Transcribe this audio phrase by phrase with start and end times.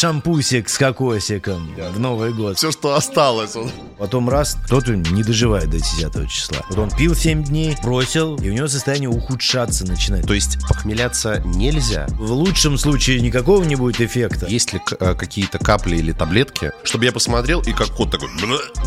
[0.00, 2.56] шампусик с кокосиком в Новый год.
[2.56, 3.54] Все, что осталось.
[3.54, 3.70] Он...
[3.98, 6.60] Потом раз, кто-то не доживает до 10 числа.
[6.70, 10.26] Вот он пил 7 дней, бросил, и у него состояние ухудшаться начинает.
[10.26, 12.06] То есть похмеляться нельзя?
[12.12, 14.46] В лучшем случае никакого не будет эффекта.
[14.46, 18.30] Есть ли э, какие-то капли или таблетки, чтобы я посмотрел и как кот такой...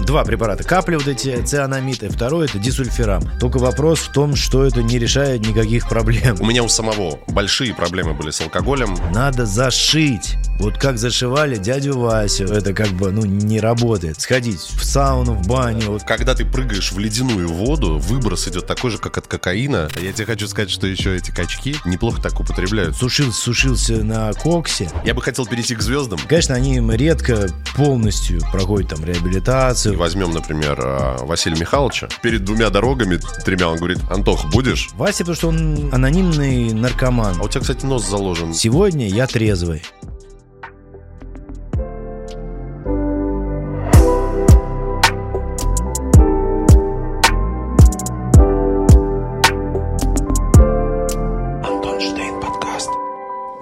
[0.07, 0.63] Два препарата.
[0.63, 3.21] Капли вот эти, цианамид, и второй это дисульфирам.
[3.39, 6.37] Только вопрос в том, что это не решает никаких проблем.
[6.39, 8.97] У меня у самого большие проблемы были с алкоголем.
[9.13, 10.37] Надо зашить.
[10.59, 12.45] Вот как зашивали дядю Васю.
[12.45, 14.21] Это как бы, ну, не работает.
[14.21, 15.91] Сходить в сауну, в баню.
[15.91, 16.03] Вот.
[16.03, 19.89] Когда ты прыгаешь в ледяную воду, выброс идет такой же, как от кокаина.
[20.01, 22.95] Я тебе хочу сказать, что еще эти качки неплохо так употребляют.
[22.95, 24.89] Сушился, сушился на коксе.
[25.03, 26.19] Я бы хотел перейти к звездам.
[26.25, 29.97] Конечно, они редко полностью проходят там реабилитацию.
[29.97, 32.07] Возьмем, например, а, Василия Михайловича.
[32.21, 34.91] Перед двумя дорогами, тремя, он говорит, Антох, будешь?
[34.93, 37.41] Вася, потому что он анонимный наркоман.
[37.41, 38.53] А у тебя, кстати, нос заложен.
[38.53, 39.83] Сегодня я трезвый.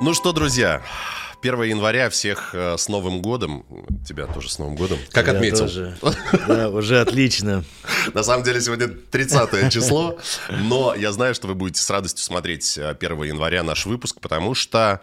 [0.01, 0.81] Ну что, друзья,
[1.43, 3.63] 1 января всех э, с Новым годом.
[4.03, 4.97] Тебя тоже с Новым годом.
[5.11, 5.59] Как Я отметил?
[5.59, 5.95] тоже.
[6.47, 7.63] Да, уже отлично.
[8.15, 10.17] На самом деле сегодня 30 число,
[10.49, 14.55] но я знаю, что вы будете с радостью смотреть э, 1 января наш выпуск, потому
[14.55, 15.01] что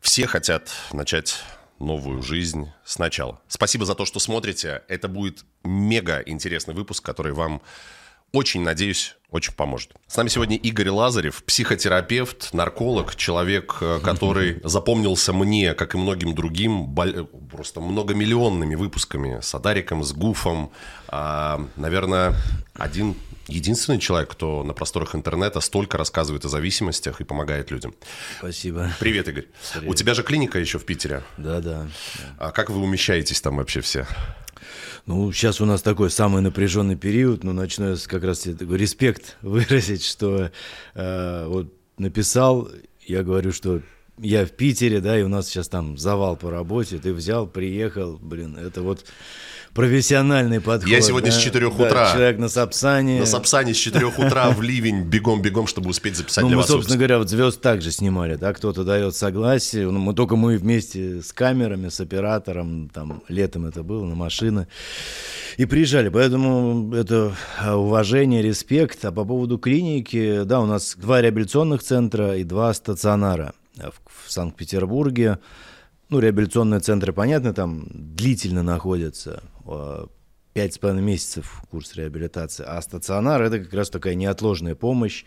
[0.00, 1.42] все хотят начать
[1.80, 3.40] новую жизнь сначала.
[3.48, 4.82] Спасибо за то, что смотрите.
[4.86, 7.62] Это будет мега интересный выпуск, который вам
[8.32, 9.92] очень, надеюсь, очень поможет.
[10.06, 16.34] С нами сегодня Игорь Лазарев, психотерапевт, нарколог, человек, э, который запомнился мне, как и многим
[16.34, 16.94] другим,
[17.50, 20.72] просто многомиллионными выпусками с Адариком, с Гуфом.
[21.08, 22.34] А, наверное,
[22.74, 23.16] один
[23.48, 27.94] единственный человек, кто на просторах интернета столько рассказывает о зависимостях и помогает людям.
[28.38, 28.90] Спасибо.
[29.00, 29.46] Привет, Игорь.
[29.86, 31.22] У тебя же клиника еще в Питере.
[31.36, 31.88] Да, да.
[32.38, 34.06] А как вы умещаетесь там вообще все?
[35.10, 38.78] Ну, сейчас у нас такой самый напряженный период, но начну я как раз тебе такой
[38.78, 40.52] респект выразить, что
[40.94, 42.68] э, вот написал,
[43.04, 43.82] я говорю, что
[44.18, 48.18] я в Питере, да, и у нас сейчас там завал по работе, ты взял, приехал,
[48.22, 49.04] блин, это вот
[49.74, 50.90] профессиональный подход.
[50.90, 52.12] Я сегодня да, с 4 да, утра.
[52.12, 53.20] Человек на Сапсане.
[53.20, 56.70] На Сапсане с 4 утра в ливень бегом-бегом, чтобы успеть записать Ну, для мы, вас
[56.70, 61.22] собственно говоря, вот звезд также снимали, да, кто-то дает согласие, ну, мы только мы вместе
[61.22, 64.66] с камерами, с оператором, там, летом это было, на машины,
[65.56, 71.20] и приезжали, поэтому это а, уважение, респект, а по поводу клиники, да, у нас два
[71.20, 75.38] реабилитационных центра и два стационара в, Санкт-Петербурге,
[76.08, 79.42] ну, реабилитационные центры, понятно, там длительно находятся,
[80.52, 85.24] пять с половиной месяцев курс реабилитации, а стационар это как раз такая неотложная помощь.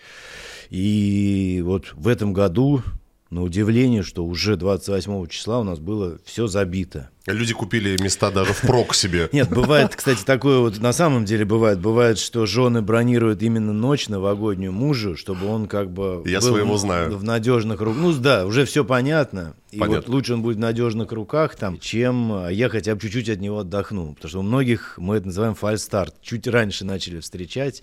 [0.69, 2.81] И вот в этом году,
[3.29, 7.09] на удивление, что уже 28 числа у нас было все забито.
[7.25, 9.29] Люди купили места даже впрок себе.
[9.31, 11.79] Нет, бывает, кстати, такое вот на самом деле бывает.
[11.79, 16.79] Бывает, что жены бронируют именно ночь новогоднюю мужу, чтобы он как бы Я своего в-
[16.79, 17.17] знаю.
[17.17, 18.01] в надежных руках.
[18.01, 19.55] Ну да, уже все понятно.
[19.73, 20.01] И Понятно.
[20.01, 23.39] вот лучше он будет в надежных руках, там, чем а, я хотя бы чуть-чуть от
[23.39, 24.13] него отдохну.
[24.13, 26.13] Потому что у многих мы это называем фальстарт.
[26.22, 27.81] Чуть раньше начали встречать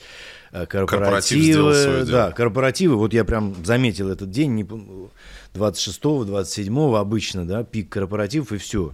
[0.68, 1.74] Корпоратив сделал корпоративы.
[1.74, 2.18] свое дело.
[2.18, 2.94] Да, корпоративы.
[2.96, 5.10] Вот я прям заметил этот день, не пом-
[5.54, 8.92] 26-го, 27-го обычно, да, пик корпоративов и все.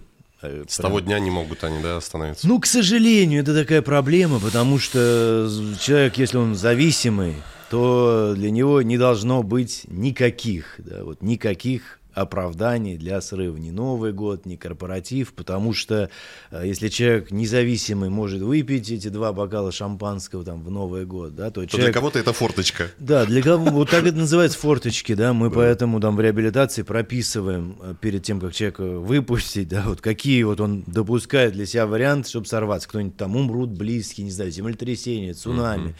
[0.67, 2.47] С того дня не могут они, да, остановиться.
[2.47, 5.47] Ну, к сожалению, это такая проблема, потому что
[5.79, 7.35] человек, если он зависимый,
[7.69, 13.57] то для него не должно быть никаких, да, вот никаких оправданий для срыва.
[13.57, 16.09] Ни Новый год, ни корпоратив, потому что
[16.49, 21.51] э, если человек независимый может выпить эти два бокала шампанского там в Новый год, да,
[21.51, 21.87] то, То человек...
[21.87, 22.87] для кого-то это форточка.
[22.97, 27.77] Да, для кого вот так это называется форточки, да, мы поэтому там в реабилитации прописываем
[27.81, 32.29] э, перед тем, как человека выпустить, да, вот какие вот он допускает для себя варианты,
[32.29, 35.95] чтобы сорваться, кто-нибудь там умрут близкие, не знаю, землетрясение, цунами,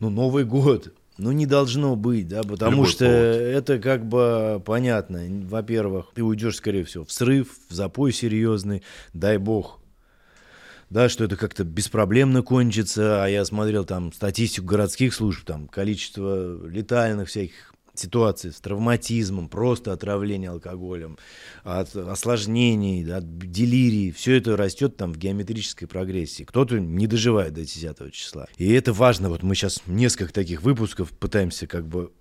[0.00, 3.14] ну, Новый год, ну, не должно быть, да, потому Любой что повод.
[3.14, 8.82] это как бы понятно, во-первых, ты уйдешь, скорее всего, в срыв, в запой серьезный,
[9.12, 9.80] дай бог,
[10.90, 16.66] да, что это как-то беспроблемно кончится, а я смотрел там статистику городских служб, там количество
[16.66, 21.18] летальных всяких ситуаций с травматизмом, просто отравление алкоголем,
[21.62, 26.44] от осложнений, от делирии, все это растет там в геометрической прогрессии.
[26.44, 28.46] Кто-то не доживает до 10 числа.
[28.56, 32.12] И это важно, вот мы сейчас несколько таких выпусков пытаемся как бы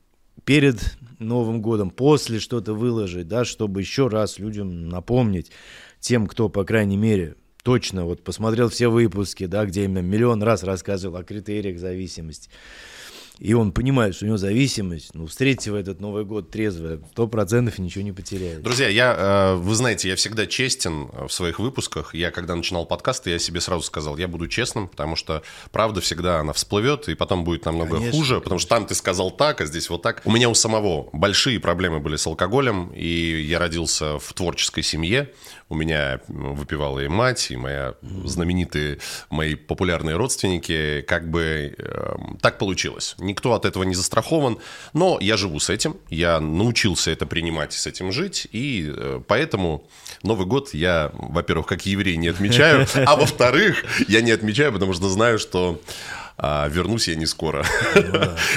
[0.44, 5.52] перед Новым годом, после что-то выложить, да, чтобы еще раз людям напомнить,
[6.00, 10.64] тем, кто, по крайней мере, точно вот посмотрел все выпуски, да, где именно миллион раз
[10.64, 12.50] рассказывал о критериях зависимости,
[13.40, 17.28] и он понимает, что у него зависимость, ну, встретите в этот Новый год трезво, сто
[17.28, 18.62] процентов ничего не потеряет.
[18.62, 22.14] Друзья, я, э, вы знаете, я всегда честен в своих выпусках.
[22.16, 26.40] Я, когда начинал подкасты, я себе сразу сказал, я буду честным, потому что правда всегда
[26.40, 29.66] она всплывет, и потом будет намного Конечно, хуже, потому что там ты сказал так, а
[29.66, 30.22] здесь вот так.
[30.26, 35.32] У меня у самого большие проблемы были с алкоголем, и я родился в творческой семье.
[35.68, 41.02] У меня выпивала и мать, и моя знаменитые, мои популярные родственники.
[41.08, 43.16] Как бы э, так получилось.
[43.18, 44.60] Никто от этого не застрахован,
[44.94, 45.98] но я живу с этим.
[46.10, 49.88] Я научился это принимать и с этим жить, и э, поэтому
[50.22, 55.10] Новый год я, во-первых, как еврей не отмечаю, а во-вторых, я не отмечаю, потому что
[55.10, 55.82] знаю, что
[56.38, 57.66] а, вернусь я не скоро.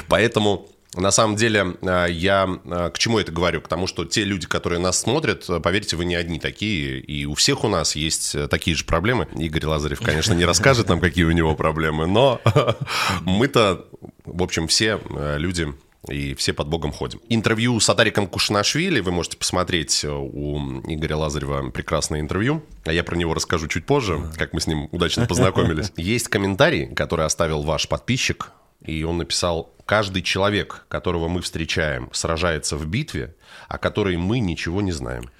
[0.09, 3.61] Поэтому на самом деле, а, я а, к чему это говорю?
[3.61, 7.35] К тому, что те люди, которые нас смотрят, поверьте, вы не одни такие, и у
[7.35, 9.29] всех у нас есть такие же проблемы.
[9.37, 12.41] Игорь Лазарев, конечно, не расскажет нам, какие у него проблемы, но
[13.23, 13.87] мы-то,
[14.25, 14.99] в общем, все
[15.37, 15.69] люди
[16.09, 17.21] и все под Богом ходим.
[17.29, 23.17] Интервью с Атариком Кушнашвили вы можете посмотреть у Игоря Лазарева прекрасное интервью, а я про
[23.17, 25.93] него расскажу чуть позже, как мы с ним удачно познакомились.
[25.97, 28.53] Есть комментарий, который оставил ваш подписчик,
[28.85, 33.35] и он написал, каждый человек, которого мы встречаем, сражается в битве,
[33.69, 35.31] о которой мы ничего не знаем.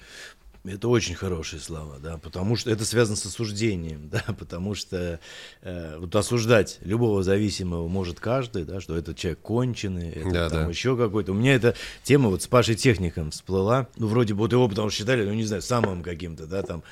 [0.65, 5.19] Это очень хорошие слова, да, потому что это связано с осуждением, да, потому что
[5.61, 10.63] э, вот осуждать любого зависимого может каждый, да, что этот человек конченый, это Да, там
[10.65, 10.69] да.
[10.69, 11.31] еще какой-то.
[11.31, 14.89] У меня эта тема вот с Пашей Техником всплыла, ну, вроде бы вот его потому
[14.89, 16.83] что считали, ну, не знаю, самым каким-то, да, там,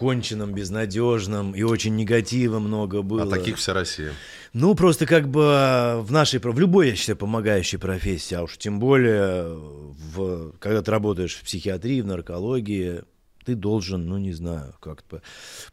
[0.00, 3.24] конченным, безнадежным, и очень негатива много было.
[3.24, 4.14] А таких вся Россия.
[4.54, 8.80] Ну, просто как бы в нашей, в любой, я считаю, помогающей профессии, а уж тем
[8.80, 13.02] более, в, когда ты работаешь в психиатрии, в наркологии,
[13.44, 15.20] ты должен, ну, не знаю, как-то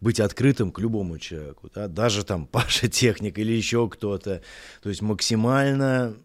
[0.01, 1.87] быть открытым к любому человеку, да?
[1.87, 4.41] даже там Паша Техник или еще кто-то,
[4.83, 6.17] то есть максимально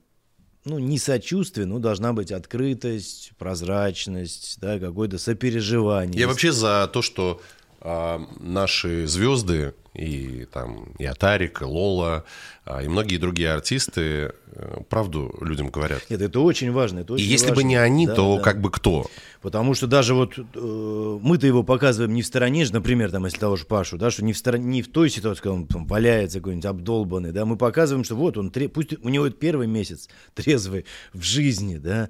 [0.64, 6.20] ну, не сочувствие, но должна быть открытость, прозрачность, да, какое-то сопереживание.
[6.20, 7.40] Я вообще за то, что
[7.84, 12.24] а, наши звезды и там и Атарик, и Лола,
[12.64, 16.00] а, и многие другие артисты э, правду людям говорят.
[16.08, 17.00] Нет, это очень важно.
[17.00, 17.68] Это И очень если бы важно.
[17.68, 18.42] не они, Да, то да.
[18.42, 19.06] как бы кто?
[19.42, 23.38] Потому что даже вот э, мы-то его показываем не в стороне, же, например, там, если
[23.38, 25.86] того же Пашу, да, что не в, стороне, не в той ситуации, когда он там,
[25.86, 29.66] валяется какой-нибудь обдолбанный, да, мы показываем, что вот он, тре- пусть у него это первый
[29.66, 32.08] месяц трезвый в жизни, да,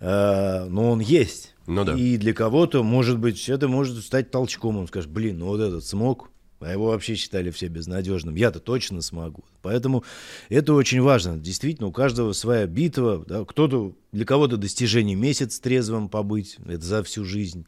[0.00, 1.53] э, но он есть.
[1.66, 1.94] Ну да.
[1.94, 5.84] И для кого-то, может быть, это может стать толчком, он скажет, блин, ну вот этот
[5.84, 6.30] смог,
[6.60, 8.34] а его вообще считали все безнадежным.
[8.34, 9.44] Я-то точно смогу.
[9.62, 10.04] Поэтому
[10.48, 11.38] это очень важно.
[11.38, 13.24] Действительно, у каждого своя битва.
[13.26, 13.44] Да?
[13.44, 16.56] Кто-то, для кого-то достижение месяц трезвым побыть.
[16.66, 17.66] Это за всю жизнь.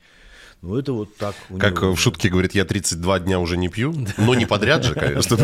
[0.62, 1.34] Ну, это вот так.
[1.58, 2.00] Как него, в да.
[2.00, 5.38] шутке говорит, я 32 дня уже не пью, но не подряд же, конечно.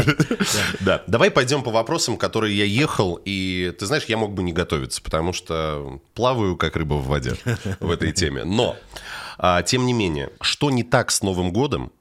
[0.81, 1.03] Да.
[1.06, 5.03] Давай пойдем по вопросам, которые я ехал, и ты знаешь, я мог бы не готовиться,
[5.03, 7.35] потому что плаваю как рыба в воде
[7.81, 8.44] в этой теме.
[8.44, 8.76] Но,
[9.38, 11.93] а, тем не менее, что не так с Новым годом,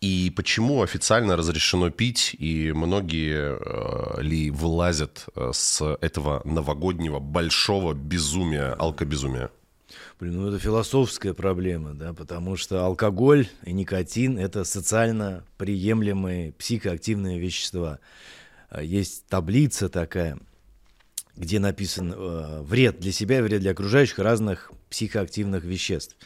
[0.00, 7.94] и почему официально разрешено пить, и многие э, ли вылазят э, с этого новогоднего большого
[7.94, 9.50] безумия, алкобезумия?
[10.20, 17.38] Блин, ну это философская проблема, да, потому что алкоголь и никотин– это социально приемлемые психоактивные
[17.38, 18.00] вещества.
[18.68, 20.38] А Есть таблица такая,
[21.36, 26.16] где написан э, вред для себя и вред для окружающих разных психоактивных веществ.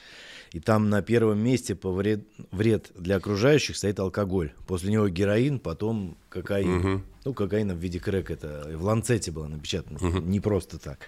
[0.53, 4.53] И там на первом месте по вред, вред для окружающих стоит алкоголь.
[4.67, 7.05] После него героин, потом кокаин.
[7.25, 11.01] Ну, кокаин в виде крэк, это в Ланцете было напечатано, не просто так.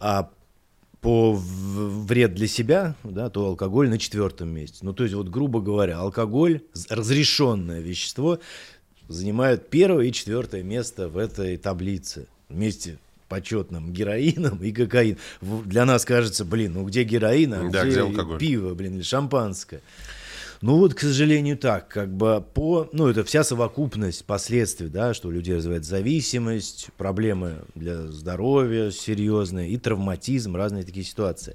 [0.00, 0.30] А
[1.04, 4.78] по вред для себя, да, то алкоголь на четвертом месте.
[4.80, 8.38] Ну, то есть, вот, грубо говоря, алкоголь, разрешенное вещество,
[9.08, 12.26] занимает первое и четвертое место в этой таблице.
[12.48, 12.96] Вместе
[13.28, 15.18] почетным героином и кокаин.
[15.42, 18.38] Для нас кажется, блин, ну где героин, а Да, где, где алкоголь?
[18.38, 19.82] пиво, блин, или шампанское.
[20.66, 25.28] Ну вот, к сожалению, так, как бы по, ну это вся совокупность последствий, да, что
[25.28, 31.54] у людей развивает зависимость, проблемы для здоровья серьезные и травматизм, разные такие ситуации.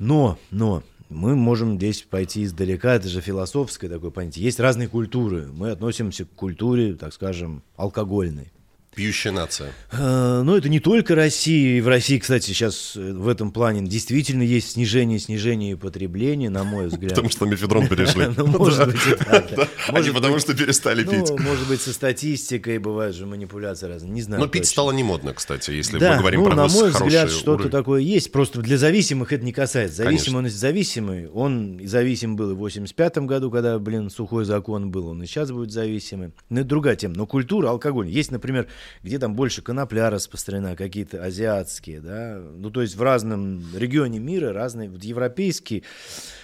[0.00, 4.44] Но, но, мы можем здесь пойти издалека, это же философское такое понятие.
[4.44, 8.50] Есть разные культуры, мы относимся к культуре, так скажем, алкогольной.
[8.94, 9.72] Пьющая нация.
[9.90, 11.78] Э, Ну, это не только Россия.
[11.78, 16.62] И в России, кстати, сейчас э, в этом плане действительно есть снижение, снижение потребления, на
[16.64, 17.10] мой взгляд.
[17.10, 18.26] Потому что на мефедрон перешли.
[18.42, 19.68] Ну, может быть, и так, да.
[19.88, 21.30] А потому, что перестали пить.
[21.30, 24.10] Ну, может быть, со статистикой бывают же манипуляции разные.
[24.12, 24.42] Не знаю.
[24.42, 28.00] Но пить стало не модно, кстати, если мы говорим про на мой взгляд, что-то такое
[28.00, 28.32] есть.
[28.32, 30.04] Просто для зависимых это не касается.
[30.04, 30.48] Конечно.
[30.48, 35.08] Зависимый он зависим был и в 85 году, когда, блин, сухой закон был.
[35.08, 36.32] Он и сейчас будет зависимым.
[36.48, 37.14] Ну, это другая тема.
[37.16, 38.08] Но культура, алкоголь.
[38.08, 38.68] Есть, например,
[39.02, 44.52] где там больше конопля распространена, какие-то азиатские, да, ну, то есть в разном регионе мира
[44.52, 45.84] разные, вот европейский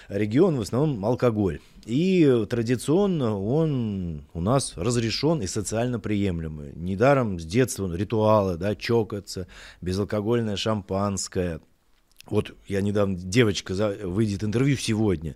[0.07, 1.59] регион в основном алкоголь.
[1.85, 6.73] И традиционно он у нас разрешен и социально приемлемый.
[6.75, 9.47] Недаром с детства ритуалы, да, чокаться,
[9.81, 11.61] безалкогольное шампанское.
[12.27, 15.35] Вот я недавно, девочка выйдет интервью сегодня,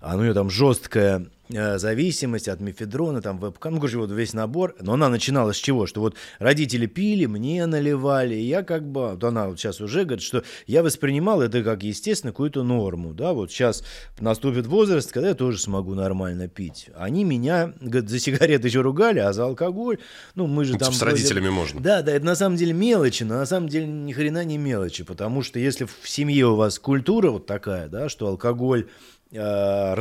[0.00, 4.34] а у нее там жесткая Э, зависимость от мефедрона, там, вебкам, ну, короче, вот весь
[4.34, 4.74] набор.
[4.80, 5.86] Но она начинала с чего?
[5.86, 10.04] Что вот родители пили, мне наливали, и я как бы, вот она вот сейчас уже
[10.04, 13.84] говорит, что я воспринимал это как, естественно, какую-то норму, да, вот сейчас
[14.18, 16.90] наступит возраст, когда я тоже смогу нормально пить.
[16.96, 19.98] Они меня, говорит, за сигареты еще ругали, а за алкоголь,
[20.34, 20.92] ну, мы же ну, там...
[20.92, 21.80] С родителями можно.
[21.80, 25.04] Да, да, это на самом деле мелочи, но на самом деле ни хрена не мелочи,
[25.04, 28.88] потому что если в семье у вас культура вот такая, да, что алкоголь
[29.32, 29.94] э,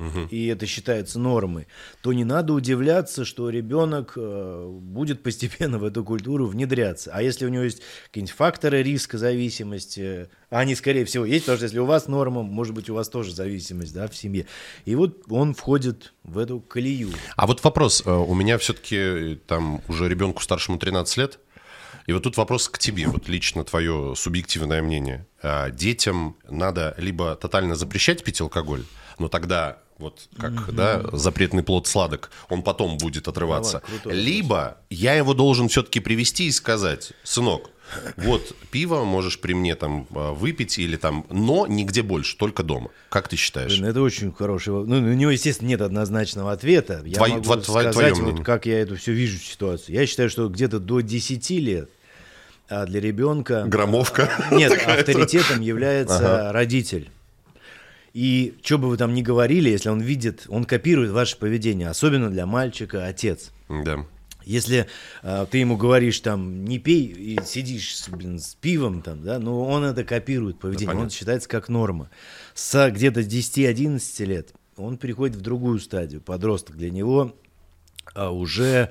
[0.00, 1.66] разрешен, и это считается нормой,
[2.02, 7.10] то не надо удивляться, что ребенок э, будет постепенно в эту культуру внедряться.
[7.12, 11.56] А если у него есть какие-нибудь факторы риска зависимости, а они, скорее всего, есть, потому
[11.56, 14.46] что если у вас норма, может быть, у вас тоже зависимость да, в семье.
[14.84, 17.10] И вот он входит в эту колею.
[17.36, 18.02] А вот вопрос.
[18.04, 21.38] Э, у меня все-таки э, там уже ребенку старшему 13 лет,
[22.06, 25.26] и вот тут вопрос к тебе, вот лично твое субъективное мнение.
[25.70, 28.84] Детям надо либо тотально запрещать пить алкоголь,
[29.18, 30.72] но тогда вот как, mm-hmm.
[30.72, 33.82] да, запретный плод сладок, он потом будет отрываться.
[34.02, 37.70] Давай, Либо я его должен все-таки привести и сказать, сынок,
[38.16, 42.90] вот пиво можешь при мне там а, выпить или там, но нигде больше, только дома.
[43.08, 43.72] Как ты считаешь?
[43.72, 44.88] Блин, это очень хороший вопрос.
[44.88, 47.02] Ну, у него, естественно, нет однозначного ответа.
[47.04, 49.94] Я Твой, могу вот, сказать, твое вот, как я эту всю вижу ситуацию.
[49.94, 51.90] Я считаю, что где-то до 10 лет
[52.68, 53.64] а для ребенка...
[53.66, 54.30] Громовка.
[54.52, 56.52] Нет, авторитетом является ага.
[56.52, 57.10] родитель.
[58.12, 62.28] И что бы вы там ни говорили, если он видит, он копирует ваше поведение, особенно
[62.30, 63.52] для мальчика отец.
[63.68, 64.04] Да.
[64.44, 64.86] Если
[65.22, 69.62] э, ты ему говоришь там не пей и сидишь блин, с пивом там, да, ну
[69.62, 72.10] он это копирует поведение, да, он считается как норма.
[72.54, 77.36] С где-то 10-11 лет он переходит в другую стадию, подросток для него
[78.14, 78.90] а, уже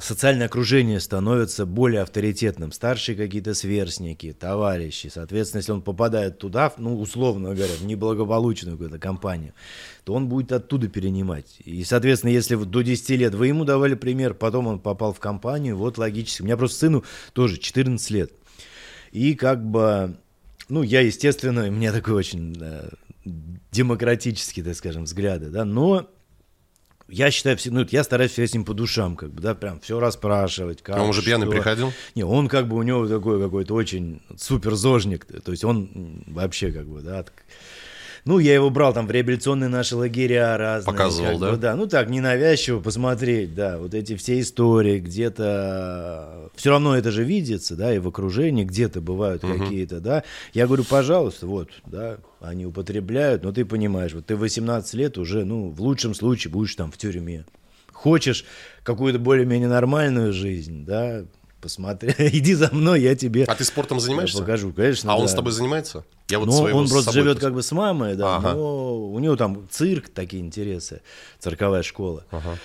[0.00, 2.70] социальное окружение становится более авторитетным.
[2.70, 5.10] Старшие какие-то сверстники, товарищи.
[5.12, 9.54] Соответственно, если он попадает туда, ну, условно говоря, в неблагополучную какую-то компанию,
[10.04, 11.56] то он будет оттуда перенимать.
[11.64, 15.76] И, соответственно, если до 10 лет вы ему давали пример, потом он попал в компанию,
[15.76, 16.42] вот логически.
[16.42, 18.32] У меня просто сыну тоже 14 лет.
[19.10, 20.16] И как бы,
[20.68, 22.90] ну, я, естественно, у меня такой очень э,
[23.72, 26.08] демократический, так скажем, взгляды, да, но
[27.08, 29.80] я считаю, все, ну, я стараюсь все с ним по душам, как бы, да, прям
[29.80, 30.82] все расспрашивать.
[30.82, 31.54] Как, он уже пьяный что.
[31.54, 31.92] приходил?
[32.14, 36.70] Не, он как бы у него такой какой-то очень супер зожник, то есть он вообще
[36.70, 37.24] как бы, да,
[38.24, 40.92] ну, я его брал там в реабилитационные наши лагеря разные.
[40.92, 41.50] Показывал, да?
[41.50, 46.50] Бы, да, ну так, ненавязчиво посмотреть, да, вот эти все истории, где-то...
[46.54, 49.58] Все равно это же видится, да, и в окружении где-то бывают угу.
[49.58, 50.24] какие-то, да.
[50.52, 55.44] Я говорю, пожалуйста, вот, да, они употребляют, но ты понимаешь, вот ты 18 лет уже,
[55.44, 57.44] ну, в лучшем случае будешь там в тюрьме.
[57.92, 58.44] Хочешь
[58.84, 61.24] какую-то более-менее нормальную жизнь, да,
[61.60, 63.44] посмотри, иди за мной, я тебе.
[63.44, 64.38] А ты спортом занимаешься?
[64.38, 65.12] Покажу, конечно.
[65.12, 65.22] А да.
[65.22, 66.04] он с тобой занимается?
[66.28, 68.52] Я вот ну, он просто живет как бы с мамой, да, ага.
[68.52, 71.00] но у него там цирк, такие интересы,
[71.38, 72.24] цирковая школа.
[72.30, 72.58] Ага.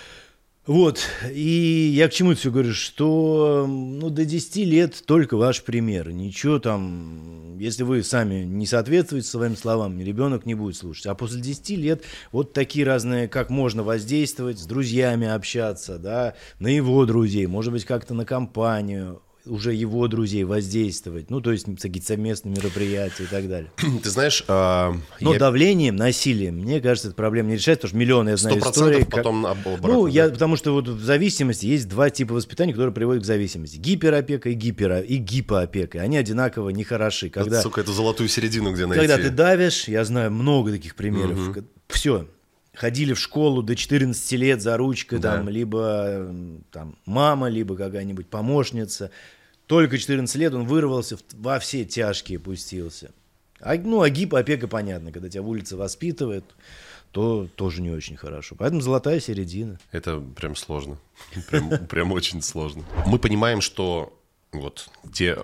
[0.66, 6.10] Вот, и я к чему все говорю, что ну, до 10 лет только ваш пример.
[6.10, 11.04] Ничего там, если вы сами не соответствуете своим словам, ребенок не будет слушать.
[11.04, 16.68] А после 10 лет вот такие разные, как можно воздействовать, с друзьями общаться, да, на
[16.68, 22.06] его друзей, может быть, как-то на компанию, уже его друзей воздействовать, ну, то есть какие-то
[22.06, 23.70] совместные мероприятия и так далее.
[24.02, 24.44] Ты знаешь...
[24.48, 25.38] Э, Но я...
[25.38, 29.00] давлением, насилием, мне кажется, эта проблема не решается, потому что миллионы, я знаю, истории.
[29.00, 29.10] Как...
[29.10, 33.22] потом обратно, Ну, я, потому что вот в зависимости есть два типа воспитания, которые приводят
[33.22, 33.76] к зависимости.
[33.76, 36.00] Гиперопека и, гипера, и гипоопека.
[36.00, 37.28] Они одинаково нехороши.
[37.30, 39.06] Когда, вот, сука, эту золотую середину где найти.
[39.06, 41.64] Когда ты давишь, я знаю много таких примеров, угу.
[41.88, 42.26] все,
[42.74, 45.36] ходили в школу до 14 лет за ручкой, да.
[45.36, 46.34] там, либо
[46.70, 49.10] там, мама, либо какая-нибудь помощница.
[49.66, 53.10] Только 14 лет он вырвался, во все тяжкие пустился.
[53.60, 56.44] А, ну, а гипопека понятно, когда тебя улица воспитывает,
[57.12, 58.56] то тоже не очень хорошо.
[58.58, 59.78] Поэтому золотая середина.
[59.92, 60.98] Это прям сложно.
[61.48, 62.84] Прям, прям очень сложно.
[63.06, 64.18] Мы понимаем, что
[64.52, 65.38] вот те,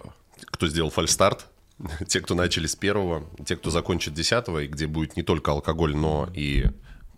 [0.47, 1.47] кто сделал фальстарт,
[2.09, 5.97] те, кто начали с первого, те, кто закончит десятого, и где будет не только алкоголь,
[5.97, 6.67] но и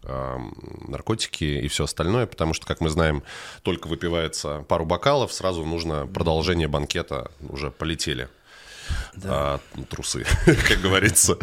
[0.03, 3.23] наркотики и все остальное, потому что, как мы знаем,
[3.63, 8.29] только выпивается пару бокалов, сразу нужно продолжение банкета, уже полетели.
[9.15, 9.29] Да.
[9.31, 11.39] А, трусы, как говорится.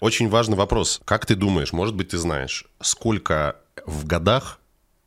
[0.00, 1.00] Очень важный вопрос.
[1.04, 4.60] Как ты думаешь, может быть, ты знаешь, сколько в годах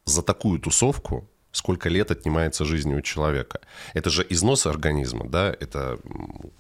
[0.06, 3.62] за такую тусовку сколько лет отнимается жизни у человека.
[3.94, 6.00] Это же износ организма, да, это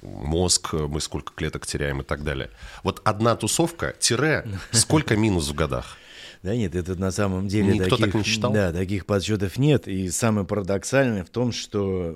[0.01, 2.49] мозг, мы сколько клеток теряем и так далее.
[2.81, 5.97] Вот одна тусовка, тире, сколько минус в годах?
[6.45, 8.53] Да нет, это на самом деле Никто таких, так не считал?
[8.53, 9.87] Да, таких подсчетов нет.
[9.87, 12.15] И самое парадоксальное в том, что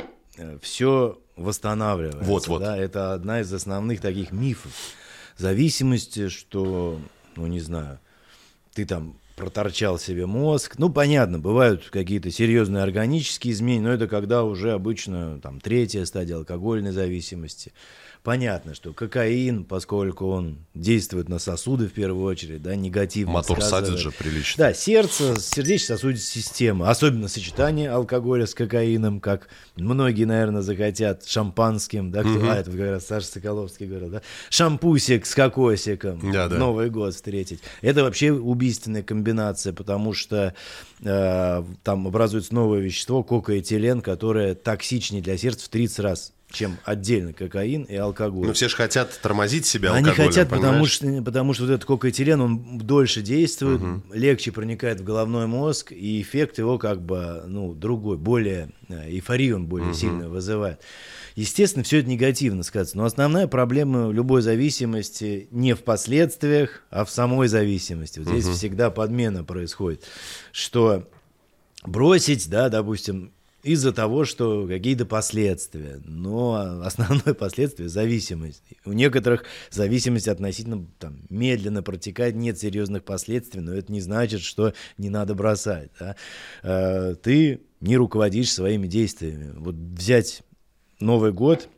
[0.61, 2.23] все восстанавливается.
[2.29, 2.61] Вот, вот.
[2.61, 4.71] Да, это одна из основных таких мифов
[5.35, 6.99] зависимости, что,
[7.35, 7.99] ну не знаю,
[8.75, 10.75] ты там проторчал себе мозг.
[10.77, 16.35] Ну, понятно, бывают какие-то серьезные органические изменения, но это когда уже обычно там третья стадия
[16.35, 17.73] алкогольной зависимости.
[18.23, 23.85] Понятно, что кокаин, поскольку он действует на сосуды в первую очередь, да, негативно Мотор сказывает.
[23.85, 24.65] садит же прилично.
[24.65, 29.47] Да, сердце, сердечно-сосудистая система, особенно сочетание алкоголя с кокаином, как
[29.77, 35.25] многие, наверное, захотят шампанским, да, кто, а, это как раз Саша Соколовский говорил, да, шампусик
[35.25, 36.57] с кокосиком, Да, да.
[36.57, 37.61] Новый год встретить.
[37.81, 40.53] Это вообще убийственная комбинация, потому что
[41.01, 47.31] э, там образуется новое вещество, кокоэтилен, которое токсичнее для сердца в 30 раз чем отдельно
[47.31, 48.47] кокаин и алкоголь.
[48.47, 51.85] Но все же хотят тормозить себя Они алкоголем, хотят, потому что, потому что вот этот
[51.85, 57.73] кокоэтилен, он дольше действует, легче проникает в головной мозг, и эффект его как бы, ну,
[57.73, 60.81] другой, более, э, эйфорию он более сильно вызывает.
[61.35, 67.11] Естественно, все это негативно сказывается, но основная проблема любой зависимости не в последствиях, а в
[67.11, 68.19] самой зависимости.
[68.19, 70.03] Вот здесь всегда подмена происходит,
[70.51, 71.07] что
[71.83, 73.31] бросить, да, допустим,
[73.63, 75.99] из-за того, что какие-то последствия.
[76.05, 78.63] Но основное последствие– зависимость.
[78.85, 84.73] У некоторых зависимость относительно там, медленно протекает, нет серьезных последствий, но это не значит, что
[84.97, 85.91] не надо бросать.
[85.99, 86.15] Да?
[86.63, 89.53] Э, Ты не руководишь своими действиями.
[89.55, 90.43] Вот взять
[90.99, 91.69] Новый год,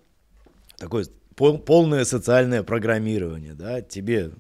[0.78, 1.06] такое
[1.42, 4.32] пол- полное социальное программирование, да, тебе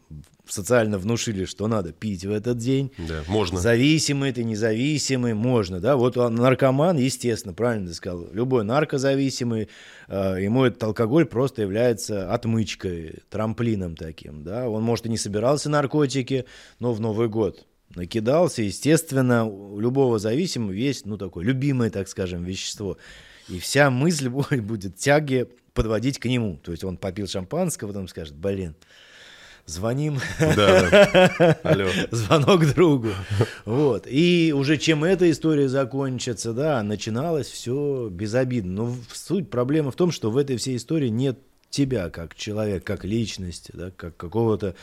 [0.47, 3.59] социально внушили, что надо пить в этот день, Да, можно.
[3.59, 5.95] Зависимый ты, независимый, можно, да.
[5.95, 9.69] Вот он наркоман, естественно, правильно ты сказал, любой наркозависимый,
[10.09, 14.69] э, ему этот алкоголь просто является отмычкой, трамплином таким, да.
[14.69, 16.45] Он, может, и не собирался наркотики,
[16.79, 17.65] но в Новый год
[17.95, 22.97] накидался, естественно, у любого зависимого есть, ну, такое любимое, так скажем, вещество.
[23.49, 26.59] И вся мысль будет, тяги подводить к нему.
[26.63, 28.75] То есть он попил шампанского, потом скажет, блин,
[29.65, 31.57] звоним, Да.
[31.63, 31.87] Алло.
[32.11, 33.09] звонок другу.
[33.65, 34.05] Вот.
[34.07, 38.71] И уже чем эта история закончится, да, начиналось все безобидно.
[38.71, 43.05] Но суть проблемы в том, что в этой всей истории нет тебя как человека, как
[43.05, 44.75] личности, да, как какого-то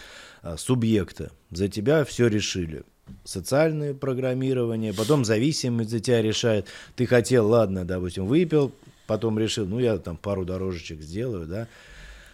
[0.42, 1.30] а, субъекта.
[1.50, 2.82] За тебя все решили.
[3.24, 6.66] Социальное программирование, потом зависимость за тебя решает.
[6.96, 8.72] Ты хотел, ладно, допустим, выпил,
[9.06, 11.68] потом решил, ну я там пару дорожечек сделаю, да,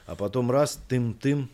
[0.06, 1.48] а потом раз, тым-тым,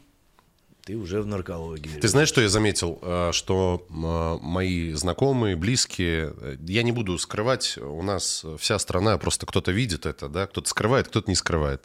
[0.85, 2.01] ты уже в наркологии.
[2.01, 2.99] Ты знаешь, что я заметил?
[3.03, 9.19] Э, Что м, мои знакомые, близкие, э, я не буду скрывать, у нас вся страна,
[9.19, 11.85] просто кто-то видит это, да, кто-то скрывает, кто-то не скрывает.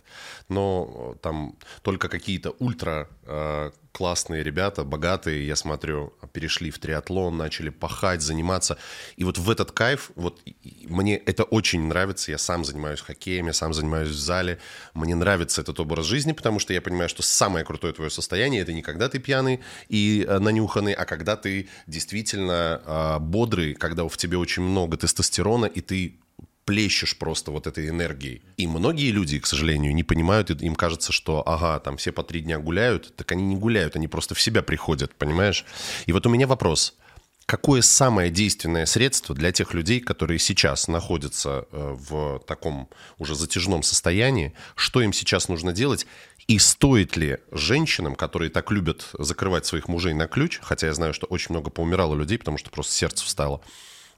[0.49, 3.09] Но э, там только какие-то ультра
[3.95, 8.77] классные ребята, богатые, я смотрю, перешли в триатлон, начали пахать, заниматься.
[9.15, 10.41] И вот в этот кайф, вот
[10.83, 12.31] мне это очень нравится.
[12.31, 14.59] Я сам занимаюсь хоккеем, я сам занимаюсь в зале.
[14.93, 18.73] Мне нравится этот образ жизни, потому что я понимаю, что самое крутое твое состояние это
[18.73, 24.17] не когда ты пьяный и э, нанюханный, а когда ты действительно э, бодрый, когда в
[24.17, 26.19] тебе очень много тестостерона, и ты
[26.65, 28.41] плещешь просто вот этой энергией.
[28.57, 32.41] И многие люди, к сожалению, не понимают, им кажется, что, ага, там все по три
[32.41, 35.65] дня гуляют, так они не гуляют, они просто в себя приходят, понимаешь?
[36.07, 36.95] И вот у меня вопрос.
[37.45, 43.83] Какое самое действенное средство для тех людей, которые сейчас находятся э, в таком уже затяжном
[43.83, 44.53] состоянии?
[44.75, 46.07] Что им сейчас нужно делать?
[46.47, 51.13] И стоит ли женщинам, которые так любят закрывать своих мужей на ключ, хотя я знаю,
[51.13, 53.61] что очень много поумирало людей, потому что просто сердце встало,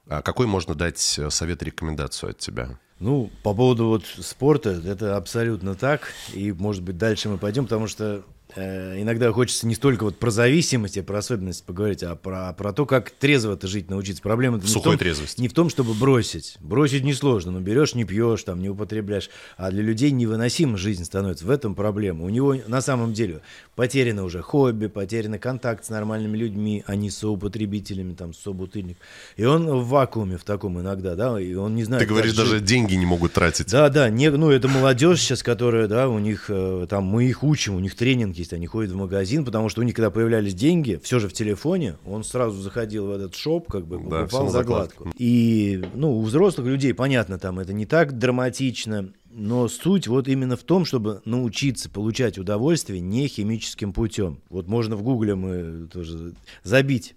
[0.08, 2.78] а какой можно дать э, совет рекомендацию от тебя?
[2.98, 6.12] Ну, по поводу вот спорта, это абсолютно так.
[6.34, 8.24] И, может быть, дальше мы пойдем, потому что
[8.56, 12.86] иногда хочется не столько вот про зависимость, и про особенности поговорить, а про, про то,
[12.86, 14.22] как трезво это жить научиться.
[14.22, 15.40] Проблема не, в том, трезвости.
[15.40, 16.56] не в том, чтобы бросить.
[16.60, 19.28] Бросить несложно, но берешь, не пьешь, там, не употребляешь.
[19.56, 21.44] А для людей невыносима жизнь становится.
[21.46, 22.24] В этом проблема.
[22.24, 23.40] У него на самом деле
[23.74, 28.96] потеряно уже хобби, потеряно контакт с нормальными людьми, а не с соупотребителями, там, собутыльник.
[29.36, 32.02] И он в вакууме в таком иногда, да, и он не знает.
[32.02, 32.52] Ты говоришь, как жить.
[32.52, 33.70] даже деньги не могут тратить.
[33.70, 37.42] Да, да, не, ну это молодежь сейчас, которая, да, у них э, там мы их
[37.42, 40.54] учим, у них тренинг есть, они ходят в магазин, потому что у них когда появлялись
[40.54, 44.44] деньги, все же в телефоне, он сразу заходил в этот шоп, как бы Да, покупал
[44.44, 45.04] на закладку.
[45.04, 45.10] закладку.
[45.18, 50.56] И, ну, у взрослых людей, понятно, там это не так драматично, но суть вот именно
[50.56, 54.40] в том, чтобы научиться получать удовольствие не химическим путем.
[54.48, 57.14] Вот можно в гугле мы тоже забить,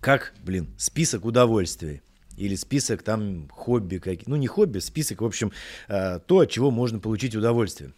[0.00, 2.02] как, блин, список удовольствий.
[2.38, 5.52] или список там хобби, какие, ну не хобби, список, в общем,
[5.88, 7.92] э, то, от чего можно получить удовольствие.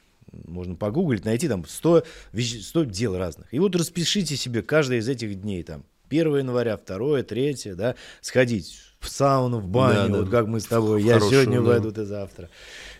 [0.46, 3.52] Можно погуглить, найти там 100, 100 дел разных.
[3.52, 8.80] И вот распишите себе каждый из этих дней, там, 1 января, 2, 3, да, сходить
[9.00, 11.66] в сауну, в баню, да, вот как мы с тобой, я Хорошую, сегодня да.
[11.66, 12.48] войду, ты завтра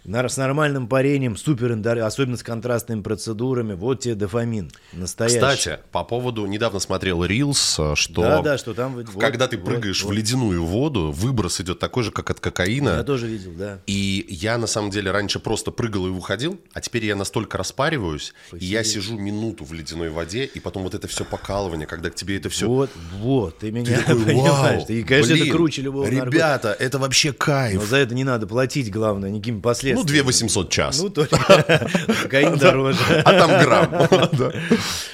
[0.05, 5.39] с нормальным парением, супер, особенно с контрастными процедурами, вот тебе дофамин настоящий.
[5.39, 9.59] Кстати, по поводу, недавно смотрел Reels, э, что, да, да, что там, когда вот, ты
[9.59, 12.97] прыгаешь вот, в ледяную воду, выброс идет такой же, как от кокаина.
[12.99, 13.81] Я тоже видел, да.
[13.87, 18.35] И я, на самом деле, раньше просто прыгал и уходил, а теперь я настолько распариваюсь,
[18.49, 18.65] Спасибо.
[18.65, 22.15] и я сижу минуту в ледяной воде, и потом вот это все покалывание, когда к
[22.15, 22.69] тебе это все...
[22.69, 24.83] Вот, вот, ты меня ты такой, понимаешь.
[24.89, 26.85] И, конечно, блин, это круче любого Ребята, наркотика.
[26.85, 27.81] это вообще кайф.
[27.81, 31.01] Но за это не надо платить, главное, никакими последствиями ну, 2 800 час.
[31.01, 31.37] Ну, только
[32.23, 33.23] кокаин дороже.
[33.25, 34.09] А там грамм.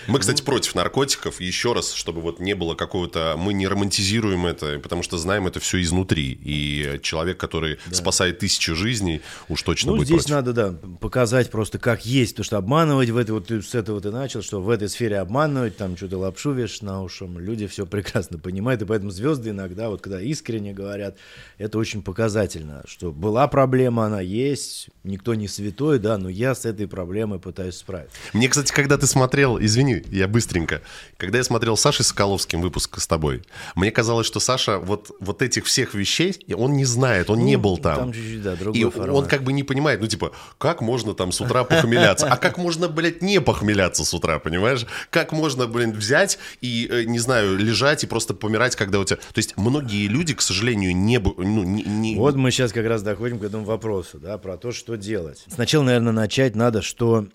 [0.07, 1.41] Мы, кстати, против наркотиков.
[1.41, 3.35] Еще раз, чтобы вот не было какого-то...
[3.39, 6.39] Мы не романтизируем это, потому что знаем это все изнутри.
[6.43, 11.79] И человек, который спасает тысячу жизней, уж точно ну, будет здесь надо, да, показать просто,
[11.79, 12.37] как есть.
[12.37, 13.33] То, что обманывать в этой...
[13.33, 17.03] Вот с этого ты начал, что в этой сфере обманывать, там что-то лапшу вешать на
[17.03, 17.39] ушам.
[17.39, 18.83] Люди все прекрасно понимают.
[18.83, 21.17] И поэтому звезды иногда, вот когда искренне говорят,
[21.59, 24.70] это очень показательно, что была проблема, она есть,
[25.05, 28.17] никто не святой, да, но я с этой проблемой пытаюсь справиться.
[28.33, 30.83] Мне, кстати, когда ты смотрел, извини, я быстренько,
[31.17, 33.43] когда я смотрел Сашей Соколовским выпуск с тобой,
[33.75, 37.57] мне казалось, что Саша вот, вот этих всех вещей, он не знает, он ну, не
[37.57, 37.97] был там.
[37.97, 39.17] Там чуть-чуть, да, другой И формат.
[39.17, 42.27] он как бы не понимает, ну, типа, как можно там с утра похмеляться?
[42.27, 44.87] А как можно, блядь, не похмеляться с утра, понимаешь?
[45.11, 49.17] Как можно, блин, взять и, э, не знаю, лежать и просто помирать, когда у тебя...
[49.17, 51.19] То есть многие люди, к сожалению, не...
[51.19, 52.17] Ну, не, не...
[52.17, 55.45] Вот мы сейчас как раз доходим к этому вопросу, да, про то, что делать.
[55.49, 57.27] Сначала, наверное, начать надо, что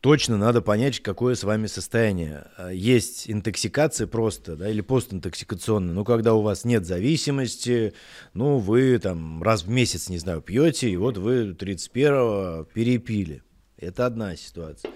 [0.00, 2.48] точно надо понять, какое с вами состояние.
[2.72, 5.94] Есть интоксикация просто, да, или постинтоксикационная.
[5.94, 7.94] Ну, когда у вас нет зависимости,
[8.34, 13.42] ну, вы там раз в месяц, не знаю, пьете, и вот вы 31-го перепили.
[13.78, 14.90] Это одна ситуация.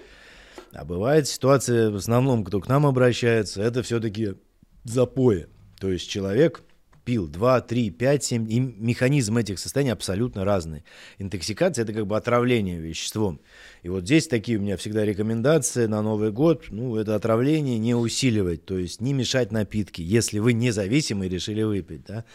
[0.73, 4.35] А бывает ситуация, в основном, кто к нам обращается, это все-таки
[4.83, 5.47] запои.
[5.79, 6.63] То есть человек
[7.07, 10.83] пил 2, 3, 5, 7, и механизм этих состояний абсолютно разный.
[11.19, 13.39] Интоксикация– это как бы отравление веществом.
[13.81, 17.95] И вот здесь такие у меня всегда рекомендации на Новый год, ну, это отравление не
[17.95, 22.25] усиливать, то есть не мешать напитки, если вы независимы и решили выпить, да,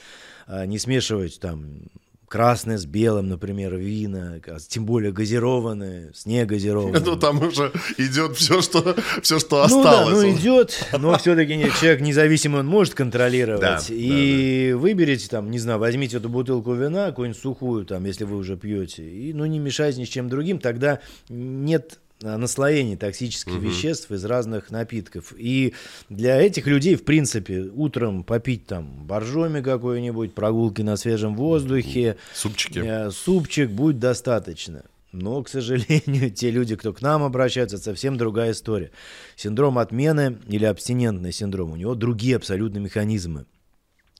[0.46, 1.90] а не смешивать там
[2.32, 7.04] красное с белым, например, вина, тем более газированные, с негазированными.
[7.04, 10.14] Ну, там уже идет все, что, все, что осталось.
[10.14, 13.60] Ну, да, ну идет, но все-таки нет, человек независимый, он может контролировать.
[13.60, 14.78] Да, и да, да.
[14.80, 19.06] выберите там, не знаю, возьмите эту бутылку вина, какую-нибудь сухую, там, если вы уже пьете,
[19.06, 23.62] и, ну, не мешайте ни с чем другим, тогда нет наслоений токсических угу.
[23.62, 25.34] веществ из разных напитков.
[25.36, 25.74] И
[26.08, 32.78] для этих людей, в принципе, утром попить там боржоми какой-нибудь, прогулки на свежем воздухе, супчики.
[32.78, 34.84] Э, супчик будет достаточно.
[35.12, 38.90] Но, к сожалению, те люди, кто к нам обращаются, это совсем другая история.
[39.36, 43.46] Синдром отмены или абстинентный синдром, у него другие абсолютно механизмы.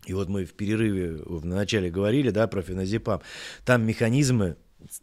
[0.05, 3.23] И вот мы в перерыве в начале говорили, да, про феназепам.
[3.65, 4.57] Там механизмы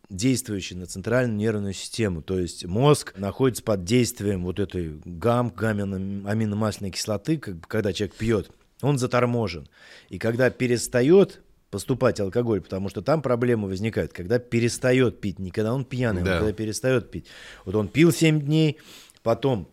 [0.10, 2.22] действующий на центральную нервную систему.
[2.22, 8.98] То есть мозг находится под действием вот этой гам, гамма-аминомасляной кислоты, когда человек пьет, он
[8.98, 9.68] заторможен.
[10.10, 15.74] И когда перестает поступать алкоголь, потому что там проблемы возникают, когда перестает пить, не когда
[15.74, 16.36] он пьяный, да.
[16.36, 17.28] а когда перестает пить.
[17.66, 18.80] Вот он пил 7 дней,
[19.22, 19.70] потом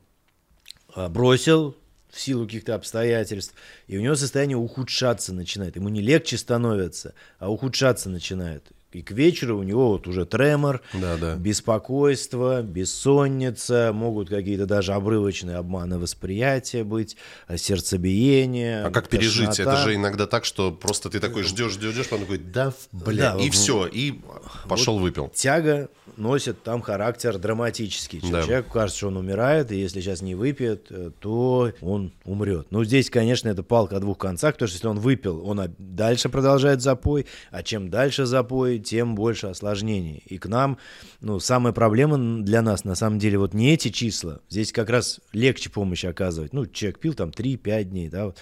[0.94, 1.76] а, бросил,
[2.16, 3.54] в силу каких-то обстоятельств,
[3.86, 5.76] и у него состояние ухудшаться начинает.
[5.76, 8.64] Ему не легче становится, а ухудшаться начинает.
[8.92, 11.34] И к вечеру у него вот уже тремор, да, да.
[11.34, 18.84] беспокойство, бессонница, могут какие-то даже обрывочные обманы восприятия быть, а сердцебиение.
[18.84, 19.16] А как тошнота.
[19.16, 19.60] пережить?
[19.60, 23.34] Это же иногда так, что просто ты такой ждешь, ждешь, ждешь, потом такой, да, бля,
[23.34, 24.20] да, и все, и
[24.68, 25.32] пошел вот выпил.
[25.34, 28.20] Тяга носит там характер драматический.
[28.30, 28.42] Да.
[28.42, 32.68] Человеку кажется, что он умирает, и если сейчас не выпьет, э, то он умрет.
[32.70, 36.28] Ну, здесь, конечно, это палка о двух концах, потому что если он выпил, он дальше
[36.28, 40.22] продолжает запой, а чем дальше запой, тем больше осложнений.
[40.26, 40.78] И к нам,
[41.20, 44.40] ну, самая проблема для нас, на самом деле, вот не эти числа.
[44.48, 46.52] Здесь как раз легче помощь оказывать.
[46.52, 48.38] Ну, человек пил там 3-5 дней, да, вот.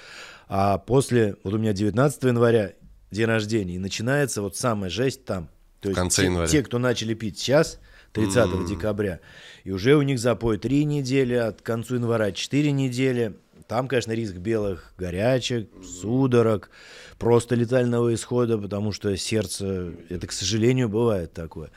[0.49, 2.73] А после, вот у меня 19 января
[3.11, 5.49] день рождения, и начинается вот самая жесть там.
[5.81, 6.49] То есть в конце те, января.
[6.49, 7.79] те, кто начали пить сейчас,
[8.13, 8.67] 30 mm-hmm.
[8.69, 9.21] декабря,
[9.65, 13.35] и уже у них запой 3 недели, от концу января 4 недели.
[13.67, 16.71] Там, конечно, риск белых горячек, судорог,
[17.19, 21.71] просто летального исхода, потому что сердце, это, к сожалению, бывает такое.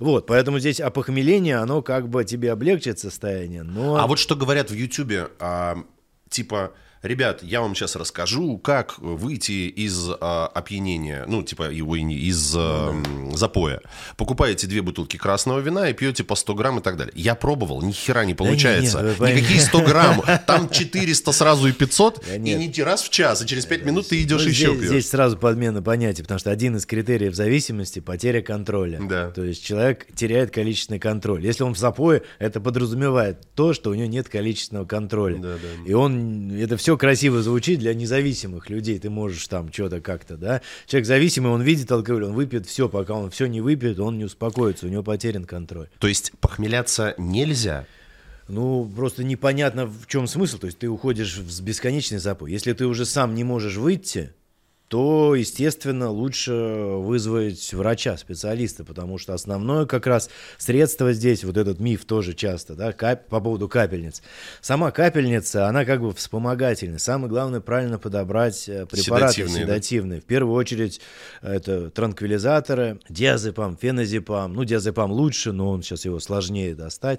[0.00, 3.96] Вот, поэтому здесь опохмеление, оно как бы тебе облегчит состояние, но...
[3.96, 5.76] А вот что говорят в Ютубе, а,
[6.28, 6.72] типа
[7.04, 12.94] Ребят, я вам сейчас расскажу, как выйти из а, опьянения, ну, типа, его из а,
[13.34, 13.82] запоя.
[14.16, 17.12] Покупаете две бутылки красного вина и пьете по 100 грамм и так далее.
[17.14, 19.00] Я пробовал, ни хера не получается.
[19.00, 20.22] Да нет, нет, Никакие 100 грамм.
[20.46, 24.08] Там 400 сразу и 500, Да и не раз в час, и через 5 минут
[24.08, 24.88] ты идешь Ну, еще здесь, пьешь.
[24.88, 28.98] здесь сразу подмена понятий, потому что один из критериев зависимости– потеря контроля.
[29.02, 29.30] Да.
[29.30, 31.44] То есть человек теряет количественный контроль.
[31.44, 35.36] Если он в запое, это подразумевает то, что у него нет количественного контроля.
[35.36, 35.90] Да, да.
[35.90, 38.98] И он, это все красиво звучит для независимых людей.
[38.98, 40.62] Ты можешь там что-то как-то, да.
[40.86, 44.24] Человек зависимый, он видит алкоголь, он выпьет все, пока он все не выпьет, он не
[44.24, 45.88] успокоится, у него потерян контроль.
[45.98, 47.86] То есть похмеляться нельзя.
[48.48, 50.58] Ну, просто непонятно, в чем смысл.
[50.58, 52.52] То есть ты уходишь в бесконечный запой.
[52.52, 54.32] Если ты уже сам не можешь выйти,
[54.94, 61.80] то, естественно, лучше вызвать врача, специалиста, потому что основное как раз средство здесь, вот этот
[61.80, 64.22] миф тоже часто, да, кап- по поводу капельниц.
[64.60, 66.98] Сама капельница, она как бы вспомогательная.
[67.00, 70.20] Самое главное правильно подобрать э, препараты Седативные, седативные.
[70.20, 70.22] да?
[70.24, 71.00] В первую очередь
[71.42, 74.52] это транквилизаторы, диазепам, феназепам.
[74.54, 77.18] Ну, диазепам лучше, но он сейчас его сложнее достать.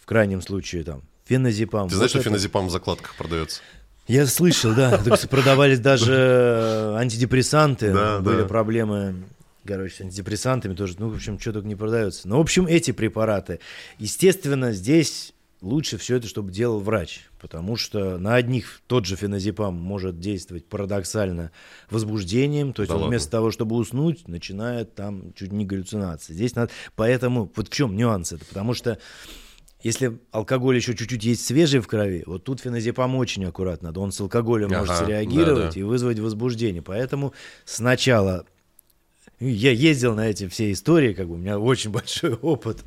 [0.00, 1.90] В крайнем случае там феназепам.
[1.90, 3.60] Ты знаешь, Вот что это- феназепам в закладках продается?
[4.06, 5.00] Я слышал, да.
[5.30, 7.92] Продавались даже э, антидепрессанты.
[7.92, 8.46] Да, Были да.
[8.46, 9.24] проблемы,
[9.64, 10.96] короче, с антидепрессантами тоже.
[10.98, 12.28] Ну, в общем, что только не продается.
[12.28, 13.60] Ну, в общем, эти препараты.
[13.98, 17.28] Естественно, здесь лучше все это, чтобы делал врач.
[17.40, 21.50] Потому что на одних тот же феназепам может действовать парадоксально
[21.90, 22.72] возбуждением.
[22.72, 23.10] То есть Да он ладно?
[23.12, 26.34] вместо того, чтобы уснуть, начинает там чуть не галлюцинации.
[26.34, 26.70] Здесь надо...
[26.96, 28.44] Поэтому вот в чем нюанс это?
[28.44, 28.98] Потому что
[29.82, 34.00] если алкоголь еще чуть-чуть есть свежий в крови, вот тут феназепам очень аккуратно надо.
[34.00, 35.80] Он с алкоголем Ага, может среагировать да-да.
[35.80, 36.82] и вызвать возбуждение.
[36.82, 37.32] Поэтому
[37.64, 38.46] сначала
[39.40, 42.84] я ездил на эти все истории, как бы у меня очень большой опыт.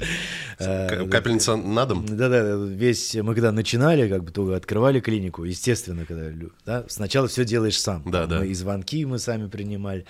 [0.59, 2.05] Э, Капельница на дом?
[2.05, 6.31] Да-да, весь, мы когда начинали, как бы только открывали клинику, естественно, когда,
[6.65, 8.03] да, сначала все делаешь сам.
[8.09, 8.39] Да, да.
[8.39, 10.05] Мы и звонки мы сами принимали.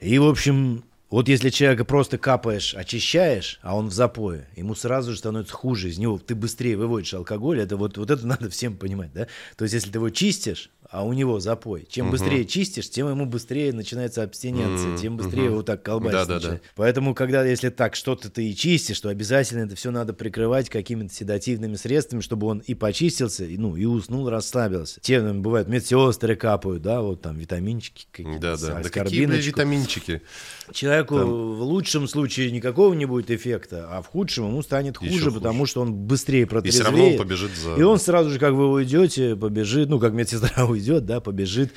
[0.00, 5.12] И, в общем, вот если человека просто капаешь, очищаешь, а он в запое, ему сразу
[5.12, 8.76] же становится хуже, из него ты быстрее выводишь алкоголь, это вот, вот это надо всем
[8.76, 9.26] понимать, да?
[9.56, 13.26] То есть если ты его чистишь, а у него запой, чем быстрее чистишь, тем ему
[13.26, 16.34] быстрее начинается абстиненция, тем быстрее его так колбасить Да-да-да.
[16.36, 16.62] начинает.
[16.76, 21.12] Поэтому, когда, если так что-то ты и чистишь, то обязательно это все надо прикрывать какими-то
[21.12, 24.98] седативными средствами, чтобы он и почистился, и, ну, и уснул, расслабился.
[25.02, 28.66] Те, ну, бывают, медсестры капают, да, вот там витаминчики какие-то, Да, да.
[28.66, 29.46] Да какие, аскорбиночку.
[29.46, 30.22] витаминчики?
[30.72, 35.24] Человеку в лучшем случае никакого не будет эффекта, а в худшем ему станет Еще хуже,
[35.26, 35.36] хуже.
[35.36, 36.86] потому что он быстрее И протрезвеет.
[36.86, 37.74] все равно он побежит за...
[37.74, 41.72] И он сразу же, как вы уйдете, побежит, ну, как медсестра уйдет, да, побежит.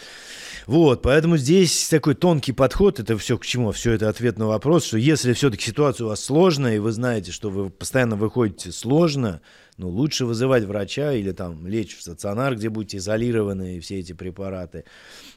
[0.68, 3.72] Вот, поэтому здесь такой тонкий подход, это все к чему?
[3.72, 7.32] Все это ответ на вопрос, что если все-таки ситуация у вас сложная, и вы знаете,
[7.32, 9.42] что вы постоянно выходите сложно,
[9.78, 14.14] ну, лучше вызывать врача или там лечь в стационар, где будете изолированы, и все эти
[14.14, 14.84] препараты.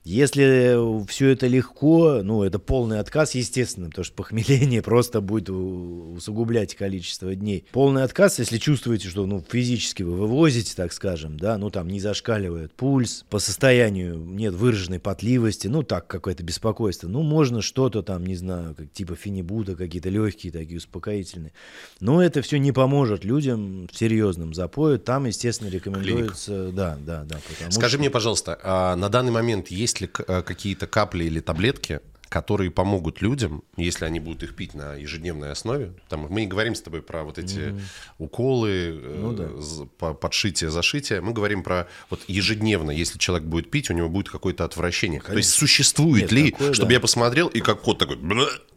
[0.04, 6.74] Если все это легко, ну, это полный отказ, естественно, потому что похмеление просто будет усугублять
[6.74, 7.64] количество дней.
[7.72, 12.00] Полный отказ, если чувствуете, что, ну, физически вы вывозите, так скажем, да, ну, там не
[12.00, 18.26] зашкаливает пульс, по состоянию нет выраженной потливости, ну, так, какое-то беспокойство, ну, можно что-то там,
[18.26, 21.52] не знаю, как типа фенибута, какие-то легкие такие успокоительные.
[22.00, 23.92] Но это все не поможет людям в
[24.24, 24.98] серьезном запое.
[24.98, 27.36] Там, естественно, рекомендуется, да, да, да.
[27.48, 31.40] потому Скажи что- мне, пожалуйста, а на данный момент есть ли э, какие-то капли или
[31.40, 32.00] таблетки,
[32.34, 35.92] которые помогут людям, если они будут их пить на ежедневной основе?
[36.08, 37.74] Там, мы не говорим с тобой про вот эти
[38.18, 40.12] уколы, э, Ну да.
[40.14, 41.20] подшитие, зашитие.
[41.20, 45.20] Мы говорим про вот ежедневно, если человек будет пить, у него будет какое-то отвращение.
[45.20, 46.94] То есть существует Нет, ли, такое, чтобы да.
[46.94, 48.16] я посмотрел, и как кот такой,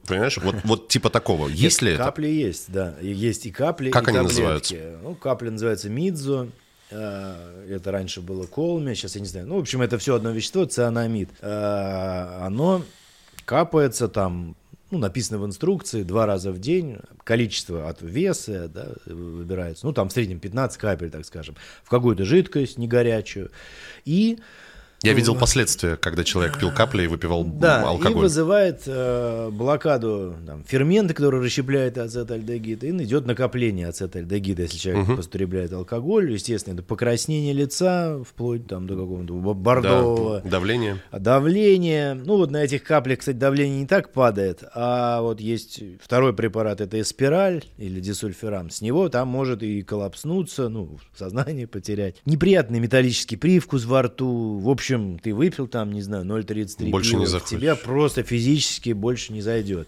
[0.06, 1.48] понимаешь, вот, вот типа такого.
[1.48, 1.98] Есть ли?
[1.98, 2.94] Капли есть, да.
[3.02, 4.76] Есть и капли, Как они называются?
[5.02, 6.50] Ну, капля называется Мидзо.
[6.92, 9.48] э, Это раньше было колми, сейчас я не знаю.
[9.48, 11.30] Ну, в общем, это все одно вещество, цианамид.
[11.42, 12.84] Э, Оно
[13.48, 14.58] капается там,
[14.92, 16.98] ну, написано в инструкции, два раза в день.
[17.24, 19.86] Количество от веса да, выбирается.
[19.86, 21.56] Ну, там в среднем 15 капель, так скажем.
[21.82, 23.50] В какую-то жидкость, не горячую.
[24.04, 24.40] И
[25.04, 28.24] Я видел последствия, когда человек пил капли и выпивал м, да, и алкоголь.
[28.24, 35.72] вызывает э, блокаду там, фермента, который расщепляет ацетальдегид, и идет накопление ацетальдегида, если человек потребляет
[35.72, 36.32] алкоголь.
[36.32, 40.42] Естественно, это покраснение лица, вплоть там, до какого-то бо- Да, бордового.
[40.44, 40.98] давление.
[41.12, 46.34] Давление, ну вот на этих каплях, кстати, давление не так падает, а вот есть второй
[46.34, 52.16] препарат, это эспираль или дисульфирам, с него там может и коллапснуться, ну, сознание потерять.
[52.26, 54.87] Неприятный металлический привкус во рту, в общем,
[55.22, 57.60] ты выпил там, не знаю, 0,33 Больше пива, не захочешь.
[57.60, 59.88] тебя просто физически больше не зайдет.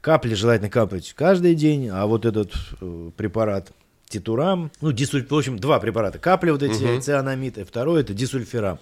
[0.00, 3.72] Капли желательно капать каждый день, а вот этот э, препарат
[4.08, 6.18] титурам, ну, дисульф, в общем, два препарата.
[6.18, 7.00] Капли вот эти, угу.
[7.00, 8.78] цианамид, и второй это дисульфирам,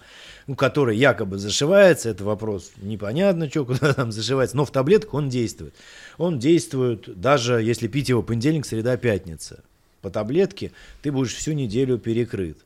[0.47, 5.29] ну, который якобы зашивается, это вопрос непонятно, что, куда там зашивается, но в таблетку он
[5.29, 5.75] действует.
[6.19, 9.63] Он действует, даже если пить его понедельник, среда, пятница.
[10.03, 12.59] По таблетке ты будешь всю неделю перекрыт.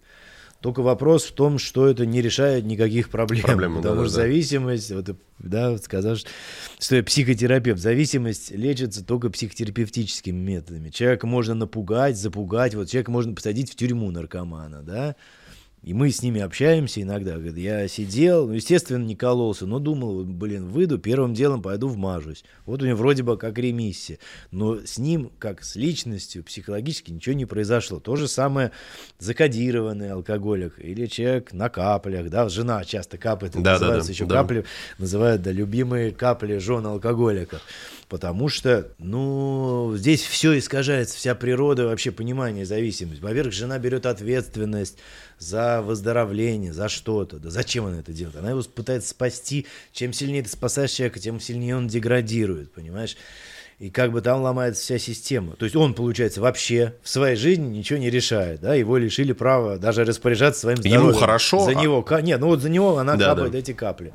[0.61, 3.45] Только вопрос в том, что это не решает никаких проблем.
[3.45, 9.31] Проблемы, потому да, что да, зависимость, вот, да, сказал, что я психотерапевт, зависимость лечится только
[9.31, 10.91] психотерапевтическими методами.
[10.91, 15.17] Человека можно напугать, запугать, вот человека можно посадить в тюрьму наркомана, да,
[15.83, 17.35] и мы с ними общаемся иногда.
[17.35, 22.45] Говорит, я сидел, ну, естественно, не кололся, но думал, блин, выйду, первым делом пойду вмажусь.
[22.67, 24.19] Вот у него вроде бы как ремиссия.
[24.51, 27.99] Но с ним, как с личностью, психологически ничего не произошло.
[27.99, 28.73] То же самое
[29.19, 34.27] закодированный алкоголик или человек на каплях, да, жена часто капает, да, называются да, да, еще
[34.27, 34.35] да.
[34.35, 34.65] капли,
[34.99, 37.63] называют, да, любимые капли жен алкоголиков
[38.11, 43.23] потому что, ну, здесь все искажается, вся природа, вообще понимание зависимости.
[43.23, 44.99] Во-первых, жена берет ответственность
[45.39, 47.39] за выздоровление, за что-то.
[47.39, 48.37] Да зачем она это делает?
[48.37, 49.69] Она его пытается спасти.
[49.93, 53.17] Чем сильнее ты спасаешь человека, тем сильнее он деградирует, понимаешь?
[53.79, 55.55] И как бы там ломается вся система.
[55.55, 59.79] То есть он, получается, вообще в своей жизни ничего не решает, да, его лишили права
[59.79, 61.11] даже распоряжаться своим здоровьем.
[61.11, 61.61] Ему хорошо.
[61.61, 61.75] За а...
[61.75, 63.59] него, нет, ну вот за него она да, капает да.
[63.59, 64.13] эти капли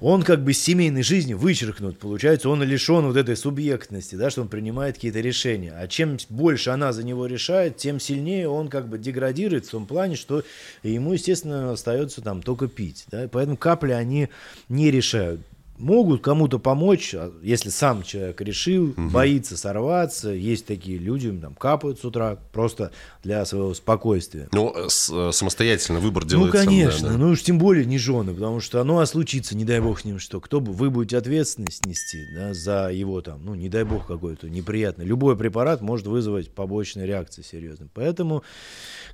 [0.00, 4.48] он как бы семейной жизни вычеркнут, получается, он лишен вот этой субъектности, да, что он
[4.48, 5.72] принимает какие-то решения.
[5.72, 9.86] А чем больше она за него решает, тем сильнее он как бы деградирует в том
[9.86, 10.44] плане, что
[10.82, 13.04] ему, естественно, остается там только пить.
[13.10, 13.28] Да?
[13.30, 14.28] Поэтому капли они
[14.68, 15.40] не решают
[15.78, 19.08] могут кому-то помочь, а если сам человек решил, угу.
[19.10, 20.30] боится сорваться.
[20.30, 24.48] Есть такие люди, там капают с утра просто для своего спокойствия.
[24.52, 26.58] Ну, э, самостоятельно выбор ну, делается.
[26.58, 27.18] Ну, конечно, да, да.
[27.18, 30.04] ну уж тем более не жены, потому что ну а случится, не дай бог с
[30.04, 33.84] ним что, кто бы, вы будете ответственность нести да, за его там, ну не дай
[33.84, 35.04] бог какой-то неприятный.
[35.04, 37.88] Любой препарат может вызвать побочные реакции серьезные.
[37.94, 38.42] Поэтому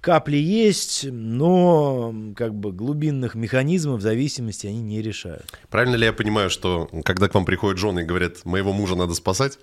[0.00, 5.44] капли есть, но как бы глубинных механизмов зависимости они не решают.
[5.70, 9.12] Правильно ли я понимаю, что когда к вам приходят жены и говорят, моего мужа надо
[9.14, 9.58] спасать,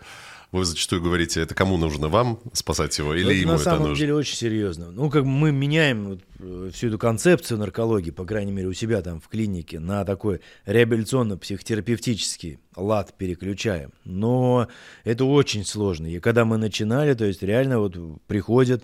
[0.52, 3.72] вы зачастую говорите, это кому нужно, вам спасать его или это ему это нужно?
[3.72, 4.92] На самом деле очень серьезно.
[4.92, 9.02] Ну, как мы меняем вот э, всю эту концепцию наркологии, по крайней мере, у себя
[9.02, 13.94] там в клинике, на такой реабилитационно-психотерапевтический лад переключаем.
[14.04, 14.68] Но
[15.06, 16.08] это очень сложно.
[16.08, 17.96] И когда мы начинали, то есть реально вот
[18.28, 18.84] приходят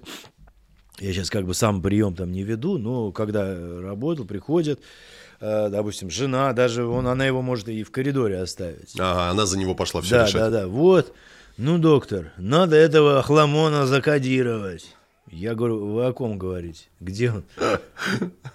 [1.00, 4.80] я сейчас как бы сам прием там не веду, но когда работал, приходят,
[5.40, 8.94] э, допустим, жена, даже он, она его может и в коридоре оставить.
[9.00, 10.42] Ага, она за него пошла все да, решать.
[10.42, 11.14] Да, да, вот.
[11.58, 14.96] Ну, доктор, надо этого хламона закодировать.
[15.30, 16.86] Я говорю, вы о ком говорите?
[17.00, 17.44] Где он?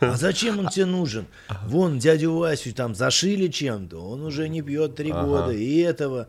[0.00, 1.26] А зачем он тебе нужен?
[1.66, 5.24] Вон дядю Васю там зашили чем-то, он уже не пьет три ага.
[5.24, 6.28] года, и этого.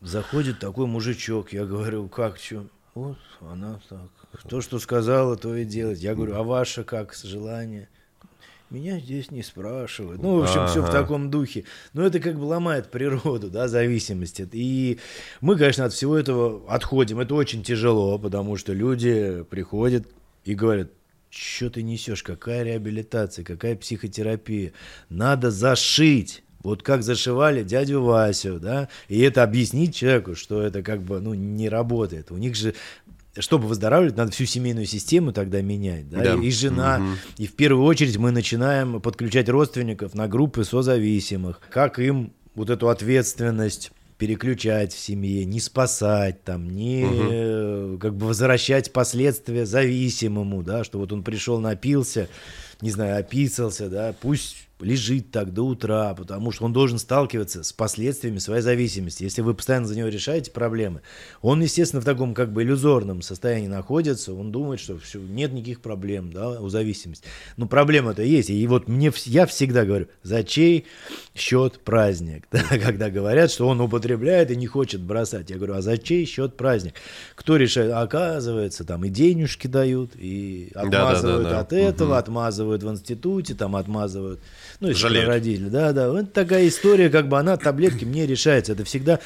[0.00, 2.66] Заходит такой мужичок, я говорю, как, что?
[2.94, 4.08] Вот, она так.
[4.48, 6.00] То, что сказала, то и делать.
[6.00, 7.88] Я говорю, а ваше как желание?
[8.70, 10.22] Меня здесь не спрашивают.
[10.22, 10.66] Ну, в общем, ага.
[10.66, 11.64] все в таком духе.
[11.94, 14.46] Но это как бы ломает природу, да, зависимости.
[14.52, 14.98] И
[15.40, 17.18] мы, конечно, от всего этого отходим.
[17.18, 20.06] Это очень тяжело, потому что люди приходят
[20.44, 20.90] и говорят,
[21.30, 24.72] что ты несешь, какая реабилитация, какая психотерапия.
[25.08, 26.42] Надо зашить.
[26.62, 31.32] Вот как зашивали дядю Васю, да, и это объяснить человеку, что это как бы, ну,
[31.32, 32.32] не работает.
[32.32, 32.74] У них же
[33.40, 36.08] чтобы выздоравливать, надо всю семейную систему тогда менять.
[36.08, 36.22] Да?
[36.22, 36.34] Да.
[36.34, 36.98] И, и жена.
[36.98, 37.08] Угу.
[37.38, 41.60] И в первую очередь мы начинаем подключать родственников на группы созависимых.
[41.70, 47.98] Как им вот эту ответственность переключать в семье, не спасать, там, не угу.
[47.98, 52.28] как бы возвращать последствия зависимому, да, что вот он пришел, напился,
[52.80, 57.72] не знаю, описался, да, пусть лежит так до утра, потому что он должен сталкиваться с
[57.72, 59.24] последствиями своей зависимости.
[59.24, 61.02] Если вы постоянно за него решаете проблемы,
[61.42, 65.80] он, естественно, в таком как бы иллюзорном состоянии находится, он думает, что все, нет никаких
[65.80, 67.26] проблем да, у зависимости.
[67.56, 68.50] Но проблема-то есть.
[68.50, 70.86] И вот мне, я всегда говорю, за чей
[71.34, 72.46] счет праздник?
[72.58, 75.48] Да, когда говорят, что он употребляет и не хочет бросать.
[75.48, 76.94] Я говорю, а за чей счет праздник?
[77.36, 77.92] Кто решает?
[77.92, 82.18] Оказывается, там и денежки дают, и отмазывают да, да, да, от этого, угу.
[82.18, 84.40] отмазывают в институте, там отмазывают
[84.80, 85.28] ну, если Жалеют.
[85.28, 85.68] родили.
[85.68, 86.10] Да, да.
[86.10, 88.72] Вот такая история, как бы она таблетки мне решается.
[88.72, 89.20] Это всегда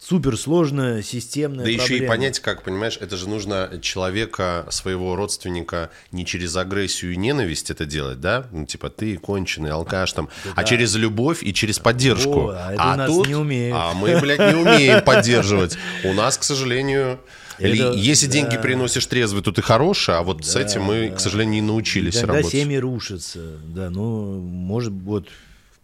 [0.00, 1.84] суперсложная системная Да проблема.
[1.84, 7.16] еще и понять, как, понимаешь, это же нужно человека, своего родственника не через агрессию и
[7.16, 8.46] ненависть это делать, да?
[8.52, 12.50] Ну, типа, ты конченый алкаш там, да, а через любовь и через поддержку.
[12.50, 13.76] О, а это а у нас тут, не умеют.
[13.78, 15.76] А мы, блядь, не умеем поддерживать.
[16.04, 17.18] У нас, к сожалению...
[17.58, 18.32] Это, Если да.
[18.32, 21.16] деньги приносишь трезвый, то ты хороший, а вот да, с этим мы, да.
[21.16, 22.52] к сожалению, не научились Когда работать.
[22.52, 25.28] семьи рушатся, да, ну, может, вот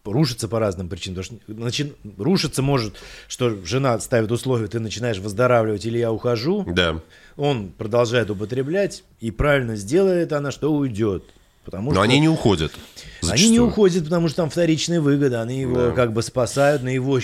[0.04, 1.22] рушится по разным причинам.
[1.22, 2.96] Потому что начи- рушится может,
[3.28, 6.64] что жена ставит условия, ты начинаешь выздоравливать или я ухожу.
[6.68, 7.00] Да.
[7.36, 11.24] Он продолжает употреблять, и правильно сделает она, что уйдет.
[11.64, 12.72] Потому Но что они не уходят.
[12.74, 13.52] они зачастую.
[13.52, 15.90] не уходят, потому что там вторичные выгоды, они его Да.
[15.92, 17.18] как бы спасают, на его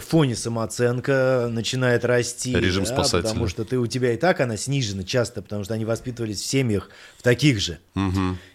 [0.00, 2.54] фоне самооценка начинает расти.
[2.54, 3.22] Режим да, спасателя.
[3.28, 6.46] Потому что ты у тебя и так она снижена часто, потому что они воспитывались в
[6.46, 7.78] семьях в таких же.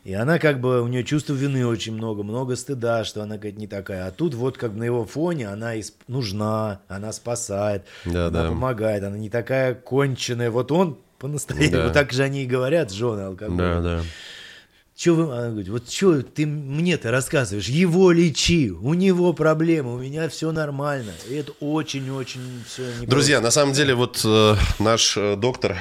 [0.03, 3.59] И она как бы, у нее чувство вины очень много, много стыда, что она какая-то
[3.59, 4.07] не такая.
[4.07, 8.43] А тут вот как бы на его фоне она исп- нужна, она спасает, Да, она
[8.43, 8.49] да.
[8.49, 10.51] помогает, она не такая конченая.
[10.51, 11.89] Вот он по-настоящему, Да.
[11.91, 13.57] так же они и говорят, жены алкоголя.
[13.57, 14.01] Да, да.
[14.95, 17.67] Че вы, она говорит, вот что ты мне-то рассказываешь?
[17.67, 21.11] Его лечи, у него проблемы, у меня все нормально.
[21.27, 25.77] И это очень-очень все Друзья, на самом деле вот э, наш э, доктор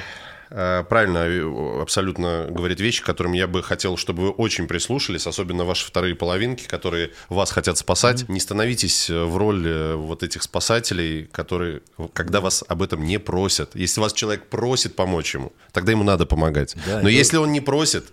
[0.49, 5.27] э, правильно э, абсолютно говорит вещи, к которым я бы хотел, чтобы вы очень прислушались,
[5.27, 8.27] особенно ваши вторые половинки, которые вас хотят спасать.
[8.27, 11.81] Не становитесь э, в роль э, вот этих спасателей, которые,
[12.13, 13.75] когда вас об этом не просят.
[13.75, 16.75] Если вас человек просит помочь ему, тогда ему надо помогать.
[16.87, 18.05] Да, Но это- если он не просит,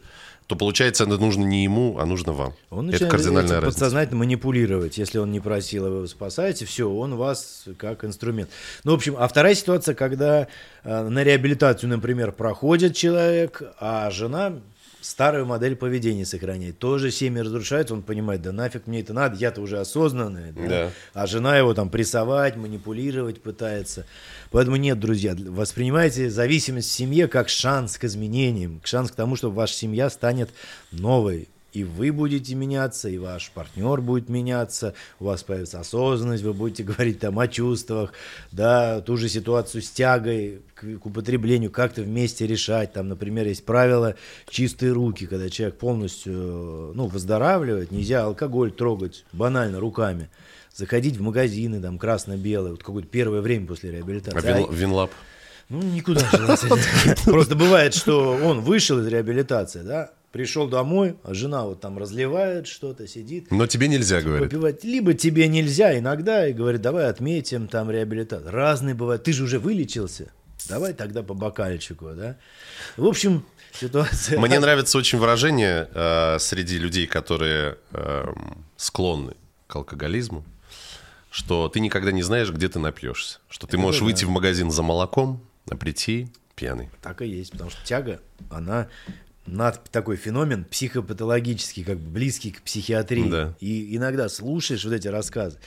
[0.51, 2.55] то получается, это нужно не ему, а нужно вам.
[2.71, 3.67] Он это кардинальная этим разница.
[3.67, 4.99] подсознательно манипулировать.
[4.99, 8.51] Если он не просил, а вы его спасаете, все, он вас как инструмент.
[8.83, 10.49] Ну, в общем, а вторая ситуация, когда
[10.83, 14.55] э, на реабилитацию, например, проходит человек, а жена
[15.01, 16.79] старую модель поведения сохраняет.
[16.79, 20.53] Тоже семьи разрушается, он понимает, да нафиг мне это надо, я-то уже осознанный.
[20.53, 20.69] да.
[20.69, 20.91] Да.
[21.15, 24.07] А жена его там прессовать, манипулировать пытается.
[24.51, 29.37] Поэтому нет, друзья, воспринимайте зависимость в семье как шанс к изменениям, к шанс к тому,
[29.37, 30.51] что ваша семья станет
[30.91, 31.49] новой.
[31.73, 36.83] И вы будете меняться, и ваш партнер будет меняться, у вас появится осознанность, вы будете
[36.83, 38.13] говорить там о чувствах,
[38.51, 42.93] да, ту же ситуацию с тягой к, к употреблению как-то вместе решать.
[42.93, 44.17] Там, например, есть правило
[44.49, 46.33] чистые руки, когда человек полностью
[46.95, 50.29] ну, выздоравливает, нельзя алкоголь трогать банально руками.
[50.75, 54.49] Заходить в магазины, там, красно-белое, вот какое-то первое время после реабилитации.
[54.49, 55.11] А Вин- Винлаб?
[55.69, 57.15] ну, никуда же.
[57.25, 62.67] Просто бывает, что он вышел из реабилитации, да, пришел домой, а жена вот там разливает
[62.67, 64.49] что-то, сидит, Но тебе нельзя, говорит.
[64.49, 64.85] попивать.
[64.85, 68.51] Либо тебе нельзя иногда, и говорит, давай отметим там реабилитацию.
[68.51, 69.25] Разные бывают.
[69.25, 70.33] Ты же уже вылечился.
[70.69, 72.37] Давай тогда по бокальчику, да.
[72.97, 74.39] В общем, ситуация...
[74.39, 79.35] Мне нравится очень выражение э, среди людей, которые эм, склонны
[79.67, 80.45] к алкоголизму,
[81.31, 83.39] что ты никогда не знаешь, где ты напьешься.
[83.49, 84.05] Что ты можешь да.
[84.05, 86.91] выйти в магазин за молоком, а прийти пьяный.
[87.01, 88.21] Так и есть, потому что тяга,
[88.51, 88.89] она
[89.47, 93.29] над такой феномен психопатологический, как бы близкий к психиатрии.
[93.29, 93.55] Да.
[93.61, 95.59] И иногда слушаешь вот эти рассказы.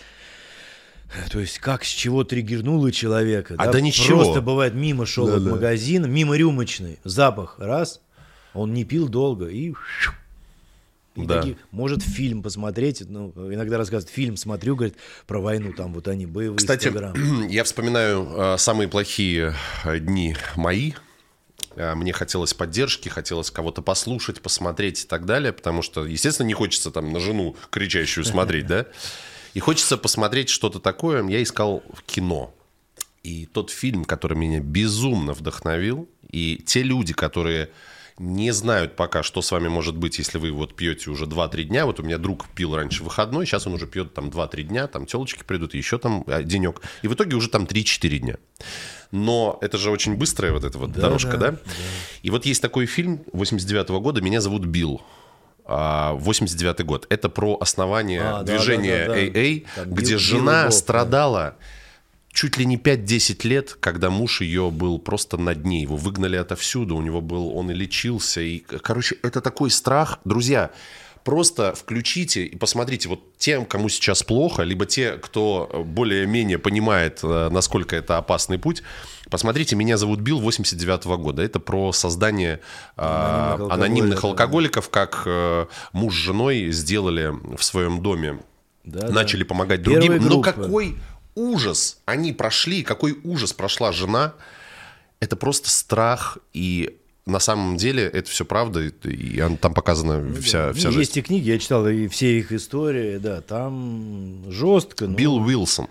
[1.30, 3.56] То есть как с чего триггернуло человека.
[3.58, 4.24] А да ничего.
[4.24, 8.02] Просто бывает мимо шел от магазина, мимо рюмочной, запах, раз,
[8.54, 9.74] он не пил долго и...
[11.16, 11.40] и Да.
[11.40, 14.96] такие- может фильм посмотреть, ну, иногда рассказывают, фильм смотрю, говорит,
[15.28, 17.48] про войну, там вот они, боевые Кстати, 100 грамм.
[17.50, 19.54] я вспоминаю э, самые плохие
[19.86, 20.94] дни мои.
[21.76, 26.54] Э, Мне хотелось поддержки, хотелось кого-то послушать, посмотреть и так далее, потому что, естественно, не
[26.54, 28.86] хочется там на жену кричащую смотреть, да?
[29.54, 31.24] И хочется посмотреть что-то такое.
[31.28, 32.54] Я искал в кино.
[33.24, 37.70] И тот фильм, который меня безумно вдохновил, и те люди, которые
[38.20, 41.86] не знают пока, что с вами может быть, если вы вот пьете уже 2-3 дня.
[41.86, 45.06] Вот у меня друг пил раньше выходной, сейчас он уже пьет там 2-3 дня, там
[45.06, 46.82] телочки придут, еще там а, денек.
[47.02, 48.38] И в итоге уже там 3-4 дня.
[49.14, 51.58] Но это же очень быстрая вот эта вот дорожка, да, да,
[52.24, 55.04] И вот есть такой фильм 89 года «Меня зовут Билл».
[55.66, 57.06] А, 89 год.
[57.10, 59.22] Это про основание А, да, движения да, да, да.
[59.22, 60.72] AA, Там где Билл- жена Билл Боб, да.
[60.72, 61.56] страдала
[62.32, 65.84] чуть ли не 5-10 лет, когда муж ее был просто на дне.
[65.84, 68.42] Его выгнали отовсюду, у него был, он и лечился.
[68.42, 70.20] И, короче, это такой страх.
[70.26, 70.72] Друзья,
[71.24, 77.50] просто включите и посмотрите, вот тем, кому сейчас плохо, либо те, кто более-менее понимает, э,
[77.50, 78.84] насколько это опасный путь,
[79.30, 81.42] посмотрите «Меня зовут Билл» 89 года.
[81.42, 82.60] Это про создание
[82.96, 88.40] а, Анонимных анонимных алкоголиков, алкоголиков, как э, муж с женой сделали в своем доме.
[88.84, 90.24] Да, начали помогать Первая другим.
[90.24, 90.52] Но группа.
[90.52, 90.98] какой
[91.36, 94.34] ужас они прошли, какой ужас прошла жена.
[95.20, 100.74] Это просто страх и на самом деле это все правда, и- там показана вся, Ну,
[100.74, 101.20] вся есть жизнь.
[101.20, 105.08] и книги, я читал и все их истории, да, там жестко.
[105.08, 105.88] ну, Билл Уилсон.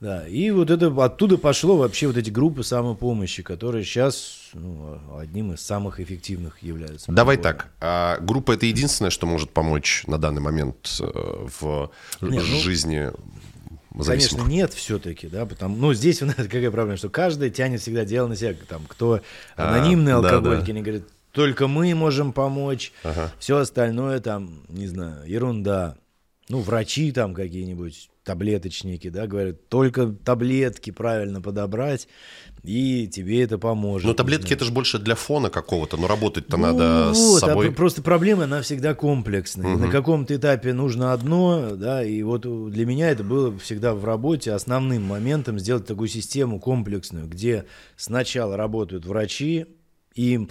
[0.00, 5.52] Да, и вот это оттуда пошло вообще вот эти группы самопомощи, которые сейчас ну, одним
[5.52, 7.12] из самых эффективных являются.
[7.12, 7.58] Давай Буквально.
[7.60, 7.70] так.
[7.80, 11.04] а группа это единственное, что может помочь на данный момент э,
[11.60, 12.44] в Не, ну,
[13.94, 14.48] жизни Конечно, зависимых.
[14.52, 18.28] нет все-таки, да, потому, ну, здесь у нас какая проблема, что каждый тянет всегда дело
[18.28, 19.20] на себя, там, кто
[19.56, 20.72] анонимные А, да, алкоголики, да.
[20.72, 23.32] они говорят, только мы можем помочь, Ага.
[23.38, 25.96] все остальное там, не знаю, ерунда.
[26.48, 32.08] ну, врачи там какие-нибудь, таблеточники, да, говорят, только таблетки правильно подобрать,
[32.62, 34.06] и тебе это поможет.
[34.06, 37.70] Но таблетки это же больше для фона какого-то, но работать-то ну, надо вот, с собой.
[37.70, 39.70] А просто проблема, она всегда комплексная.
[39.70, 39.82] Мгм.
[39.86, 44.52] На каком-то этапе нужно одно, да, и вот для меня это было всегда в работе
[44.52, 47.64] основным моментом сделать такую систему комплексную, где
[47.96, 49.66] сначала работают врачи,
[50.14, 50.50] им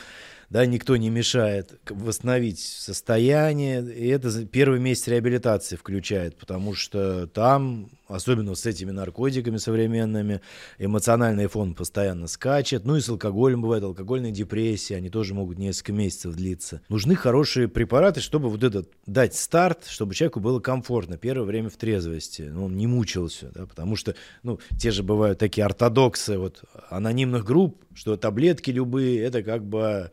[0.51, 7.89] да, никто не мешает восстановить состояние, и это первый месяц реабилитации включает, потому что там,
[8.11, 10.41] особенно с этими наркотиками современными,
[10.77, 15.93] эмоциональный фон постоянно скачет, ну и с алкоголем бывает, алкогольная депрессия, они тоже могут несколько
[15.93, 16.81] месяцев длиться.
[16.89, 21.17] Нужны хорошие препараты, чтобы вот этот дать старт, чтобы человеку было комфортно.
[21.17, 25.39] Первое время в трезвости, ну, он не мучился, да, потому что, ну, те же бывают
[25.39, 30.11] такие ортодоксы вот анонимных групп, что таблетки любые, это как бы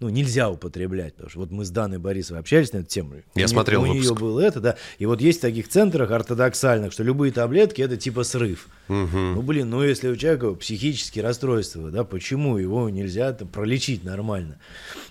[0.00, 3.16] ну, нельзя употреблять, потому что вот мы с Даной Борисовой общались на эту тему.
[3.34, 4.20] Я У смотрел У нее выпуск.
[4.20, 4.76] было это, да.
[4.98, 8.68] И вот есть в таких центрах ортодоксальных, что любые таблетки это типа срыв.
[8.88, 14.58] Ну, блин, ну если у человека психические расстройства, да, почему его нельзя там пролечить нормально?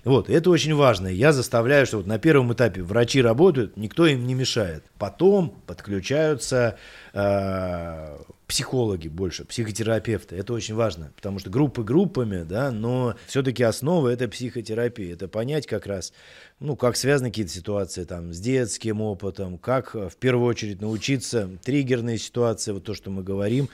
[0.03, 1.07] Вот, это очень важно.
[1.07, 4.83] Я заставляю, что вот на первом этапе врачи работают, никто им не мешает.
[4.97, 6.77] Потом подключаются
[7.13, 8.17] э,
[8.49, 10.35] психологи больше, психотерапевты.
[10.35, 15.13] Это очень важно, потому что группы группами, да, но все-таки основа это психотерапия.
[15.13, 16.11] Это понять как раз,
[16.59, 21.47] ну, как связаны какие-то ситуации там с детским опытом, как э, в первую очередь научиться
[21.63, 23.69] триггерные ситуации, вот то, что мы говорим,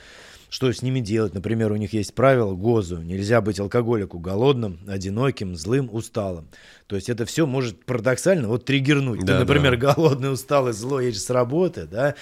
[0.49, 1.33] что с ними делать.
[1.33, 2.97] Например, у них есть правило ГОЗу.
[2.97, 6.49] Нельзя быть алкоголику голодным, одиноким, злым, усталым.
[6.87, 9.23] То есть это все может парадоксально вот триггернуть.
[9.23, 12.15] Да, Ты, например, голодный, усталый, злой, едешь с работы, да,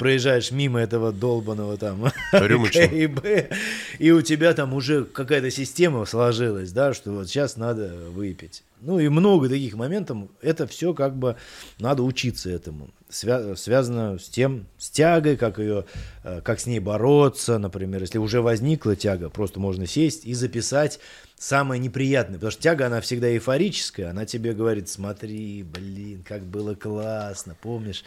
[0.00, 2.10] проезжаешь мимо этого долбанного там.
[2.32, 3.52] КИБ,
[3.98, 8.64] и у тебя там уже какая-то система сложилась, да, что вот сейчас надо выпить.
[8.80, 10.16] Ну и много таких моментов.
[10.40, 11.36] Это все как бы
[11.78, 12.88] надо учиться этому.
[13.10, 15.84] Свя- связано с тем, с тягой, как ее,
[16.24, 20.98] э, как с ней бороться, например, если уже возникла тяга, просто можно сесть и записать
[21.38, 26.74] самое неприятное, потому что тяга, она всегда эйфорическая, она тебе говорит, смотри, блин, как было
[26.74, 28.04] классно, помнишь,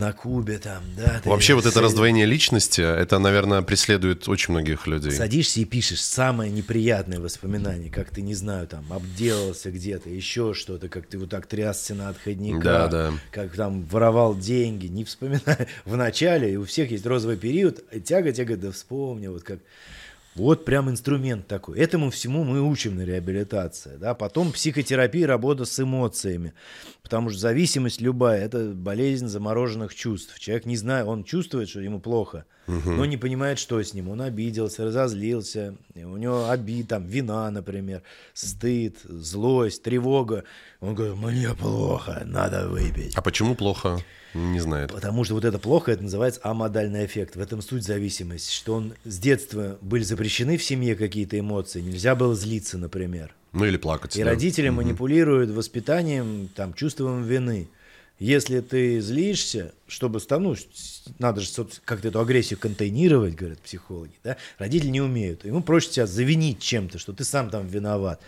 [0.00, 1.20] на Кубе там, да.
[1.22, 5.12] ты Вообще вот это раздвоение личности, это, наверное, преследует очень многих людей.
[5.12, 10.88] Садишься и пишешь самое неприятное воспоминание, как ты, не знаю, там, обделался где-то, еще что-то,
[10.88, 13.12] как ты вот так трясся на отходниках, Да, да.
[13.30, 15.68] как там воровал деньги, не вспоминай.
[15.84, 19.58] В начале, у всех есть розовый период, и тяга тебе говорит, да вспомни, вот как...
[20.36, 21.78] Вот прям инструмент такой.
[21.78, 23.96] Этому всему мы учим на реабилитации.
[23.96, 24.14] Да?
[24.14, 26.54] Потом психотерапия, работа с эмоциями.
[27.02, 30.38] Потому что зависимость любая– это болезнь замороженных чувств.
[30.38, 34.08] Человек не знает, он чувствует, что ему плохо, но не понимает, что с ним.
[34.08, 38.02] Он обиделся, разозлился, у него обид, там, вина, например,
[38.32, 40.44] стыд, злость, тревога.
[40.80, 43.14] Он говорит, мне плохо, надо выпить.
[43.14, 43.98] А почему плохо?
[44.32, 44.92] Не знает.
[44.92, 47.36] Потому что вот это плохо, это называется амодальный эффект.
[47.36, 52.14] В этом суть зависимости, что он с детства были запрещены в семье какие-то эмоции, нельзя
[52.14, 53.34] было злиться, например.
[53.52, 54.16] Ну или плакать.
[54.16, 54.30] И да.
[54.30, 57.68] родители манипулируют воспитанием, там, чувством вины.
[58.18, 60.56] Если ты злишься, чтобы ну,
[61.18, 61.48] надо же
[61.84, 64.36] как-то эту агрессию контейнировать, говорят психологи, да?
[64.58, 65.44] родители не умеют.
[65.44, 68.20] Ему проще тебя завинить чем-то, что ты сам там виноват.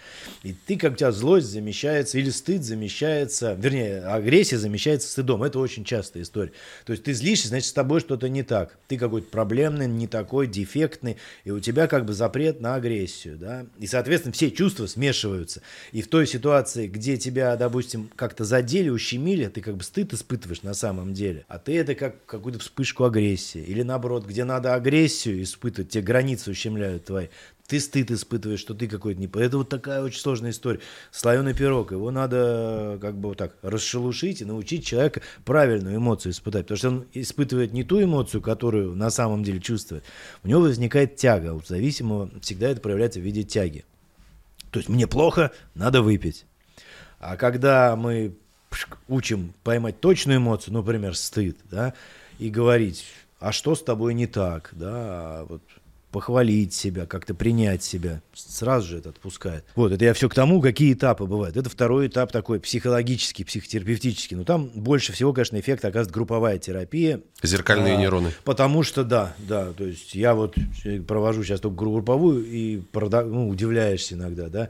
[0.43, 5.43] И ты, как у тебя злость замещается, или стыд замещается, вернее, агрессия замещается стыдом.
[5.45, 6.53] Это очень частая история.
[6.85, 8.77] То есть ты злишься, значит, с тобой что-то не так.
[8.89, 13.39] Ты какой-то проблемный, не такой, дефектный, и у тебя как бы запрет на агрессию.
[13.39, 13.67] Да?
[13.79, 15.63] И, соответственно, все чувства смешиваются.
[15.93, 20.63] И в той ситуации, где тебя, допустим, как-то задели, ущемили, ты как бы стыд испытываешь
[20.63, 21.45] на самом деле.
[21.53, 23.61] А ты это как какую-то вспышку агрессии.
[23.61, 27.27] Или наоборот, где надо агрессию испытывать, те границы ущемляют твои.
[27.67, 29.27] Ты стыд испытываешь, что ты какой-то не...
[29.27, 30.81] Это вот такая очень сложная история.
[31.11, 31.93] Слоеный пирог.
[31.93, 36.63] Его надо как бы вот так расшелушить и научить человека правильную эмоцию испытать.
[36.63, 40.05] Потому что он испытывает не ту эмоцию, которую на самом деле чувствует.
[40.45, 41.53] У него возникает тяга.
[41.53, 43.85] У зависимого всегда это проявляется в виде тяги.
[44.71, 46.47] То есть мне плохо, надо выпить.
[47.19, 48.39] А когда мы
[48.73, 51.95] пшк, учим поймать точную эмоцию, например, стыд, да,
[52.39, 53.05] и говорить,
[53.39, 55.63] а что с тобой не так, да, а вот
[56.11, 59.65] похвалить себя, как-то принять себя, сразу же это отпускает.
[59.75, 61.57] Вот, это я все к тому, какие этапы бывают.
[61.57, 64.37] Это второй этап такой психологический, психотерапевтический.
[64.37, 67.23] Но там больше всего, конечно, эффект оказывает групповая терапия.
[67.43, 68.31] Зеркальные А, нейроны.
[68.45, 70.55] Потому что да, да, то есть я вот
[71.09, 74.69] провожу сейчас только групповую и прода- ну, удивляешься иногда, да.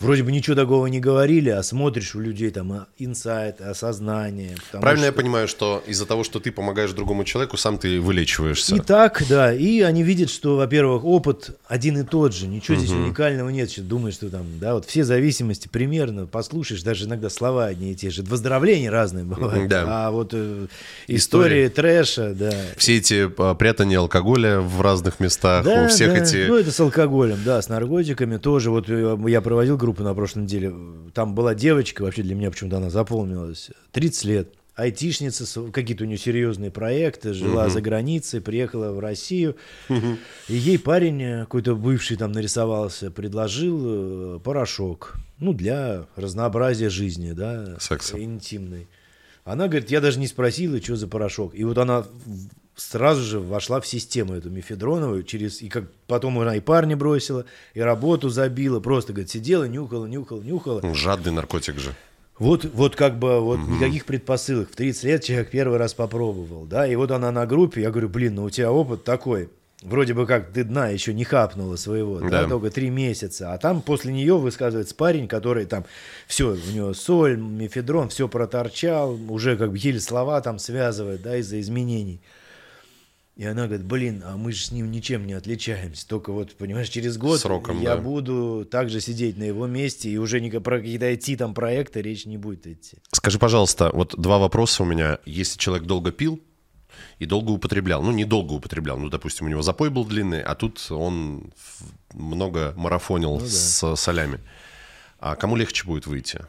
[0.00, 4.56] Вроде бы ничего такого не говорили, а смотришь у людей там а, инсайт, осознание.
[4.72, 5.06] Правильно что...
[5.06, 8.76] я понимаю, что из-за того, что ты помогаешь другому человеку, сам ты вылечиваешься?
[8.76, 9.54] И так, да.
[9.54, 13.00] И они видят, что, во-первых, опыт один и тот же, ничего здесь угу.
[13.00, 13.70] уникального нет.
[13.70, 17.94] Что думаешь, что там, да, вот все зависимости примерно, послушаешь, даже иногда слова одни и
[17.94, 18.22] те же.
[18.22, 19.68] Выздоровления разные бывают.
[19.68, 20.06] Да.
[20.06, 20.66] А вот э,
[21.06, 22.52] истории, истории трэша, да.
[22.76, 26.18] Все эти а, прятания алкоголя в разных местах, да, у всех да.
[26.18, 26.46] эти...
[26.48, 28.70] Ну, это с алкоголем, да, с наркотиками тоже.
[28.70, 30.74] Вот э, я проводил группу на прошлой неделе,
[31.14, 36.18] там была девочка, вообще для меня почему-то она запомнилась, 30 лет, айтишница, какие-то у нее
[36.18, 37.70] серьезные проекты, жила угу.
[37.70, 39.54] за границей, приехала в Россию,
[39.88, 40.18] угу.
[40.48, 47.30] и ей парень э, какой-то бывший там нарисовался, предложил э, порошок, ну, для разнообразия жизни,
[47.30, 48.20] да, Секса.
[48.20, 48.88] интимной.
[49.44, 51.54] Она говорит, я даже не спросила, что за порошок.
[51.54, 52.04] И вот она
[52.76, 57.46] сразу же вошла в систему эту мефедроновую, через, и как потом она и парня бросила,
[57.74, 60.94] и работу забила, просто, говорит, сидела, нюхала, нюхала, нюхала.
[60.94, 61.94] Жадный наркотик же.
[62.38, 63.72] Вот, вот как бы вот угу.
[63.72, 64.70] никаких предпосылок.
[64.70, 68.10] В 30 лет человек первый раз попробовал, да, и вот она на группе, я говорю,
[68.10, 69.48] блин, ну у тебя опыт такой,
[69.80, 72.42] вроде бы как ты дна еще не хапнула своего, да.
[72.42, 75.86] да, только три месяца, а там после нее высказывается парень, который там
[76.26, 81.38] все, у него соль, мефедрон, все проторчал, уже как бы еле слова там связывает, да,
[81.38, 82.20] из-за изменений.
[83.36, 86.08] И она говорит, блин, а мы же с ним ничем не отличаемся.
[86.08, 88.00] Только вот, понимаешь, через год Сроком, я да.
[88.00, 92.24] буду также сидеть на его месте, и уже не про какие-то идти там проекты речь
[92.24, 92.96] не будет идти.
[93.12, 95.18] Скажи, пожалуйста, вот два вопроса у меня.
[95.26, 96.40] Если человек долго пил
[97.18, 100.54] и долго употреблял, ну, не долго употреблял, ну, допустим, у него запой был длинный, а
[100.54, 101.52] тут он
[102.14, 103.46] много марафонил ну, да.
[103.46, 104.40] с солями.
[105.18, 106.40] А кому легче будет выйти?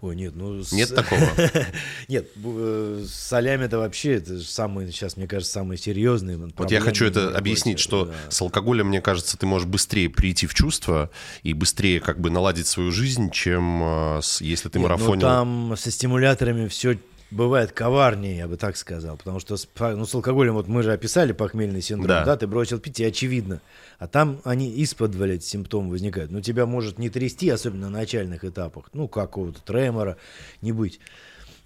[0.00, 0.62] Ой, нет, ну...
[0.72, 1.20] Нет такого?
[2.08, 6.38] Нет, э, с солями это вообще, это самый, сейчас, мне кажется, самый серьезный.
[6.56, 10.54] Вот я хочу это объяснить, что с алкоголем, мне кажется, ты можешь быстрее прийти в
[10.54, 11.10] чувство
[11.42, 15.20] и быстрее как бы наладить свою жизнь, чем э, если ты ну марафонил.
[15.20, 16.98] там со стимуляторами все
[17.30, 19.16] бывает коварнее, я бы так сказал.
[19.16, 22.46] Потому что с, ну, с алкоголем, вот мы же описали похмельный синдром, да, да ты
[22.46, 23.60] бросил пить, и очевидно.
[23.98, 26.30] А там они из-под эти симптомы возникают.
[26.30, 28.90] Ну, тебя может не трясти, особенно на начальных этапах.
[28.92, 30.16] Ну, какого-то тремора
[30.62, 31.00] не быть.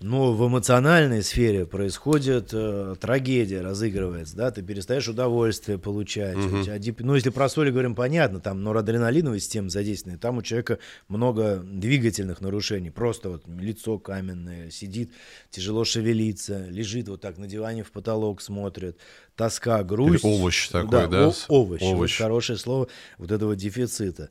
[0.04, 6.36] Но в эмоциональной сфере происходит э, трагедия, разыгрывается, да, ты перестаешь удовольствие получать.
[6.36, 6.62] Угу.
[6.62, 10.78] тебя, ну, если про соли говорим, понятно, там норадреналиновая система задействована, там у человека
[11.08, 15.10] много двигательных нарушений, просто вот лицо каменное, сидит,
[15.48, 18.98] тяжело шевелиться, лежит вот так на диване в потолок, смотрит,
[19.36, 20.24] тоска, грусть.
[20.24, 21.06] Или овощ такой, да?
[21.06, 21.28] да?
[21.28, 22.18] О- овощ, овощ.
[22.18, 24.30] Вот хорошее слово вот этого дефицита.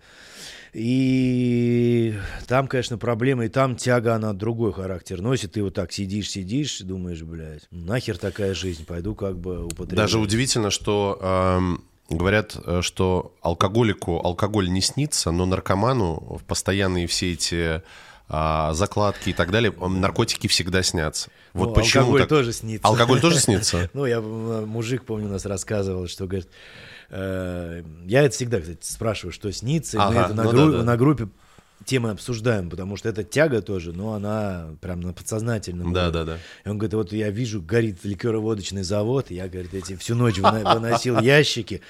[0.73, 2.15] И
[2.47, 5.51] там, конечно, проблема, и там тяга, она другой характер носит.
[5.53, 9.97] Ты вот так сидишь, сидишь, думаешь, блядь, нахер такая жизнь, пойду как бы употреблять.
[9.97, 17.05] Даже удивительно, что эм, говорят, э, что алкоголику алкоголь не снится, но наркоману в постоянные
[17.05, 17.83] все эти
[18.27, 21.29] закладки и так далее, наркотики всегда снятся.
[21.53, 22.29] Вот ну, почему алкоголь так?
[22.29, 22.87] тоже снится.
[22.87, 23.89] Алкоголь тоже снится?
[23.93, 26.49] Ну, я мужик, помню, нас рассказывал, что, говорит,
[27.15, 30.01] Э, я это всегда, кстати, спрашиваю, что снится.
[30.01, 30.83] Ага, мы это на, ну гру- да, да.
[30.83, 31.27] на группе
[31.85, 35.93] темы обсуждаем, потому что это тяга тоже, но она прям на подсознательном.
[35.93, 36.37] Да, да, да.
[36.65, 41.19] И он говорит, вот я вижу, горит ликероводочный завод, я, говорит, эти всю ночь выносил
[41.19, 41.81] ящики,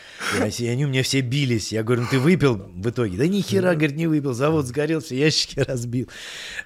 [0.60, 1.72] и они у меня все бились.
[1.72, 3.18] Я говорю, ну ты выпил в итоге?
[3.18, 6.08] Да ни хера, говорит, не выпил, завод сгорел, все ящики разбил.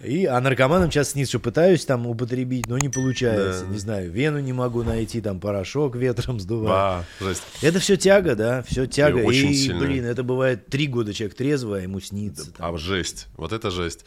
[0.01, 3.65] И, а наркоманом сейчас снизу что пытаюсь там употребить, но не получается.
[3.65, 3.71] Да.
[3.71, 7.05] Не знаю, вену не могу найти, там порошок ветром сдувает.
[7.19, 7.43] Жесть.
[7.61, 9.21] Это все тяга, да, все тяга.
[9.30, 12.51] И, и блин, это бывает три года человек трезвый, а ему снится.
[12.51, 12.73] Там.
[12.73, 13.28] А жесть жесть.
[13.38, 14.05] Вот это жесть.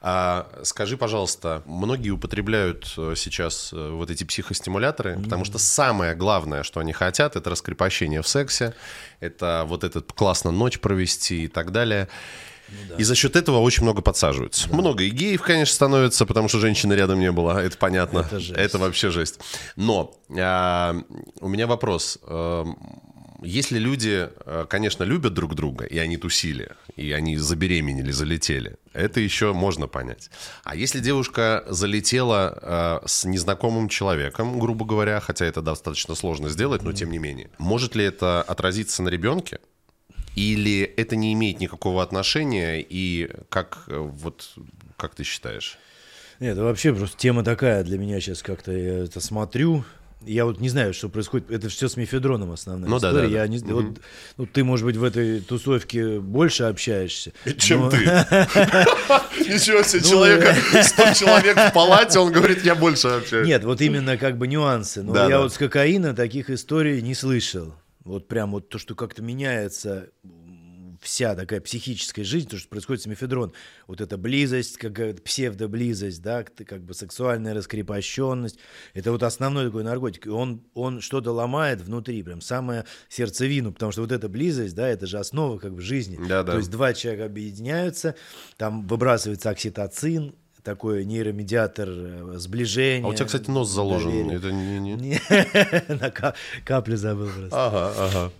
[0.00, 5.24] А, скажи, пожалуйста, многие употребляют э, сейчас э, вот эти психостимуляторы, mm-hmm.
[5.24, 8.74] потому что самое главное, что они хотят, это раскрепощение в сексе,
[9.20, 12.08] это вот этот классно ночь провести и так далее.
[12.68, 12.94] Ну, да.
[12.96, 14.68] И за счет этого очень много подсаживаются.
[14.68, 14.76] Да.
[14.76, 18.20] Много и геев, конечно, становится, потому что женщины рядом не было, это понятно.
[18.20, 18.58] Это, жесть.
[18.58, 19.40] это вообще жесть.
[19.76, 20.96] Но а,
[21.40, 22.18] у меня вопрос.
[22.22, 22.64] А,
[23.42, 29.20] если люди, э, конечно, любят друг друга, и они тусили, и они забеременели, залетели, это
[29.20, 30.30] еще можно понять.
[30.64, 36.82] А если девушка залетела э, с незнакомым человеком, грубо говоря, хотя это достаточно сложно сделать,
[36.82, 39.58] но тем не менее, может ли это отразиться на ребенке?
[40.34, 44.54] Или это не имеет никакого отношения, и как, э, вот,
[44.96, 45.78] как ты считаешь?
[46.40, 49.84] Нет, это вообще просто тема такая для меня сейчас как-то я это смотрю,
[50.26, 51.50] я вот не знаю, что происходит.
[51.50, 53.14] Это все с мефедроном основная ну, история.
[53.14, 53.72] Да, да, я Не, угу.
[53.72, 53.84] вот,
[54.36, 57.32] ну, ты, может быть, в этой тусовке больше общаешься.
[57.58, 57.90] Чем но...
[57.90, 57.98] ты?
[59.40, 63.46] Ничего себе, ну, человека, 100 человек в палате, он говорит, я больше общаюсь.
[63.46, 65.02] Нет, вот именно как бы нюансы.
[65.02, 67.74] Но я вот с кокаина таких историй не слышал.
[68.04, 70.08] Вот прям вот то, что как-то меняется
[71.02, 73.52] вся такая психическая жизнь, то, что происходит с мефедрон,
[73.86, 78.58] вот эта близость, какая-то псевдоблизость, да, как бы сексуальная раскрепощенность,
[78.94, 83.92] это вот основной такой наркотик, и он, он что-то ломает внутри, прям самое сердцевину, потому
[83.92, 86.18] что вот эта близость, да, это же основа как бы жизни.
[86.26, 86.52] Да, да.
[86.52, 88.14] То есть два человека объединяются,
[88.56, 93.04] там выбрасывается окситоцин, такой нейромедиатор э, сближения.
[93.04, 94.10] А у тебя, кстати, нос заложен.
[94.10, 94.36] доверия.
[94.36, 94.78] Это не...
[94.78, 95.20] не-
[96.64, 97.66] каплю забыл просто.
[97.66, 98.32] Ага, ага.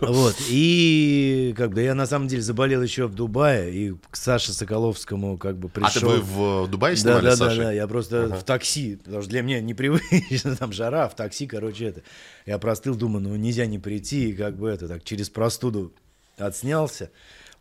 [0.00, 4.52] Вот, и как бы я на самом деле заболел еще в Дубае, и к Саше
[4.52, 6.10] Соколовскому как бы пришел.
[6.10, 7.64] А ты вы в Дубае Да, снимали да, да, Сашей?
[7.64, 11.86] да, я просто в такси, потому что для меня непривычно, там жара, в такси, короче,
[11.86, 12.02] это.
[12.46, 15.92] Я простыл, думаю, ну нельзя не прийти, и как бы это, так через простуду
[16.36, 17.10] отснялся,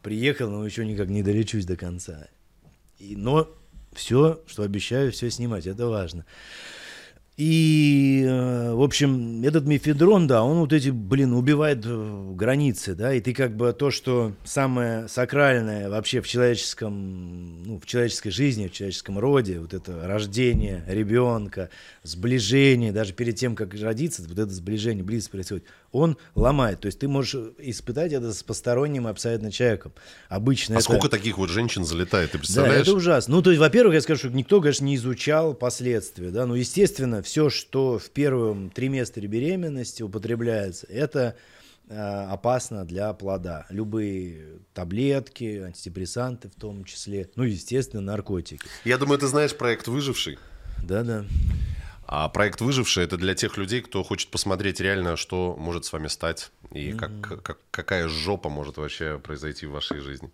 [0.01, 2.27] приехал, но еще никак не долечусь до конца.
[2.97, 3.47] И, но
[3.93, 6.25] все, что обещаю, все снимать, это важно.
[7.39, 11.85] И, э, в общем, этот мефедрон, да, он вот эти, блин, убивает
[12.35, 17.85] границы, да, и ты как бы то, что самое сакральное вообще в человеческом, ну, в
[17.85, 21.69] человеческой жизни, в человеческом роде, вот это рождение ребенка,
[22.03, 26.81] сближение, даже перед тем, как родиться, вот это сближение, близость происходит, он ломает.
[26.81, 29.93] То есть ты можешь испытать это с посторонним абсолютно человеком.
[30.27, 30.83] Обычно А это...
[30.83, 32.81] сколько таких вот женщин залетает, ты Да, представляешь?
[32.81, 33.35] это ужасно.
[33.35, 37.21] Ну, то есть, во-первых, я скажу, что никто, конечно, не изучал последствия, да, но, естественно,
[37.29, 41.35] все, что в первом триместре беременности употребляется, это
[41.87, 43.67] э, опасно для плода.
[43.69, 48.67] Любые таблетки, антидепрессанты в том числе, ну, естественно, наркотики.
[48.83, 50.39] Я думаю, ты знаешь проект «Выживший».
[50.83, 51.25] Да-да.
[52.07, 56.07] А проект «Выживший»— это для тех людей, кто хочет посмотреть реально, что может с вами
[56.07, 60.31] стать и как, как- какая жопа может вообще произойти в вашей жизни.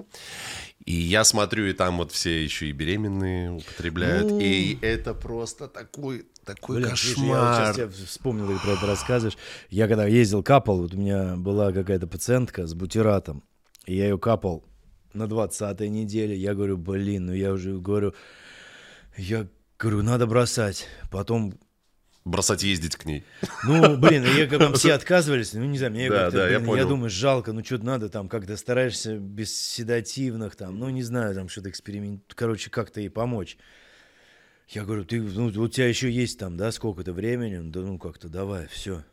[0.85, 4.29] И я смотрю, и там вот все еще и беременные употребляют.
[4.29, 4.39] Ну.
[4.39, 7.65] И это просто такой, такой Блин, слушай, я вот кошмар.
[7.75, 9.37] сейчас я вспомнил, ты про это рассказываешь.
[9.69, 13.43] Я когда ездил, капал, вот у меня была какая-то пациентка с бутиратом,
[13.85, 14.63] и я ее капал
[15.13, 16.35] на 20-й неделе.
[16.35, 18.13] Я говорю, блин, ну я уже говорю,
[19.17, 19.47] я
[19.79, 20.87] говорю, надо бросать.
[21.11, 21.53] Потом
[22.25, 23.23] Бросать ездить к ней.
[23.65, 26.57] ну, блин, я как там все отказывались, ну, не знаю, мне Да, как-то, да, я
[26.57, 26.89] блин, понял.
[26.89, 31.49] думаю, жалко, ну, что-то надо там, как-то стараешься без седативных там, ну, не знаю, там,
[31.49, 33.57] что-то эксперимент, короче, как-то ей помочь.
[34.69, 38.29] Я говорю, ты, ну, у тебя еще есть там, да, сколько-то времени, да, ну, как-то
[38.29, 39.03] давай, все.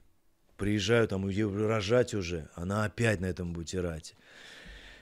[0.57, 4.15] Приезжаю там, рожать уже, она опять на этом бутирате.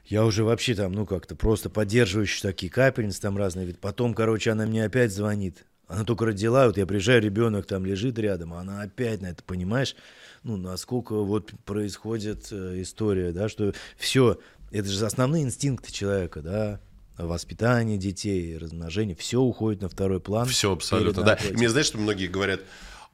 [0.06, 3.66] Я уже вообще там, ну, как-то просто поддерживающие такие капельницы там разные.
[3.66, 5.66] Ведь потом, короче, она мне опять звонит.
[5.86, 9.42] Она только родила, вот я приезжаю, ребенок там лежит рядом, а она опять на это,
[9.42, 9.96] понимаешь?
[10.44, 14.38] Ну, насколько вот происходит э, история, да, что все,
[14.70, 16.80] это же основные инстинкты человека, да,
[17.26, 20.46] воспитание детей, размножение, все уходит на второй план.
[20.48, 21.34] Все абсолютно, да.
[21.34, 22.60] И мне знаешь, что многие говорят,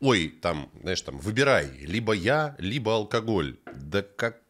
[0.00, 3.56] ой, там, знаешь, там, выбирай, либо я, либо алкоголь.
[3.74, 4.02] Да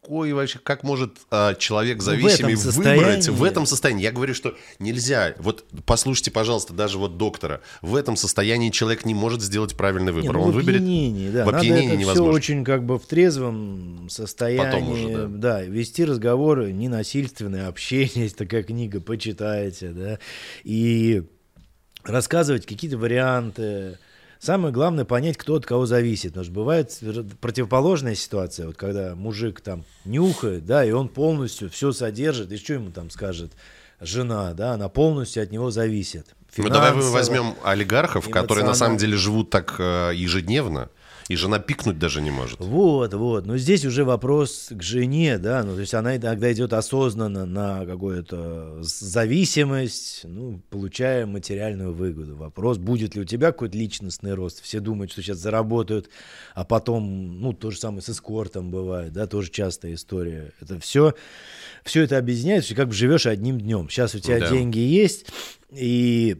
[0.06, 4.04] какой вообще, как может а, человек Ну, в зависимый этом выбрать в этом состоянии?
[4.04, 5.34] Я говорю, что нельзя.
[5.38, 7.60] Вот послушайте, пожалуйста, даже вот доктора.
[7.82, 10.34] В этом состоянии человек не может сделать правильный выбор.
[10.34, 10.82] ну, Он в выберет...
[11.32, 11.42] да.
[11.42, 12.32] в Надо опьянении это невозможно.
[12.32, 14.64] все очень как бы в трезвом состоянии.
[14.64, 15.62] Потом уже, да.
[15.62, 20.18] вести разговоры, ненасильственное общение, есть такая книга, почитайте, да.
[20.62, 21.24] И
[22.04, 23.98] рассказывать какие-то варианты.
[24.38, 26.30] Самое главное понять, кто от кого зависит.
[26.30, 27.00] Потому что бывает
[27.40, 32.74] противоположная ситуация, вот когда мужик там нюхает, да, и он полностью все содержит, и что
[32.74, 33.52] ему там скажет
[34.00, 36.26] жена, да, она полностью от него зависит.
[36.56, 40.88] Ну, давай мы возьмем олигархов, которые на самом деле живут так э, ежедневно,
[41.28, 42.60] и жена пикнуть даже не может.
[42.60, 43.46] Вот, вот.
[43.46, 47.84] Но здесь уже вопрос к жене, да, ну, то есть она иногда идет осознанно на
[47.84, 52.36] какую-то зависимость, ну, получая материальную выгоду.
[52.36, 54.62] Вопрос, будет ли у тебя какой-то личностный рост.
[54.62, 56.08] Все думают, что сейчас заработают,
[56.54, 60.52] а потом, ну, то же самое с эскортом бывает, да, тоже частая история.
[60.60, 61.14] Это все,
[61.84, 63.88] все это объединяется, и как бы живешь одним днем.
[63.88, 64.50] Сейчас у тебя Да.
[64.50, 65.26] деньги есть,
[65.72, 66.36] и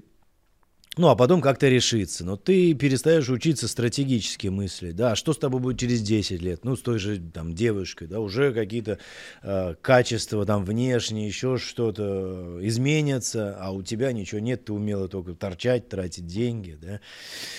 [0.98, 2.24] ну, а потом как-то решиться.
[2.24, 4.96] Но ты перестаешь учиться стратегически мыслить.
[4.96, 6.64] Да, что с тобой будет через 10 лет?
[6.64, 8.98] Ну, с той же там девушкой, да, уже какие-то
[9.42, 15.34] э, качества там внешние, еще что-то изменятся, а у тебя ничего нет, ты умела только
[15.34, 17.00] торчать, тратить деньги, да.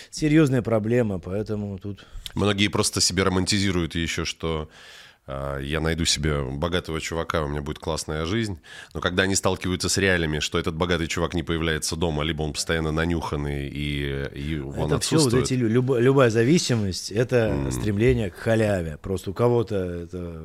[0.09, 2.05] Серьезная проблема, поэтому тут...
[2.33, 4.69] Многие просто себе романтизируют еще, что
[5.27, 8.59] я найду себе богатого чувака, у меня будет классная жизнь.
[8.93, 12.53] Но когда они сталкиваются с реалиями, что этот богатый чувак не появляется дома, либо он
[12.53, 15.45] постоянно нанюханный и, и он это все вот отсутствует.
[15.45, 18.97] эти лю- любо- любая зависимость это стремление к халяве.
[19.01, 20.41] Просто у кого-то это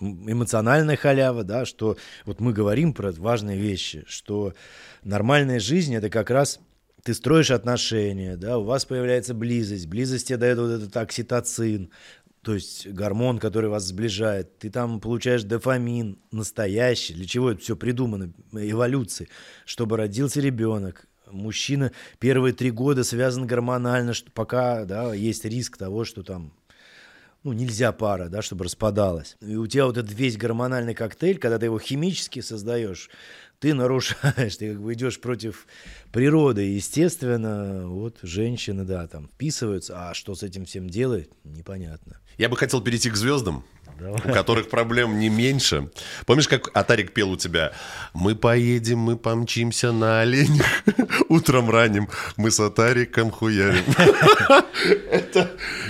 [0.00, 4.54] эмоциональная халява, да, что вот мы говорим про важные вещи, что
[5.02, 6.60] нормальная жизнь это как раз
[7.02, 11.90] ты строишь отношения, да, у вас появляется близость, близость тебе дает вот этот окситоцин,
[12.42, 17.12] то есть гормон, который вас сближает, ты там получаешь дофамин настоящий.
[17.12, 18.32] Для чего это все придумано?
[18.52, 19.28] Эволюции.
[19.66, 26.22] Чтобы родился ребенок, мужчина первые три года связан гормонально, пока да, есть риск того, что
[26.22, 26.54] там
[27.42, 29.36] ну, нельзя пара, да, чтобы распадалась.
[29.40, 33.10] И у тебя вот этот весь гормональный коктейль, когда ты его химически создаешь,
[33.58, 35.66] ты нарушаешь, ты как бы идешь против
[36.12, 36.66] природы.
[36.66, 42.20] И, естественно, вот женщины, да, там вписываются, а что с этим всем делать, непонятно.
[42.36, 43.64] Я бы хотел перейти к звездам,
[43.98, 44.20] Давай.
[44.24, 45.90] у которых проблем не меньше.
[46.26, 47.72] Помнишь, как Атарик пел у тебя?
[48.14, 50.66] Мы поедем, мы помчимся на оленях,
[51.28, 53.84] утром ранним, мы с Атариком хуярим.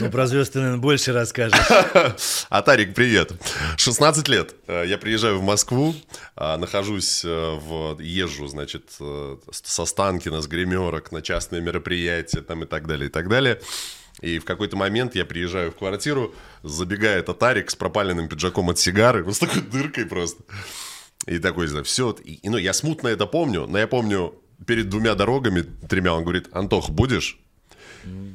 [0.01, 1.59] Ну, про звезд ты, наверное, больше расскажешь.
[2.49, 3.33] Атарик, привет.
[3.77, 4.55] 16 лет.
[4.67, 5.95] Э, я приезжаю в Москву,
[6.37, 7.99] э, нахожусь э, в...
[8.01, 8.91] Езжу, значит,
[9.51, 13.61] со Станкина, с гримерок на частные мероприятия там и так далее, и так далее.
[14.21, 19.25] И в какой-то момент я приезжаю в квартиру, забегает Атарик с пропаленным пиджаком от сигары,
[19.25, 20.43] ну, с такой дыркой просто.
[21.27, 24.35] И такой, все, и, ну, я смутно это помню, но я помню
[24.67, 27.39] перед двумя дорогами, тремя, он говорит, Антох, будешь?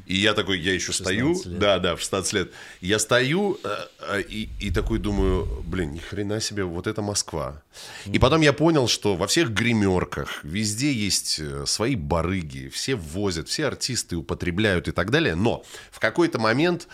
[0.06, 1.60] И я такой, я еще стою, лет.
[1.60, 2.52] да, да, в 16 лет.
[2.82, 7.62] Я стою э, э, и, и такой думаю, блин, ни хрена себе, вот это Москва.
[8.06, 13.48] И потом я понял, что во всех гримерках везде есть э, свои барыги, все возят,
[13.48, 15.36] все артисты употребляют и так далее.
[15.36, 16.88] Но в какой-то момент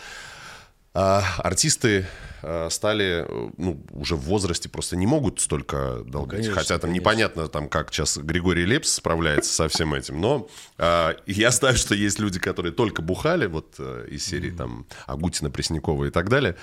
[0.94, 2.06] а артисты
[2.42, 3.26] а, стали,
[3.56, 6.40] ну, уже в возрасте просто не могут столько долгать.
[6.40, 7.00] Конечно, Хотя там конечно.
[7.00, 10.20] непонятно, там, как сейчас Григорий Лепс справляется со всем этим.
[10.20, 14.56] Но а, я знаю, что есть люди, которые только бухали, вот э, из серии mm-hmm.
[14.56, 16.56] там Агутина, Преснякова и так далее.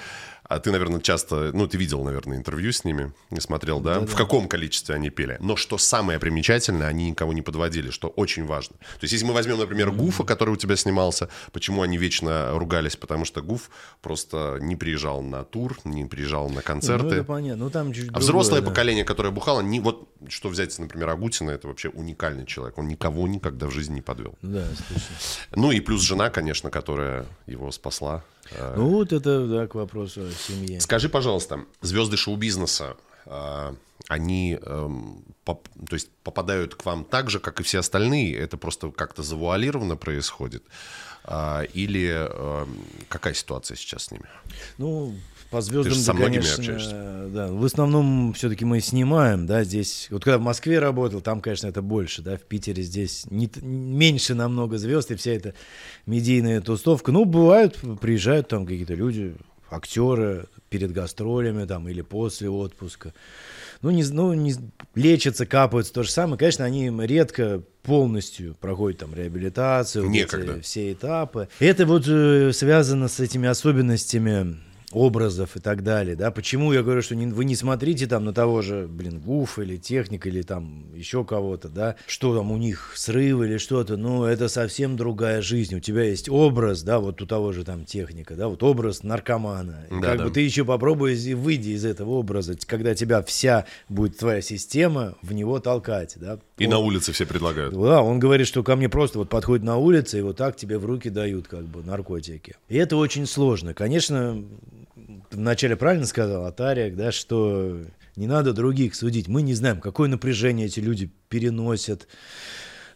[0.49, 3.99] А ты, наверное, часто, ну, ты видел, наверное, интервью с ними, не смотрел, да?
[3.99, 4.17] да в да.
[4.17, 5.37] каком количестве они пели.
[5.39, 8.75] Но что самое примечательное, они никого не подводили, что очень важно.
[8.77, 12.95] То есть, если мы возьмем, например, Гуфа, который у тебя снимался, почему они вечно ругались?
[12.95, 13.69] Потому что Гуф
[14.01, 17.05] просто не приезжал на тур, не приезжал на концерты.
[17.05, 17.65] Ну, это понятно.
[17.65, 18.69] Ну, там чуть а взрослое да.
[18.69, 22.75] поколение, которое бухало, не, вот что взять, например, Агутина, это вообще уникальный человек.
[22.79, 24.33] Он никого никогда в жизни не подвел.
[24.41, 25.11] Да, слушай.
[25.53, 28.23] Ну и плюс жена, конечно, которая его спасла.
[28.51, 30.79] А, ну вот это, да, к вопросу о семье.
[30.79, 33.75] Скажи, пожалуйста, звезды шоу-бизнеса, а,
[34.07, 35.61] они эм, то
[35.91, 38.35] есть попадают к вам так же, как и все остальные?
[38.35, 40.63] Это просто как-то завуалированно происходит?
[41.23, 44.25] А, или эм, какая ситуация сейчас с ними?
[44.77, 45.15] Ну,
[45.49, 47.27] по звездам, Ты же со да, конечно, общаешься.
[47.33, 47.47] да.
[47.47, 50.07] В основном все-таки мы снимаем, да, здесь.
[50.11, 54.35] Вот когда в Москве работал, там, конечно, это больше, да, в Питере здесь не, меньше
[54.35, 55.53] намного звезд, и вся эта
[56.05, 57.11] медийная тустовка.
[57.11, 59.35] Ну, бывают, приезжают там какие-то люди,
[59.71, 63.13] актеры перед гастролями там или после отпуска.
[63.81, 64.53] Ну, не, ну, не
[64.93, 66.37] лечатся, капаются, то же самое.
[66.37, 70.61] Конечно, они редко полностью проходят там реабилитацию, Некогда.
[70.61, 71.47] все этапы.
[71.59, 74.57] Это вот э, связано с этими особенностями
[74.91, 78.33] образов и так далее, да, почему я говорю, что не, вы не смотрите там на
[78.33, 82.93] того же, блин, Гуф или Техник или там еще кого-то, да, что там у них
[82.95, 87.25] срывы или что-то, ну, это совсем другая жизнь, у тебя есть образ, да, вот у
[87.25, 90.23] того же там Техника, да, вот образ наркомана, да, как да.
[90.25, 95.15] бы ты еще попробуй и выйди из этого образа, когда тебя вся будет твоя система
[95.21, 96.39] в него толкать, да.
[96.57, 97.73] И он, на улице все предлагают.
[97.73, 100.77] Да, он говорит, что ко мне просто вот подходит на улице и вот так тебе
[100.77, 102.55] в руки дают как бы наркотики.
[102.67, 103.73] И это очень сложно.
[103.73, 104.43] Конечно,
[105.31, 107.79] вначале правильно сказал Атарик, да, что
[108.15, 109.27] не надо других судить.
[109.27, 112.07] Мы не знаем, какое напряжение эти люди переносят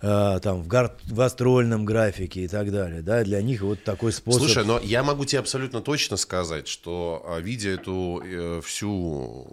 [0.01, 3.01] э, там в, гар- в гастрольном графике и так далее.
[3.01, 4.41] Да, для них вот такой способ.
[4.41, 9.47] Слушай, но я могу тебе абсолютно точно сказать, что а, видя эту э, всю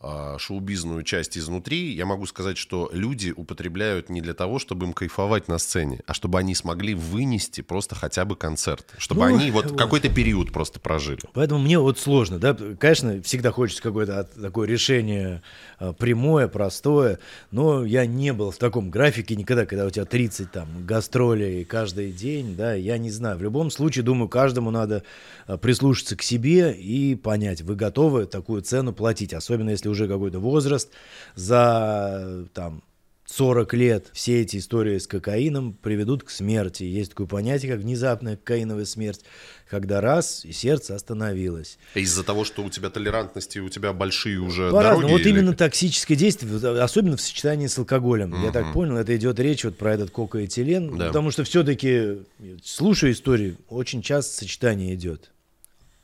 [0.00, 4.92] а, шоу-бизнную часть изнутри, я могу сказать, что люди употребляют не для того, чтобы им
[4.92, 9.50] кайфовать на сцене, а чтобы они смогли вынести просто хотя бы концерт, чтобы ну, они
[9.50, 11.18] вот, вот какой-то период просто прожили.
[11.32, 15.42] Поэтому мне вот сложно, да, конечно, всегда хочется какое-то такое решение
[15.80, 17.18] а, прямое, простое,
[17.50, 22.12] но я не был в таком графике никогда, когда у тебя 30 там гастролей каждый
[22.12, 23.36] день, да, я не знаю.
[23.36, 25.02] В любом случае, думаю, каждому надо
[25.48, 30.38] а, прислушаться к себе и понять, вы готовы такую цену платить, особенно если уже какой-то
[30.38, 30.90] возраст,
[31.34, 32.82] за там
[33.30, 36.84] 40 лет все эти истории с кокаином приведут к смерти.
[36.84, 39.20] Есть такое понятие, как внезапная кокаиновая смерть,
[39.68, 41.78] когда раз и сердце остановилось.
[41.94, 45.10] Из-за того, что у тебя толерантности, у тебя большие уже дороги?
[45.10, 45.28] Вот или...
[45.28, 48.32] именно токсическое действие, особенно в сочетании с алкоголем.
[48.32, 48.44] Угу.
[48.44, 51.08] Я так понял, это идет речь вот про этот кокоэтилен, да.
[51.08, 52.22] потому что все-таки,
[52.64, 55.30] слушая истории, очень часто сочетание идет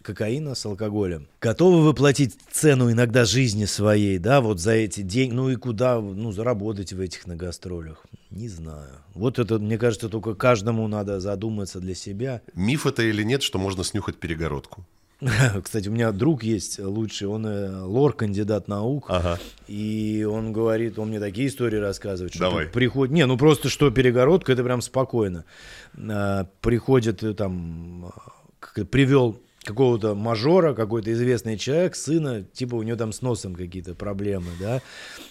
[0.04, 1.26] кокаина с алкоголем.
[1.40, 6.30] Готовы выплатить цену иногда жизни своей, да, вот за эти деньги, ну и куда, ну,
[6.30, 8.04] заработать в этих на гастролях?
[8.30, 8.90] Не знаю.
[9.14, 12.42] Вот это, мне кажется, только каждому надо задуматься для себя.
[12.54, 14.84] Миф это или нет, что можно снюхать перегородку?
[15.62, 19.38] Кстати, у меня друг есть лучший, он э, лор, кандидат наук, Ага.
[19.68, 22.66] и он говорит, он мне такие истории рассказывает, что Давай.
[22.66, 25.44] приходит, не, ну просто что перегородка, это прям спокойно.
[25.96, 28.12] А, приходит э, там,
[28.60, 33.94] это, привел какого-то мажора, какой-то известный человек, сына, типа у него там с носом какие-то
[33.94, 34.82] проблемы, да,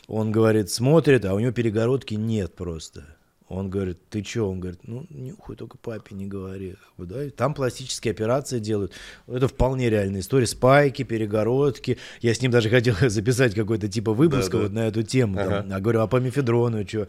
[0.07, 3.05] он говорит, смотрит, а у него перегородки нет просто.
[3.54, 4.49] Он говорит, ты чё?
[4.49, 6.76] Он говорит, ну, нюхай, только папе не говори.
[6.97, 7.24] Да?
[7.24, 8.93] и Там пластические операции делают.
[9.28, 10.47] Это вполне реальная история.
[10.47, 11.99] Спайки, перегородки.
[12.22, 14.64] Я с ним даже хотел записать какой-то типа выпуск Да, да.
[14.64, 15.36] вот на эту тему.
[15.38, 15.54] там.
[15.54, 15.66] Ага.
[15.70, 17.08] Я говорю, а по мефедрону что?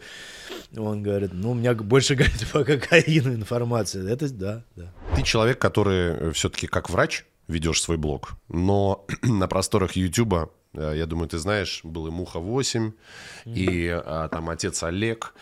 [0.77, 4.07] Он говорит, ну, у меня больше, говорит, по кокаину информация.
[4.07, 4.93] Это да, да.
[5.15, 11.27] Ты человек, который все-таки как врач ведешь свой блог, но на просторах Ютуба, я думаю,
[11.27, 12.91] ты знаешь, был и Муха 8,
[13.45, 15.33] и а, там отец Олег.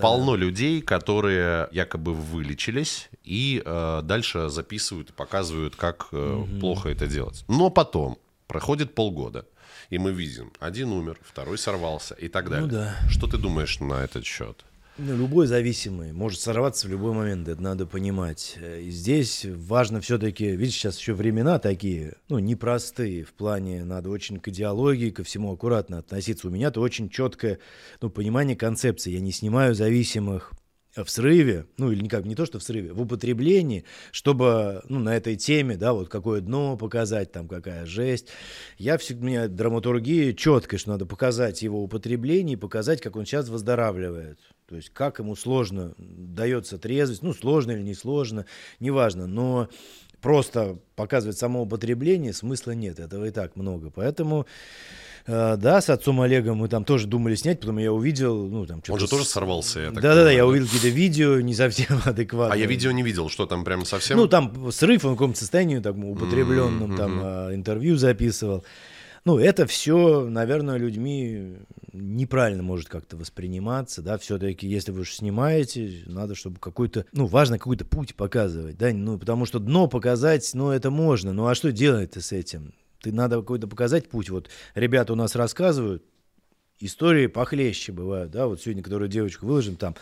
[0.00, 7.06] Полно людей, которые якобы вылечились и э, дальше записывают и показывают, как э, плохо это
[7.06, 7.44] делать.
[7.48, 9.46] Но потом проходит полгода,
[9.90, 12.68] и мы видим, один умер, второй сорвался и так далее.
[12.68, 12.96] да.
[13.08, 14.64] Что ты думаешь на этот счет?
[14.98, 18.58] Ну, любой зависимый может сорваться в любой момент, это надо понимать.
[18.60, 24.10] Э, И здесь важно все-таки, видишь, сейчас еще времена такие, ну, непростые, в плане надо
[24.10, 26.46] очень к идеологии, ко всему аккуратно относиться.
[26.46, 27.58] У меня-то очень четкое,
[28.02, 29.12] ну, понимание концепции.
[29.12, 30.52] Я не снимаю зависимых
[30.94, 35.16] в срыве, ну или никак не то, что в срыве, в употреблении, чтобы ну, на
[35.16, 38.28] этой теме, да, вот какое дно показать, там какая жесть.
[38.76, 43.24] Я всегда, у меня драматургия четкая, что надо показать его употребление и показать, как он
[43.24, 44.38] сейчас выздоравливает.
[44.72, 48.46] То есть как ему сложно дается трезвость, ну сложно или не сложно,
[48.80, 49.68] неважно, но
[50.22, 53.90] просто показывать само употребление смысла нет, этого и так много.
[53.90, 54.46] Поэтому
[55.26, 58.78] э, да, с отцом Олегом мы там тоже думали снять, потом я увидел, ну там
[58.78, 60.46] Он что-то же с- тоже сорвался, я так да-да-да, я да?
[60.46, 62.54] увидел какие-то видео не совсем адекватные.
[62.54, 64.16] А я видео не видел, что там прям совсем...
[64.16, 68.64] Ну, там срыв, он в каком-то состоянии, там, употребленном, там, а, интервью записывал.
[69.26, 71.58] Ну, это все, наверное, людьми
[71.92, 77.58] неправильно может как-то восприниматься, да, все-таки, если вы уж снимаете, надо, чтобы какой-то, ну, важно
[77.58, 81.72] какой-то путь показывать, да, ну, потому что дно показать, ну, это можно, ну, а что
[81.72, 82.74] делать-то с этим?
[83.00, 86.02] Ты надо какой-то показать путь, вот ребята у нас рассказывают,
[86.80, 89.94] истории похлеще бывают, да, вот сегодня, которую девочку выложим, там,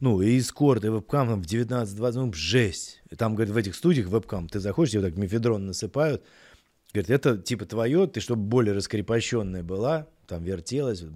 [0.00, 3.02] ну, и эскорт, и вебкам там в 19-20, ну, жесть.
[3.10, 6.22] И там, говорит, в этих студиях вебкам, ты заходишь, тебе так мефедрон насыпают,
[6.92, 11.12] говорит, это типа твое, ты чтобы более раскрепощенная была, там вертелась, вот.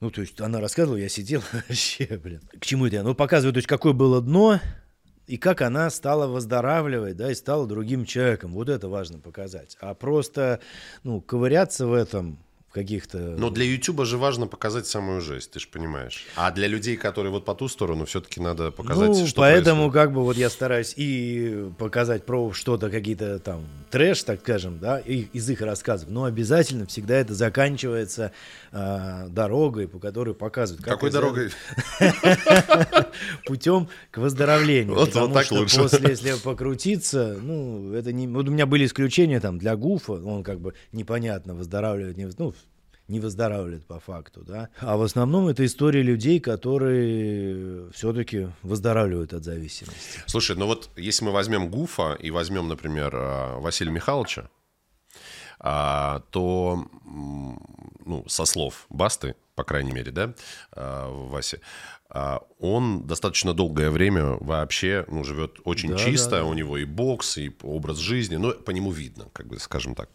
[0.00, 2.40] Ну, то есть она рассказывала, я сидел вообще, блин.
[2.60, 3.02] К чему это я?
[3.02, 4.60] Ну, показываю, то есть какое было дно,
[5.26, 8.52] и как она стала выздоравливать, да, и стала другим человеком.
[8.52, 9.76] Вот это важно показать.
[9.80, 10.60] А просто,
[11.02, 12.38] ну, ковыряться в этом,
[12.78, 13.18] каких-то...
[13.18, 16.26] Но для Ютуба же важно показать самую жесть, ты же понимаешь.
[16.36, 19.94] А для людей, которые вот по ту сторону, все-таки надо показать, ну, что поэтому происходит.
[19.94, 24.98] как бы вот я стараюсь и показать про что-то, какие-то там трэш, так скажем, да,
[24.98, 28.32] и, из их рассказов, но обязательно всегда это заканчивается
[28.70, 30.84] а, дорогой, по которой показывают.
[30.84, 31.50] как Какой дорогой?
[33.46, 34.94] Путем к выздоровлению.
[34.94, 35.78] Вот- потому вот так что лучше.
[35.78, 38.28] после, если покрутиться, ну, это не...
[38.28, 42.54] Вот у меня были исключения там для Гуфа, он как бы непонятно выздоравливает, не, ну,
[43.08, 44.68] не выздоравливает по факту, да.
[44.80, 50.22] А в основном это история людей, которые все-таки выздоравливают от зависимости.
[50.26, 54.50] Слушай, ну вот если мы возьмем Гуфа и возьмем, например, а, Василия Михайловича,
[55.60, 60.34] а, то, ну, со слов Басты, по крайней мере, да,
[60.72, 61.58] а, Васи,
[62.10, 66.44] а, он достаточно долгое время вообще ну, живет очень Да, чисто, да, да.
[66.44, 70.08] у него и бокс, и образ жизни, но по нему видно, как бы скажем так.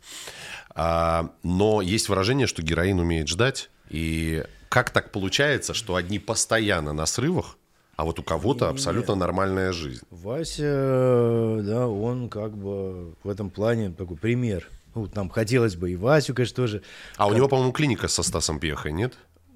[0.76, 6.93] А, но есть выражение, что героин умеет ждать, и как так получается, что одни постоянно
[6.93, 7.57] на срывах,
[7.95, 10.01] а вот у кого-то абсолютно нормальная жизнь.
[10.09, 14.67] Вася, да, он как бы в этом плане такой пример.
[14.95, 16.82] Ну, нам хотелось бы и Васю, конечно, тоже.
[17.17, 19.13] А у него, по-моему, клиника со Стасом Пьехой, нет?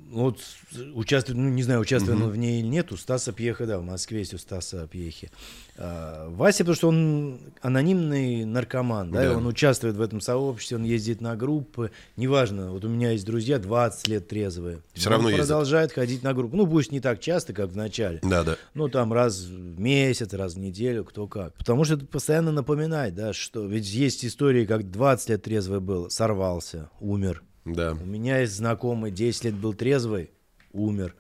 [0.10, 0.40] Ну, Вот
[0.94, 3.84] участвует, ну не знаю, участвует он в ней или нет, у Стаса Пьеха, да, в
[3.84, 5.30] Москве есть у Стаса Пьехи.
[5.78, 9.38] А, Вася, потому что он анонимный наркоман, да, Да.
[9.38, 13.60] он участвует в этом сообществе, он ездит на группы, неважно, вот у меня есть друзья
[13.60, 14.80] 20 лет трезвые.
[15.06, 15.46] Равно он ездит.
[15.48, 16.56] продолжает ходить на группу.
[16.56, 18.20] Ну, пусть не так часто, как в начале.
[18.24, 18.58] Да, да.
[18.74, 21.54] Ну, там раз в месяц, раз в неделю, кто как.
[21.56, 26.10] Потому что это постоянно напоминает, да, что ведь есть истории, как 20 лет трезвый был,
[26.10, 27.44] сорвался, умер.
[27.68, 27.92] Да.
[27.94, 30.30] У меня есть знакомый, 10 лет был трезвый,
[30.74, 31.16] умер.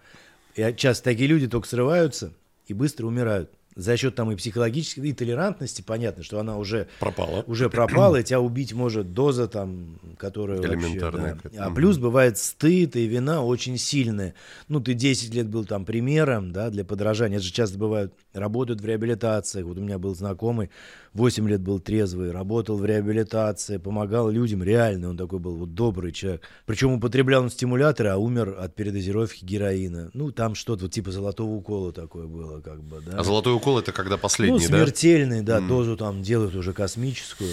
[0.56, 2.34] И часто такие люди только срываются
[2.68, 3.52] и быстро умирают.
[3.78, 8.24] за счет там и психологической, и толерантности, понятно, что она уже пропала, уже пропала, и
[8.24, 11.36] тебя убить может доза там, которая элементарная.
[11.36, 11.66] Вообще, да.
[11.66, 14.34] А плюс бывает стыд и вина очень сильная.
[14.68, 17.38] Ну, ты 10 лет был там примером, да, для подражания.
[17.38, 19.66] Это же часто бывают, работают в реабилитациях.
[19.68, 20.72] Вот у меня был знакомый,
[21.18, 26.12] 8 лет был трезвый, работал в реабилитации, помогал людям, реально, он такой был вот добрый
[26.12, 26.44] человек.
[26.66, 30.12] Причем употреблял он стимуляторы, а умер от передозировки героина.
[30.14, 33.20] Ну, там что-то вот типа золотого укола такое было, как бы, да.
[33.20, 35.68] А золотой укол это когда последний, ну, смертельный, да, да mm.
[35.68, 37.52] дозу там делают уже космическую.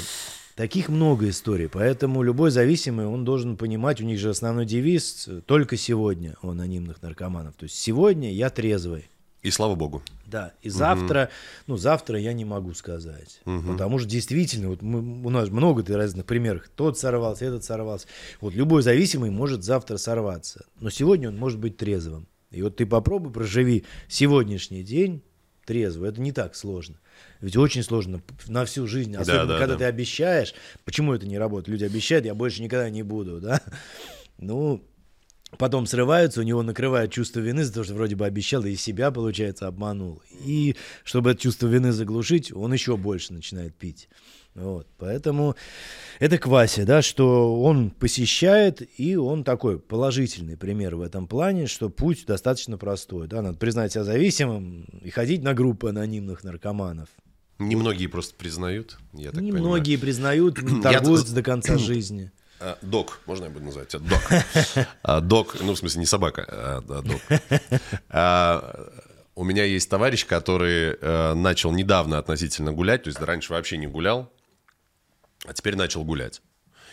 [0.57, 5.77] Таких много историй, поэтому любой зависимый, он должен понимать, у них же основной девиз «только
[5.77, 7.55] сегодня» у анонимных наркоманов.
[7.57, 9.09] То есть сегодня я трезвый.
[9.45, 10.03] И слава богу.
[10.25, 11.31] Да, и завтра, угу.
[11.67, 13.73] ну завтра я не могу сказать, угу.
[13.73, 18.09] потому что действительно, вот мы, у нас много разных примеров, тот сорвался, этот сорвался.
[18.41, 22.27] Вот любой зависимый может завтра сорваться, но сегодня он может быть трезвым.
[22.51, 25.23] И вот ты попробуй проживи сегодняшний день
[25.67, 26.07] трезво.
[26.07, 26.99] Это не так сложно.
[27.41, 29.79] Ведь очень сложно на всю жизнь, особенно да, да, когда да.
[29.81, 30.55] ты обещаешь.
[30.87, 31.69] Почему это не работает?
[31.69, 33.61] Люди обещают, я больше никогда не буду, да?
[34.39, 34.83] Ну,
[35.59, 39.11] потом срываются, у него накрывает чувство вины за то, что вроде бы обещал, и себя,
[39.11, 40.23] получается, обманул.
[40.45, 44.09] И чтобы это чувство вины заглушить, он еще больше начинает пить.
[44.55, 45.57] Вот, поэтому
[46.21, 51.91] это Кваси, да, что он посещает, и он такой положительный пример в этом плане, что
[51.91, 53.27] путь достаточно простой.
[53.27, 57.09] Да, надо признать себя зависимым и ходить на группы анонимных наркоманов.
[57.59, 62.31] Немногие просто признают, я так Немногие признают, торгуются до конца жизни.
[62.61, 64.09] А, док, можно я буду называть тебя?
[64.09, 64.87] Док.
[65.03, 67.21] А, док, ну, в смысле, не собака, а док.
[68.09, 68.91] А,
[69.35, 73.87] у меня есть товарищ, который э, начал недавно относительно гулять, то есть раньше вообще не
[73.87, 74.33] гулял,
[75.45, 76.41] а теперь начал гулять.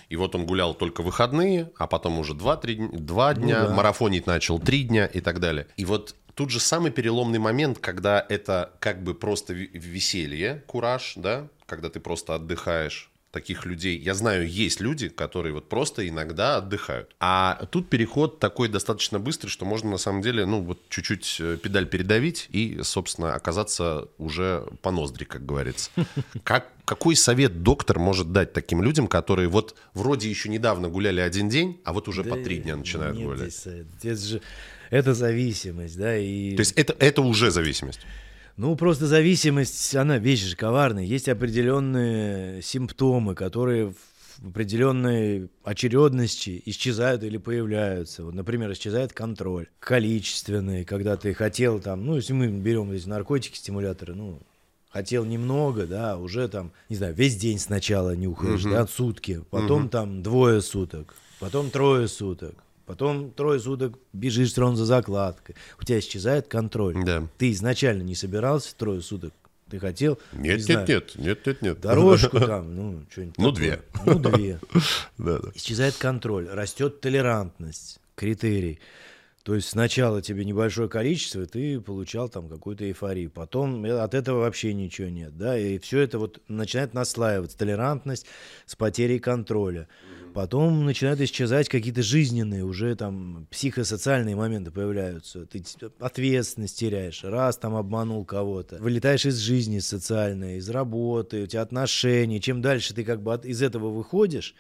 [0.10, 3.76] И вот он гулял только выходные, а потом уже 2-3 два ну дня, ну, да.
[3.76, 5.68] марафонить начал 3 дня и так далее.
[5.78, 11.48] И вот тут же самый переломный момент, когда это как бы просто веселье, кураж, да,
[11.66, 13.98] когда ты просто отдыхаешь, таких людей.
[13.98, 17.16] Я знаю, есть люди, которые вот просто иногда отдыхают.
[17.20, 21.58] А тут переход такой достаточно быстрый, что можно на самом деле, ну, вот чуть-чуть э,
[21.62, 25.90] педаль передавить и, собственно, оказаться уже по ноздри, как говорится.
[26.44, 31.50] Как, какой совет доктор может дать таким людям, которые вот вроде еще недавно гуляли один
[31.50, 33.68] день, а вот уже да по три дня начинают нет, гулять?
[34.04, 34.42] Это же
[34.92, 36.56] это зависимость, да, и...
[36.56, 38.02] То есть это, это уже зависимость?
[38.58, 41.04] Ну, просто зависимость, она вещь же коварная.
[41.04, 43.94] Есть определенные симптомы, которые
[44.42, 48.24] в определенной очередности исчезают или появляются.
[48.24, 53.56] Вот, например, исчезает контроль количественный, когда ты хотел там, ну, если мы берем эти наркотики,
[53.56, 54.40] стимуляторы, ну,
[54.90, 58.72] хотел немного, да, уже там, не знаю, весь день сначала нюхаешь, угу.
[58.72, 59.90] да, сутки, потом угу.
[59.90, 62.56] там двое суток, потом трое суток,
[62.92, 65.56] Потом трое суток бежишь равно за закладкой.
[65.80, 66.94] У тебя исчезает контроль.
[67.06, 67.26] Да.
[67.38, 69.34] Ты изначально не собирался трое суток.
[69.70, 70.20] Ты хотел?
[70.34, 71.80] Нет, не нет, знаю, нет, нет, нет, нет.
[71.80, 73.80] Дорожку там, ну, что-нибудь Ну, две.
[74.06, 74.60] Ну, две.
[75.18, 75.52] Да, да.
[75.56, 78.82] Исчезает контроль, растет толерантность, критерий.
[79.44, 83.32] То есть сначала тебе небольшое количество, ты получал там какую-то эйфорию.
[83.32, 85.38] Потом от этого вообще ничего нет.
[85.38, 85.58] Да?
[85.58, 87.58] И все это вот начинает наслаиваться.
[87.58, 88.26] Толерантность
[88.66, 89.88] с потерей контроля.
[90.34, 95.46] Потом начинают исчезать какие-то жизненные, уже там психосоциальные моменты появляются.
[95.46, 95.64] Ты
[96.00, 98.78] ответственность теряешь, раз там обманул кого-то.
[98.78, 102.40] Вылетаешь из жизни социальной, из работы, у тебя отношения.
[102.40, 104.56] Чем дальше ты как бы от, из этого выходишь,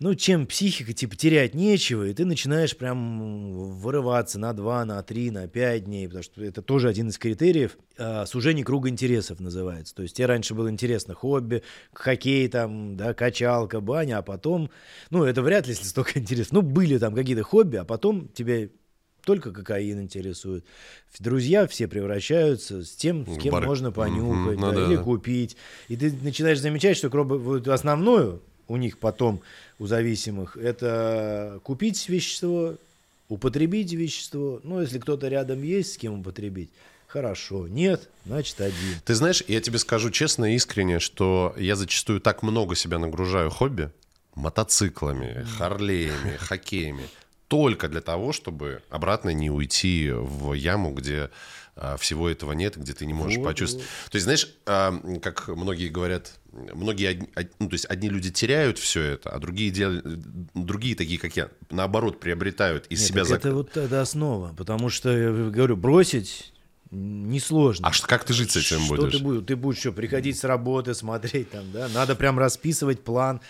[0.00, 5.30] ну, чем психика, типа, терять нечего, и ты начинаешь прям вырываться на 2, на 3,
[5.32, 9.94] на 5 дней, потому что это тоже один из критериев э, сужения круга интересов называется.
[9.94, 14.70] То есть тебе раньше было интересно хобби, хоккей там, да, качалка, баня, а потом,
[15.10, 18.70] ну, это вряд ли, если столько интересно, ну, были там какие-то хобби, а потом тебе
[19.24, 20.64] только кокаин интересует.
[21.18, 23.66] Друзья все превращаются с тем, с кем Бар...
[23.66, 25.02] можно понюхать mm-hmm, да, ну, или да.
[25.02, 25.56] купить.
[25.88, 29.40] И ты начинаешь замечать, что кроме вот, основную у них потом,
[29.78, 32.76] у зависимых, это купить вещество,
[33.28, 34.60] употребить вещество.
[34.62, 36.70] Ну, если кто-то рядом есть, с кем употребить,
[37.06, 37.66] хорошо.
[37.66, 39.00] Нет, значит, один.
[39.04, 43.50] Ты знаешь, я тебе скажу честно и искренне, что я зачастую так много себя нагружаю
[43.50, 43.90] хобби,
[44.34, 47.08] мотоциклами, харлеями, хоккеями,
[47.48, 51.30] только для того, чтобы обратно не уйти в яму, где
[51.98, 53.86] всего этого нет, где ты не можешь вот, почувствовать.
[54.04, 54.12] Вот.
[54.12, 59.02] То есть, знаешь, а, как многие говорят, многие, ну, то есть одни люди теряют все
[59.02, 60.00] это, а другие, дел...
[60.54, 63.24] другие такие, как я, наоборот, приобретают из Нет, себя...
[63.24, 63.40] Зак...
[63.40, 66.52] Это вот это основа, потому что, я говорю, бросить
[66.90, 67.88] несложно.
[67.88, 69.12] А что, как ты жить с этим что будешь?
[69.12, 71.88] Ты будешь, ты будешь что, приходить с работы, смотреть там, да?
[71.88, 73.40] Надо прям расписывать план,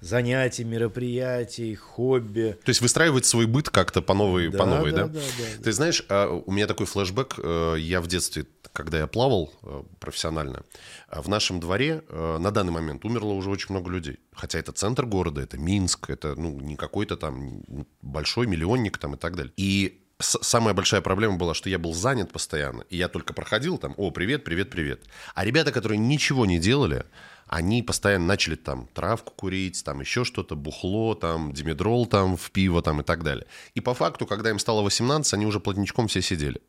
[0.00, 2.56] занятий, мероприятий, хобби.
[2.64, 5.06] То есть выстраивать свой быт как-то по новой, Да, по новой, да?
[5.06, 5.62] да, да, да.
[5.62, 7.34] Ты знаешь, а, у меня такой флешбэк.
[7.38, 10.62] э, Я в детстве, когда я плавал э, профессионально,
[11.08, 14.18] а в нашем дворе э, на данный момент умерло уже очень много людей.
[14.32, 17.62] Хотя это центр города, это Минск, это ну, не какой-то там
[18.02, 19.52] большой миллионник там и так далее.
[19.56, 23.94] И самая большая проблема была, что я был занят постоянно, и я только проходил там,
[23.96, 25.02] о, привет, привет, привет.
[25.34, 27.04] А ребята, которые ничего не делали,
[27.50, 32.80] они постоянно начали там травку курить, там еще что-то, бухло, там, димедрол там в пиво
[32.80, 33.44] там и так далее.
[33.74, 36.62] И по факту, когда им стало 18, они уже плотничком все сидели.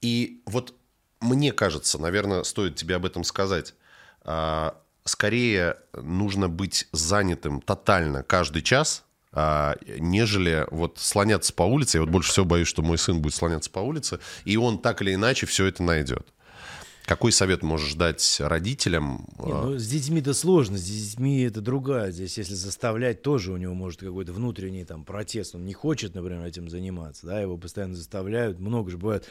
[0.00, 0.74] И вот
[1.20, 3.74] мне кажется, наверное, стоит тебе об этом сказать.
[4.22, 11.98] а, Скорее нужно быть занятым тотально каждый час, а, нежели вот слоняться по улице.
[11.98, 15.02] Я вот больше всего боюсь, что мой сын будет слоняться по улице, и он так
[15.02, 16.32] или иначе все это найдет.
[17.06, 19.26] Какой совет можешь дать родителям?
[19.38, 22.10] Не, ну, с детьми-то сложно, с детьми это другая.
[22.10, 25.54] Здесь, если заставлять, тоже у него может какой-то внутренний там протест.
[25.54, 28.58] Он не хочет, например, этим заниматься, да, его постоянно заставляют.
[28.58, 29.24] Много же бывает,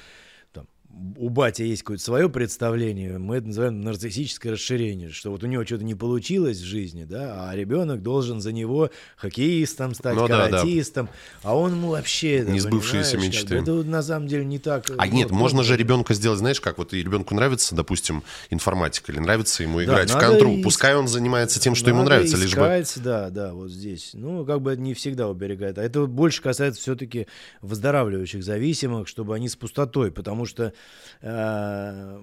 [1.18, 5.66] у батя есть какое-то свое представление, мы это называем нарциссическое расширение, что вот у него
[5.66, 10.48] что-то не получилось в жизни, да, а ребенок должен за него хоккеистом стать, Ну да,
[10.48, 10.50] да.
[10.60, 11.10] каратистом,
[11.44, 12.38] а он ему вообще...
[12.38, 13.56] это, Не сбывшиеся как мечты.
[13.56, 14.90] бы Это вот на самом деле не так...
[14.98, 17.76] А ну, нет, вот можно он- же ребенка сделать, знаешь, как вот и ребенку нравится,
[17.76, 20.52] допустим, информатика, или нравится ему играть в надо контру.
[20.54, 22.62] и- Пускай он занимается тем, что ему нравится, лишь бы...
[22.62, 24.12] искать, да, да, вот здесь.
[24.14, 25.78] Ну, как бы это не всегда уберегает.
[25.78, 27.28] А это вот больше касается все-таки
[27.62, 30.72] выздоравливающих зависимых, чтобы они с пустотой, потому что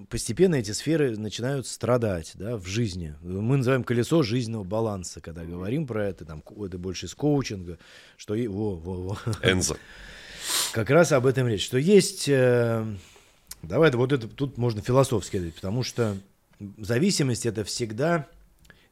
[0.09, 3.15] постепенно эти сферы начинают страдать, да, в жизни.
[3.21, 7.79] Мы называем колесо жизненного баланса, когда говорим про это, там, это больше из коучинга,
[8.17, 9.17] что и, во, во, во.
[9.41, 9.75] Энзо.
[10.71, 12.85] Как раз об этом речь, что есть, э,
[13.61, 16.17] давай, вот это тут можно философски говорить, потому что
[16.77, 18.27] зависимость это всегда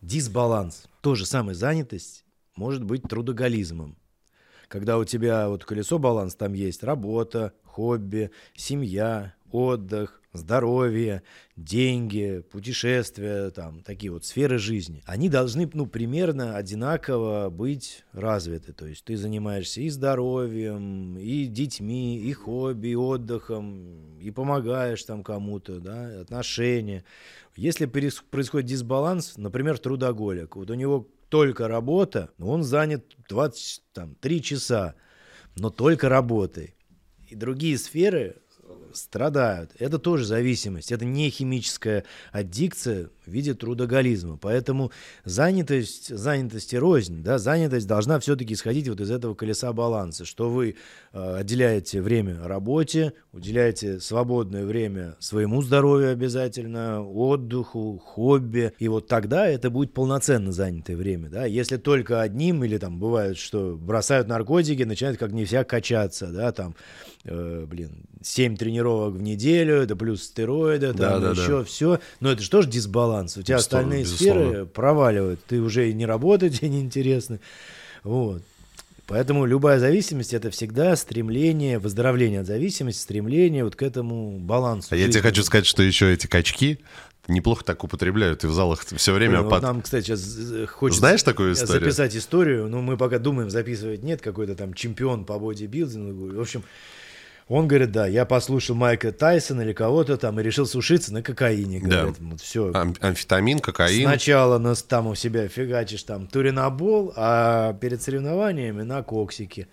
[0.02, 0.84] дисбаланс.
[1.02, 2.24] То же самое занятость
[2.56, 3.96] может быть трудоголизмом.
[4.68, 11.24] Когда у тебя вот колесо баланс, там есть работа, хобби, семья, отдых, здоровье,
[11.56, 15.04] деньги, путешествия, там такие вот сферы жизни.
[15.06, 18.74] Они должны, ну, примерно одинаково быть развиты.
[18.74, 25.24] То есть ты занимаешься и здоровьем, и детьми, и хобби, и отдыхом, и помогаешь там
[25.24, 27.04] кому-то, да, отношения.
[27.56, 34.96] Если происходит дисбаланс, например, трудоголик, вот у него только работа, он занят 23 часа,
[35.56, 36.76] но только работой.
[37.28, 38.38] И другие сферы
[38.96, 39.72] страдают.
[39.80, 40.92] Это тоже зависимость.
[40.92, 44.38] Это не химическая аддикция в виде трудоголизма.
[44.38, 44.92] Поэтому
[45.26, 50.50] занятость, занятость и рознь, да, занятость должна все-таки исходить вот из этого колеса баланса, что
[50.50, 50.76] вы
[51.14, 59.48] э, отделяете время работе, уделяете свободное время своему здоровью обязательно, отдыху, хобби, и вот тогда
[59.48, 61.46] это будет полноценно занятое время, да.
[61.46, 66.52] Если только одним или там бывает, что бросают наркотики, начинают как не вся качаться, да,
[66.52, 66.76] там,
[67.24, 71.42] э, блин, 7 тренировок в неделю, да плюс стероиды, там Да, да, да.
[71.42, 74.46] еще все, но это же тоже дисбаланс, у тебя Безусловно, остальные безусловно.
[74.50, 77.40] сферы проваливают, ты уже и не работать тебе неинтересно,
[78.04, 78.42] вот.
[79.08, 84.88] Поэтому любая зависимость это всегда стремление, выздоровление от зависимости, стремление вот к этому балансу.
[84.92, 86.80] А я тебе хочу сказать, что еще эти качки
[87.28, 89.34] неплохо так употребляют, и в залах все время...
[89.40, 90.38] Блин, вот под- нам, кстати, сейчас
[90.70, 91.82] хочется Знаешь такую историю?
[91.82, 96.34] записать историю, но мы пока думаем записывать нет, какой-то там чемпион по бодибилдингу.
[96.38, 96.64] В общем,
[97.56, 101.82] он говорит, да, я послушал Майка Тайсона или кого-то там и решил сушиться на кокаине.
[101.84, 102.14] Да.
[102.20, 102.72] Вот все.
[102.74, 104.04] Ам- Амфетамин, кокаин.
[104.08, 109.68] Сначала нас там у себя фигачишь там туринобол, а перед соревнованиями на коксике.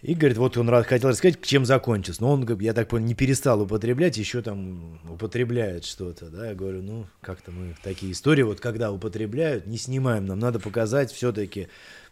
[0.00, 2.22] И говорит, вот он рад- хотел рассказать, чем закончился.
[2.22, 6.26] Но он, я так понял, не перестал употреблять, еще там употребляет что-то.
[6.28, 6.48] Да?
[6.48, 11.12] Я говорю, ну, как-то мы такие истории, вот когда употребляют, не снимаем, нам надо показать
[11.12, 11.68] все-таки,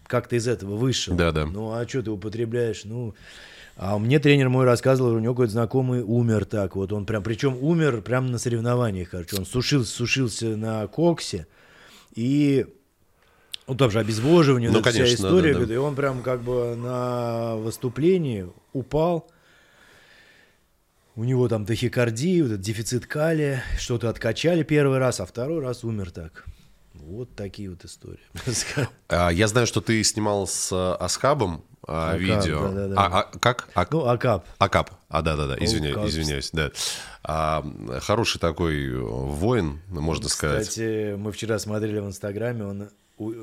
[0.06, 1.16] как ты из этого вышел.
[1.16, 1.46] Да-да.
[1.46, 2.82] Ну, а что ты употребляешь?
[2.84, 3.14] Ну,
[3.82, 6.92] а мне тренер мой рассказывал, у него какой-то знакомый умер так вот.
[6.92, 9.36] Он прям, причем умер прямо на соревнованиях, короче.
[9.38, 11.46] Он сушился, сушился на коксе.
[12.14, 12.66] И
[13.66, 15.54] ну, там же обезвоживание, Ну, вся конечно, да, история.
[15.54, 15.72] да, да.
[15.72, 19.30] И он прям как бы на выступлении упал.
[21.16, 25.84] У него там тахикардия, вот этот дефицит калия, что-то откачали первый раз, а второй раз
[25.84, 26.44] умер так.
[26.92, 28.20] Вот такие вот истории.
[29.08, 32.68] А, Я знаю, что ты снимал с э, Асхабом а, видео.
[32.68, 32.94] да-да-да.
[32.96, 33.68] А, а, как?
[33.74, 34.46] А- Ну, Акап.
[34.58, 34.90] Акап.
[35.08, 36.08] А, да-да-да, извиняюсь, Акап.
[36.08, 36.70] извиняюсь, да.
[37.24, 37.64] А,
[38.00, 40.68] хороший такой воин, можно сказать.
[40.68, 42.88] Кстати, мы вчера смотрели в Инстаграме, он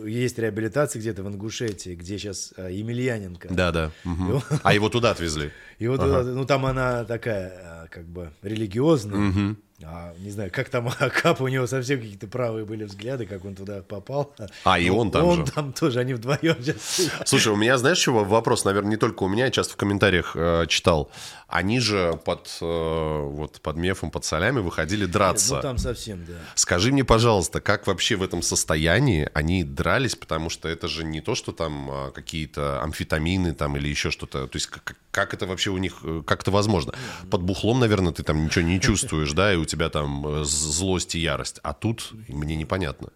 [0.07, 3.49] есть реабилитация где-то в Ингушетии, где сейчас а, Емельяненко.
[3.51, 3.91] Да-да.
[4.05, 4.41] мгм.
[4.63, 5.51] А его туда отвезли.
[5.79, 6.21] Вот, Ага.
[6.21, 7.51] э, ну там она такая,
[7.83, 9.55] а, как бы религиозная.
[9.83, 13.53] А, не знаю, как там Акап, у него совсем какие-то правые были взгляды, как он
[13.53, 14.33] туда попал.
[14.63, 15.51] А, и он там Он же.
[15.51, 17.11] там тоже, они вдвоем сейчас.
[17.25, 20.31] Слушай, у меня, знаешь, чего вопрос, наверное, не только у меня, я часто в комментариях
[20.35, 21.11] э, читал.
[21.47, 25.55] Они же под, э, вот, под мефом, под солями выходили драться.
[25.55, 26.33] Ну, там совсем, да.
[26.55, 31.21] Скажи мне, пожалуйста, как вообще в этом состоянии они дрались, потому что это же не
[31.21, 34.47] то, что там а, какие-то амфетамины там или еще что-то.
[34.47, 36.93] То есть как, как это вообще у них, э, как это возможно?
[37.29, 41.19] Под бухлом, наверное, ты там ничего не чувствуешь, да, и тебя там э, злость и
[41.19, 41.59] ярость.
[41.63, 43.09] А тут мне непонятно.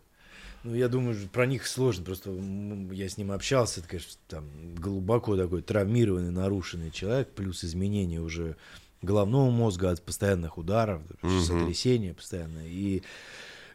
[0.64, 2.32] Ну, я думаю, про них сложно, просто
[2.92, 4.46] я с ним общался, это, конечно, там
[4.76, 8.58] глубоко такой травмированный, нарушенный человек, плюс изменения уже
[9.02, 11.02] головного мозга от постоянных ударов,
[11.44, 13.02] сотрясения постоянно, и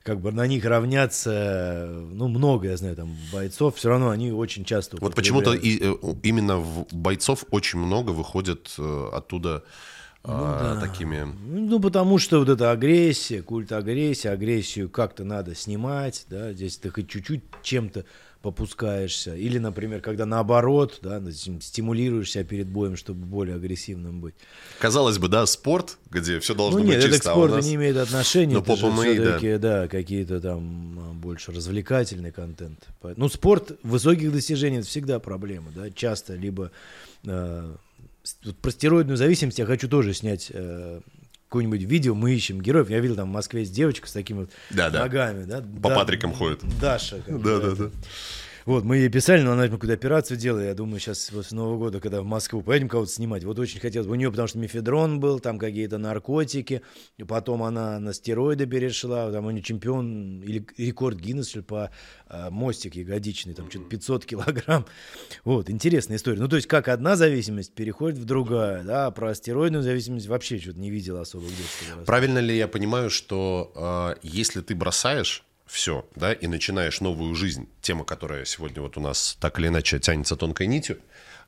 [0.04, 4.64] как бы на них равняться, ну, много, я знаю, там, бойцов, все равно они очень
[4.64, 9.10] часто Вот почему-то и, э, именно бойцов очень много выходит э,
[10.26, 11.26] оттуда а, такими...
[11.46, 16.90] Ну, потому что вот эта агрессия, культ агрессии, агрессию как-то надо снимать, да, здесь ты
[16.90, 18.04] хоть чуть-чуть чем-то
[18.42, 19.34] попускаешься.
[19.34, 24.34] Или, например, когда наоборот, да, стим- стимулируешь себя перед боем, чтобы более агрессивным быть.
[24.78, 27.56] Казалось бы, да, спорт, где все должно ну быть нет, это к чисто, а спорту
[27.56, 28.54] нас- не имеет отношения.
[28.54, 29.58] Ну, это же поп-ММА, да.
[29.58, 32.86] да, какие-то там а, больше развлекательный контент.
[33.16, 36.70] Ну, спорт высоких достижений это всегда проблема, да, часто либо
[37.24, 37.74] э,
[38.60, 41.00] про стероидную зависимость я хочу тоже снять э,
[41.48, 42.90] какое-нибудь видео, мы ищем героев.
[42.90, 45.00] Я видел там в Москве есть девочка с такими вот Да-да.
[45.00, 45.60] ногами, да.
[45.60, 46.60] По Да- Патрикам ходит.
[46.80, 47.20] Даша.
[47.24, 47.90] как бы, Да-да-да.
[48.66, 50.60] Вот, мы ей писали, но она какую-то операцию делала.
[50.60, 54.08] Я думаю, сейчас после Нового года, когда в Москву поедем кого-то снимать, вот очень хотелось.
[54.08, 56.82] У нее потому что мефедрон был, там какие-то наркотики.
[57.16, 59.30] И потом она на стероиды перешла.
[59.30, 61.90] Там у нее чемпион или рекорд Гиннес что ли, по
[62.26, 64.84] а, мостик ягодичный, там что-то 500 килограмм.
[65.44, 66.40] Вот, интересная история.
[66.40, 70.58] Ну, то есть, как одна зависимость переходит в другая, да, а про стероидную зависимость вообще
[70.58, 72.04] что-то не видел особо где-то.
[72.04, 77.68] Правильно ли я понимаю, что э, если ты бросаешь все, да, и начинаешь новую жизнь,
[77.80, 80.98] тема, которая сегодня вот у нас так или иначе тянется тонкой нитью,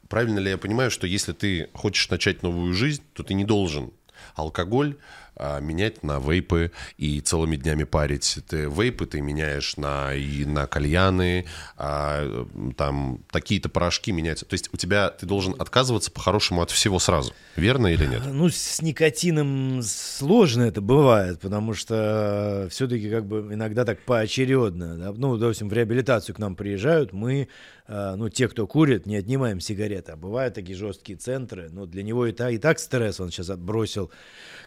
[0.08, 3.92] правильно ли я понимаю, что если ты хочешь начать новую жизнь, то ты не должен
[4.34, 4.96] алкоголь
[5.38, 8.38] а, менять на вейпы и целыми днями парить.
[8.48, 11.46] Ты вейпы ты меняешь на, и на кальяны,
[11.76, 12.46] а,
[12.76, 14.40] там такие-то порошки менять.
[14.40, 17.32] То есть у тебя ты должен отказываться по-хорошему от всего сразу.
[17.56, 18.22] Верно или нет?
[18.26, 24.96] Ну, с никотином сложно это бывает, потому что все-таки как бы иногда так поочередно.
[24.96, 25.12] да.
[25.12, 27.48] Ну, допустим, в реабилитацию к нам приезжают, мы,
[27.88, 30.12] ну, те, кто курит, не отнимаем сигареты.
[30.12, 31.70] А бывают такие жесткие центры.
[31.70, 34.10] Ну, для него и, та, и так стресс он сейчас отбросил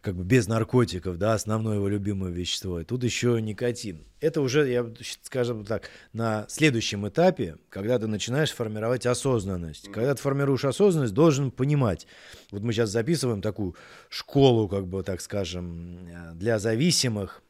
[0.02, 2.80] как бы без наркотиков, да, основное его любимое вещество.
[2.80, 4.04] И тут еще никотин.
[4.20, 4.92] Это уже, я
[5.22, 9.92] скажем так, на следующем этапе, когда ты начинаешь формировать осознанность.
[9.92, 12.08] Когда ты формируешь осознанность, должен понимать.
[12.50, 13.76] Вот мы сейчас записываем такую
[14.10, 17.44] школу, как бы, так скажем, э, для зависимых,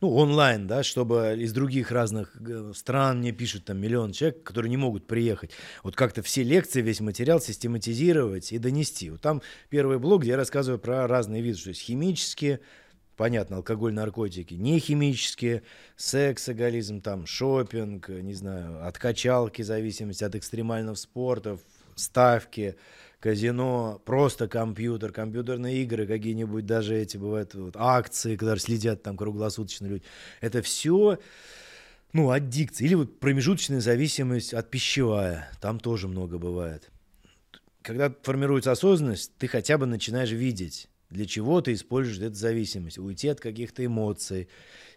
[0.00, 4.70] ну, онлайн, да, чтобы из других разных э, стран мне пишут там миллион человек, которые
[4.70, 5.50] не могут приехать.
[5.82, 9.10] Вот как-то все лекции, весь материал систематизировать и донести.
[9.10, 12.60] Вот там первый блок, где я рассказываю про разные виды, то есть химические,
[13.16, 15.62] понятно, алкоголь, наркотики, не химические,
[15.96, 21.58] секс, эголизм, там, шопинг, не знаю, от качалки зависимость, от экстремального спорта,
[21.94, 22.76] ставки,
[23.20, 29.86] казино, просто компьютер, компьютерные игры, какие-нибудь даже эти бывают вот, акции, которые следят там круглосуточно
[29.86, 30.02] люди.
[30.40, 31.18] Это все
[32.12, 32.86] ну, аддикция.
[32.86, 35.50] Или вот промежуточная зависимость от пищевая.
[35.60, 36.90] Там тоже много бывает.
[37.82, 42.98] Когда формируется осознанность, ты хотя бы начинаешь видеть, для чего ты используешь эту зависимость.
[42.98, 44.48] Уйти от каких-то эмоций,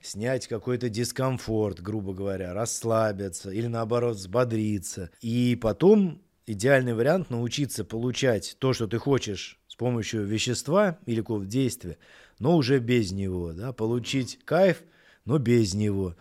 [0.01, 5.09] снять какой-то дискомфорт, грубо говоря, расслабиться или наоборот взбодриться.
[5.21, 11.49] И потом идеальный вариант научиться получать то, что ты хочешь с помощью вещества или какого-то
[11.49, 11.97] действия,
[12.39, 13.53] но уже без него.
[13.53, 13.73] Да?
[13.73, 14.83] Получить кайф,
[15.25, 16.15] но без него.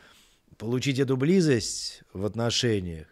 [0.58, 3.08] Получить эту близость в отношениях,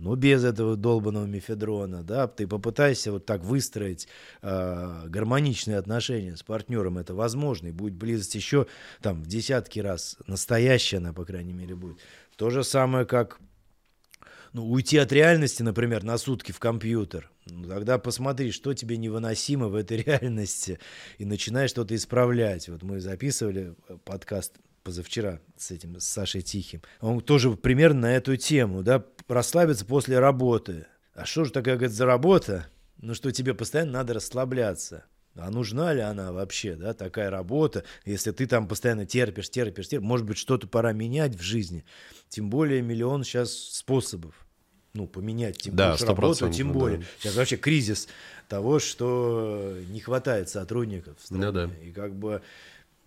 [0.00, 4.08] но без этого долбанного мефедрона, да, ты попытайся вот так выстроить
[4.40, 8.66] э, гармоничные отношения с партнером, это возможно, и будет близость еще
[9.02, 11.98] там в десятки раз, настоящая она, по крайней мере, будет.
[12.36, 13.38] То же самое, как
[14.52, 19.68] ну, уйти от реальности, например, на сутки в компьютер, ну, тогда посмотри, что тебе невыносимо
[19.68, 20.78] в этой реальности,
[21.18, 22.68] и начинай что-то исправлять.
[22.68, 26.82] Вот мы записывали э, подкаст позавчера с этим, с Сашей Тихим.
[27.00, 30.86] Он тоже примерно на эту тему, да, расслабиться после работы.
[31.14, 32.66] А что же такая, говорит, за работа?
[32.98, 35.04] Ну, что тебе постоянно надо расслабляться.
[35.40, 40.06] А нужна ли она вообще, да, такая работа, если ты там постоянно терпишь, терпишь, терпишь,
[40.06, 41.84] может быть, что-то пора менять в жизни.
[42.28, 44.34] Тем более миллион сейчас способов,
[44.92, 46.78] ну, поменять, тем Да, больше работу, 100%, тем да.
[46.78, 47.02] более.
[47.18, 48.08] Сейчас вообще кризис
[48.48, 51.46] того, что не хватает сотрудников в стране.
[51.46, 51.70] Ну да.
[51.82, 52.42] И как бы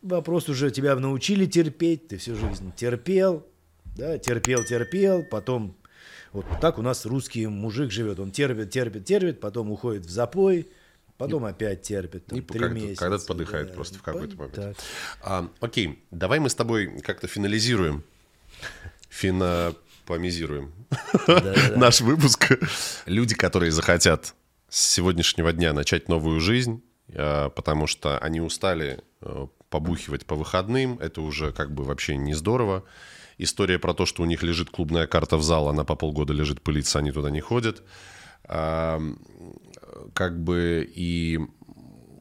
[0.01, 3.45] вопрос уже тебя научили терпеть, ты всю жизнь терпел,
[3.95, 5.77] да, терпел, терпел, потом
[6.31, 10.67] вот так у нас русский мужик живет, он терпит, терпит, терпит, потом уходит в запой,
[11.17, 13.01] потом и, опять терпит, там, три месяца.
[13.01, 14.83] Когда-то подыхает да, просто в какой-то момент.
[15.21, 18.03] А, окей, давай мы с тобой как-то финализируем,
[19.09, 20.73] финопомизируем
[21.75, 22.59] наш выпуск.
[23.05, 24.35] Люди, которые захотят
[24.69, 26.83] с сегодняшнего дня начать новую жизнь,
[27.13, 32.33] а, потому что они устали э, побухивать по выходным, это уже как бы вообще не
[32.33, 32.83] здорово.
[33.37, 36.61] История про то, что у них лежит клубная карта в зал, она по полгода лежит
[36.61, 37.83] пылиться, они туда не ходят.
[40.13, 41.39] Как бы и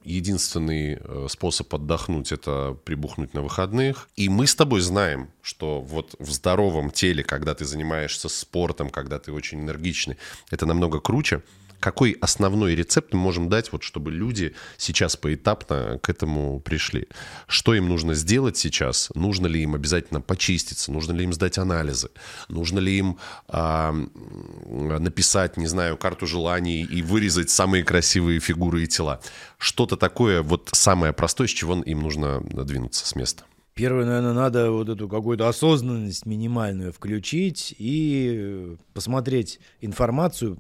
[0.05, 4.09] единственный э, способ отдохнуть– это прибухнуть на выходных.
[4.17, 9.19] И мы с тобой знаем, что вот в здоровом теле, когда ты занимаешься спортом, когда
[9.19, 10.17] ты очень энергичный,
[10.51, 11.43] это намного круче
[11.83, 17.09] какой основной рецепт мы можем дать, вот, чтобы люди сейчас поэтапно к этому пришли?
[17.49, 19.11] Что им нужно сделать сейчас?
[19.15, 20.93] Нужно ли им обязательно почиститься?
[20.93, 22.11] Нужно ли им сдать анализы?
[22.49, 23.19] Нужно ли им
[23.49, 29.21] а, написать, не знаю, карту желаний и вырезать самые красивые фигуры и тела?
[29.59, 33.43] Что-то такое вот самое простое, с чего им нужно двинуться с места?
[33.75, 40.59] Первое, наверное, надо вот эту какую-то осознанность минимальную включить и посмотреть информацию,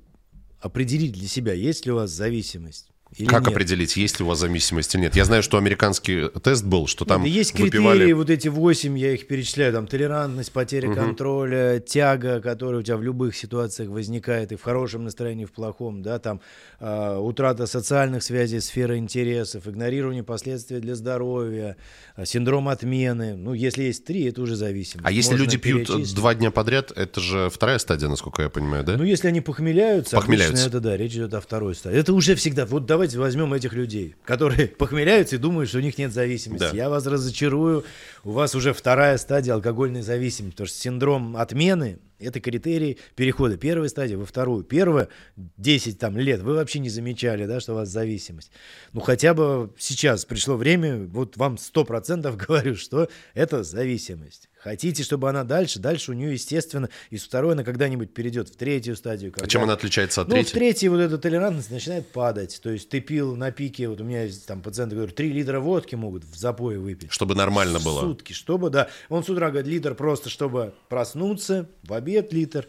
[0.63, 2.92] определить для себя, есть ли у вас зависимость.
[3.17, 3.53] Или как нет?
[3.53, 5.15] определить, есть ли у вас зависимость или нет?
[5.15, 7.99] Я знаю, что американский тест был, что там нет, есть выпивали...
[7.99, 10.97] критерии, вот эти восемь, я их перечисляю, там толерантность, потеря угу.
[10.97, 15.53] контроля, тяга, которая у тебя в любых ситуациях возникает, и в хорошем настроении, и в
[15.53, 16.41] плохом, да, там
[16.81, 21.77] э, утрата социальных связей, сфера интересов, игнорирование последствий для здоровья,
[22.17, 23.37] э, синдром отмены.
[23.37, 25.07] Ну, если есть три, это уже зависимость.
[25.07, 28.97] А если люди пьют два дня подряд, это же вторая стадия, насколько я понимаю, да?
[28.97, 30.69] Ну, если они похмеляются, похмеляются.
[30.69, 31.99] это, да, речь идет о второй стадии.
[31.99, 35.81] Это уже всегда, вот давай давайте возьмем этих людей, которые похмеляются и думают, что у
[35.81, 36.71] них нет зависимости.
[36.71, 36.77] Да.
[36.77, 37.85] Я вас разочарую,
[38.23, 43.89] у вас уже вторая стадия алкогольной зависимости, потому что синдром отмены– это критерий перехода первой
[43.89, 44.65] стадии во вторую.
[44.65, 48.51] Первая 10 там, лет вы вообще не замечали, да, что у вас зависимость.
[48.93, 54.49] Ну, хотя бы сейчас пришло время, вот вам 100% говорю, что это зависимость.
[54.63, 58.95] Хотите, чтобы она дальше, дальше у нее, естественно, из второй она когда-нибудь перейдет в третью
[58.95, 59.33] стадию.
[59.33, 59.45] Когда...
[59.45, 60.51] А чем она отличается от ну, третьей?
[60.51, 62.61] в третьей вот эта толерантность начинает падать.
[62.63, 65.59] То есть ты пил на пике, вот у меня есть там пациенты, говорят, 3 литра
[65.59, 67.11] водки могут в запое выпить.
[67.11, 68.03] Чтобы нормально было.
[68.03, 68.89] Сутки, чтобы, да.
[69.09, 72.67] Он с утра говорит, литр просто, чтобы проснуться, в обед литр.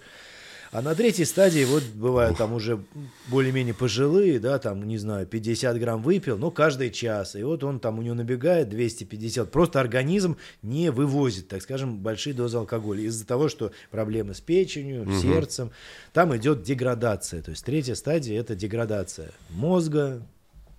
[0.74, 2.84] А на третьей стадии, вот бывают там уже
[3.28, 7.36] более-менее пожилые, да, там, не знаю, 50 грамм выпил, но каждый час.
[7.36, 9.52] И вот он там у него набегает 250.
[9.52, 13.04] Просто организм не вывозит, так скажем, большие дозы алкоголя.
[13.04, 15.20] Из-за того, что проблемы с печенью, угу.
[15.20, 15.70] сердцем,
[16.12, 17.44] там идет деградация.
[17.44, 20.24] То есть третья стадия– это деградация мозга,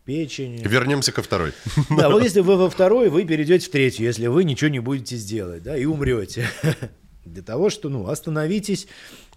[0.05, 0.67] печени.
[0.67, 1.53] Вернемся ко второй.
[1.97, 5.15] Да, вот если вы во второй, вы перейдете в третью, если вы ничего не будете
[5.15, 6.49] сделать, да, и умрете.
[7.25, 8.87] Для того, что, ну, остановитесь,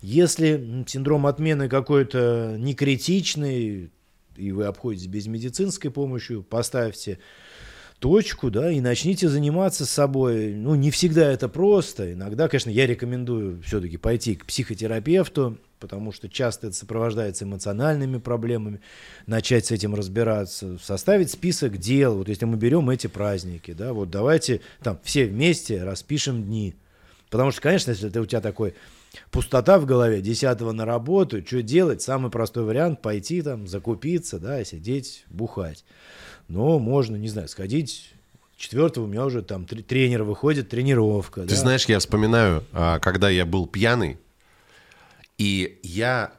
[0.01, 3.91] если синдром отмены какой-то не критичный,
[4.35, 7.19] и вы обходитесь без медицинской помощи, поставьте
[7.99, 10.53] точку, да, и начните заниматься собой.
[10.53, 12.14] Ну, не всегда это просто.
[12.14, 18.81] Иногда, конечно, я рекомендую все-таки пойти к психотерапевту, потому что часто это сопровождается эмоциональными проблемами,
[19.26, 22.18] начать с этим разбираться, составить список дел.
[22.18, 26.76] Вот если мы берем эти праздники, да, вот давайте там все вместе распишем дни.
[27.29, 28.73] Потому что, конечно, если ты, у тебя такой
[29.31, 32.01] пустота в голове, десятого на работу, что делать?
[32.01, 35.83] Самый простой вариант– пойти там, закупиться, да, сидеть, бухать.
[36.47, 38.13] Но можно, не знаю, сходить
[38.57, 41.41] Четвертого у меня уже там тренер выходит, тренировка.
[41.41, 41.55] Ты да?
[41.55, 44.17] знаешь, я вспоминаю, а, когда я был пьяный,
[45.37, 46.31] и я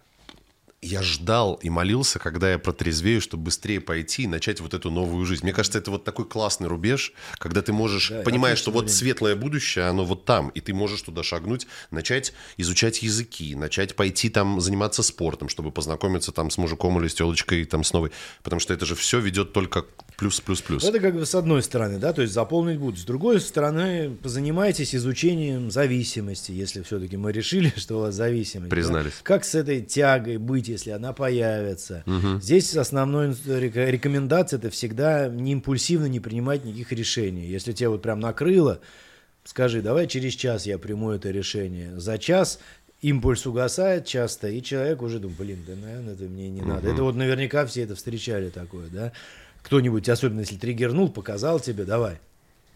[0.81, 5.27] я ждал и молился, когда я протрезвею, чтобы быстрее пойти и начать вот эту новую
[5.27, 5.43] жизнь.
[5.43, 9.35] Мне кажется, это вот такой классный рубеж, когда ты можешь, да, понимаешь, что вот светлое
[9.35, 14.61] будущее, оно вот там, и ты можешь туда шагнуть, начать изучать языки, начать пойти там
[14.61, 18.13] заниматься спортом, чтобы познакомиться там с мужиком или с телочкой там с новой,
[18.45, 19.85] потому что это же все ведет только
[20.17, 20.85] плюс, плюс, плюс.
[20.85, 23.01] Это как бы с одной стороны, да, то есть заполнить будут.
[23.01, 28.71] С другой стороны, позанимайтесь изучением зависимости, если все-таки мы решили, что у вас зависимость.
[28.71, 29.13] Признались.
[29.13, 29.19] Да?
[29.25, 32.05] Как с этой тягой быть, если она появится.
[32.07, 32.41] Угу.
[32.41, 37.47] Здесь основной рекомендация это всегда не импульсивно не принимать никаких решений.
[37.47, 38.81] Если тебя вот прям накрыло,
[39.45, 41.99] скажи, давай через час я приму это решение.
[41.99, 42.61] За час
[43.01, 46.91] импульс угасает часто, и человек уже думает, блин, да, наверное, это мне не надо.
[46.91, 49.13] Это вот наверняка все это встречали такое, да
[49.63, 52.19] кто-нибудь, особенно если триггернул, показал тебе, давай,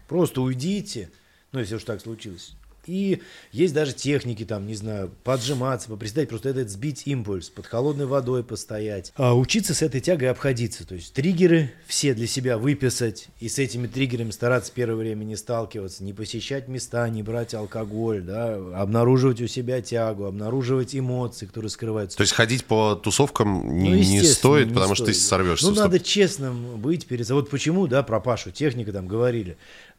[0.07, 1.09] просто уйдите,
[1.51, 2.53] ну, если уж так случилось,
[2.87, 8.05] И есть даже техники, там, не знаю, поджиматься, поприседать, просто этот сбить импульс, под холодной
[8.05, 9.13] водой постоять.
[9.15, 10.85] А учиться с этой тягой обходиться.
[10.85, 15.35] То есть триггеры все для себя выписать и с этими триггерами стараться первое время не
[15.35, 21.69] сталкиваться, не посещать места, не брать алкоголь, да, обнаруживать у себя тягу, обнаруживать эмоции, которые
[21.69, 22.17] скрываются.
[22.17, 25.15] То есть ходить по тусовкам не, ну, не стоит, не потому стоит.
[25.15, 25.67] что ты сорвешься.
[25.67, 27.29] Ну, надо честным быть перед...
[27.29, 29.57] Вот почему, да, про Пашу техника там говорили.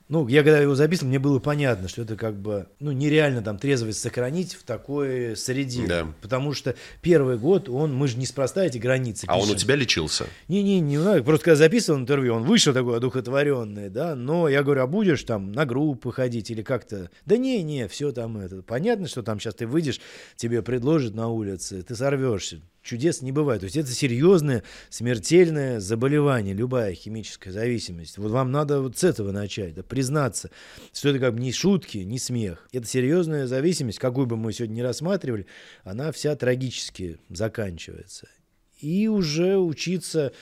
[0.09, 3.59] Ну, я когда его записывал, мне было понятно, что это как бы, ну, нереально там
[3.59, 5.87] трезвость сохранить в такой среде.
[5.87, 6.07] Да.
[6.21, 10.27] Потому что первый год он, мы же неспроста эти границы А он у тебя лечился?
[10.49, 14.83] Не-не, не, не просто когда записывал интервью, он вышел такой одухотворенный, да, но я говорю,
[14.83, 17.11] а будешь там на группы ходить или как-то?
[17.25, 18.63] Да не-не, все там это.
[18.63, 20.01] Понятно, что там сейчас ты выйдешь,
[20.37, 23.61] тебе предложат на улице, ты сорвешься чудес не бывает.
[23.61, 28.19] То есть это серьезное, смертельное заболевание, любая химическая зависимость.
[28.19, 30.51] Вот вам надо вот с этого начать, да, признаться,
[30.93, 32.69] что это как бы не шутки, не смех.
[32.73, 35.47] Это серьезная зависимость, какую бы мы сегодня не рассматривали,
[35.83, 38.29] она вся трагически заканчивается.
[38.81, 40.33] И уже учиться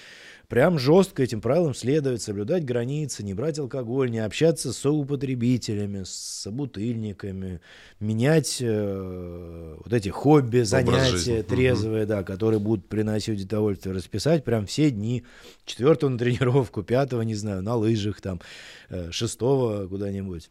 [0.52, 6.10] прям жестко этим правилам следовать, соблюдать границы, не брать алкоголь, не общаться с соупотребителями, с
[6.10, 7.62] собутыльниками,
[8.00, 12.08] менять э, вот эти хобби, занятия трезвые, угу.
[12.10, 15.24] да, которые будут приносить удовольствие, расписать прям все дни,
[15.64, 18.42] четвертого на тренировку, пятого, не знаю, на лыжах там,
[18.90, 20.50] э, шестого куда-нибудь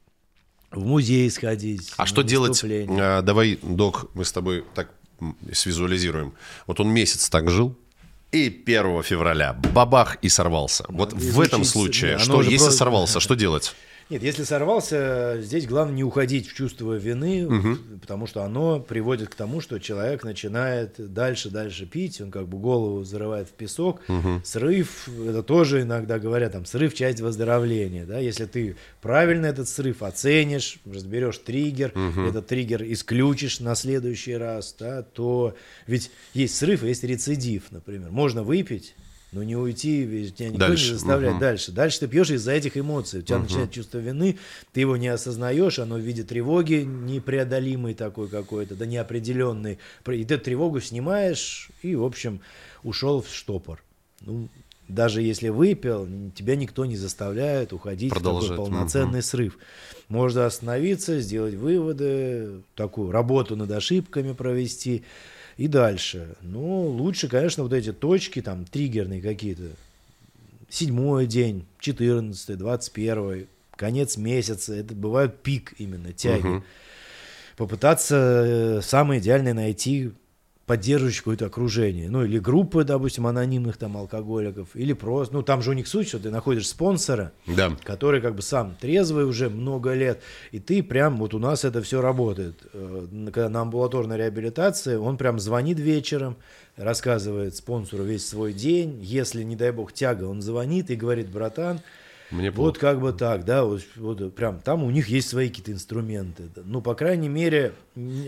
[0.72, 1.94] в музей сходить.
[1.98, 2.60] А что делать?
[2.64, 4.90] А, давай, док, мы с тобой так
[5.52, 6.34] свизуализируем.
[6.65, 7.78] Вот он месяц так жил,
[8.32, 10.86] и 1 февраля бабах и сорвался.
[10.88, 12.72] Вот в этом случае, что если просто...
[12.72, 13.76] сорвался, что делать?
[14.12, 17.78] Нет, если сорвался, здесь главное не уходить в чувство вины, угу.
[18.02, 22.58] потому что оно приводит к тому, что человек начинает дальше, дальше пить, он как бы
[22.58, 24.02] голову зарывает в песок.
[24.10, 24.42] Угу.
[24.44, 28.06] Срыв, это тоже иногда говорят, там, срыв– часть выздоровления.
[28.06, 28.20] Да?
[28.20, 32.28] Если ты правильно этот срыв оценишь, разберешь триггер, угу.
[32.28, 35.56] этот триггер исключишь на следующий раз, да, то
[35.88, 38.12] ведь есть срыв, есть рецидив, например.
[38.12, 38.94] Можно выпить,
[39.32, 40.88] но не уйти, ведь тебя никто дальше.
[40.90, 41.41] не заставляет угу.
[41.41, 41.72] дальше.
[41.72, 43.20] Дальше ты пьешь из-за этих эмоций.
[43.20, 43.44] У тебя угу.
[43.45, 44.38] начинает чувство вины,
[44.74, 49.80] ты его не осознаешь, оно в виде тревоги непреодолимой такой какой-то, да неопределенной.
[50.08, 52.41] И ты тревогу снимаешь, и, в общем,
[52.84, 53.82] ушел в штопор.
[54.20, 54.49] Ну,
[54.90, 58.49] даже если выпил, тебя никто не заставляет уходить Продолжать.
[58.49, 59.26] в такой полноценный угу.
[59.26, 59.58] срыв.
[60.10, 65.06] Можно остановиться, сделать выводы, такую работу над ошибками провести
[65.62, 66.36] и дальше.
[66.42, 69.70] Ну, лучше, конечно, вот эти точки, там, триггерные какие-то.
[70.70, 74.74] Седьмой день, четырнадцатый, двадцать первый, конец месяца.
[74.74, 76.48] Это бывает пик именно тяги.
[76.48, 76.64] Угу.
[77.58, 80.14] Попытаться э, самое идеальное найти
[80.72, 82.10] поддерживающее какое-то окружение.
[82.10, 86.07] Ну, или группы, допустим, анонимных там алкоголиков, или просто, ну, там же у них суть,
[86.07, 87.76] что ты находишь спонсора, да.
[87.84, 90.22] который как бы сам трезвый уже много лет,
[90.53, 92.56] и ты прям, вот у нас это все работает.
[92.72, 96.38] Э, когда на амбулаторной реабилитации, он прям звонит вечером,
[96.77, 101.81] рассказывает спонсору весь свой день, если, не дай бог, тяга, он звонит и говорит, братан,
[102.32, 105.74] мне вот как бы так, да, вот, вот прям там у них есть свои какие-то
[105.74, 106.49] инструменты.
[106.64, 107.74] Ну, по крайней мере,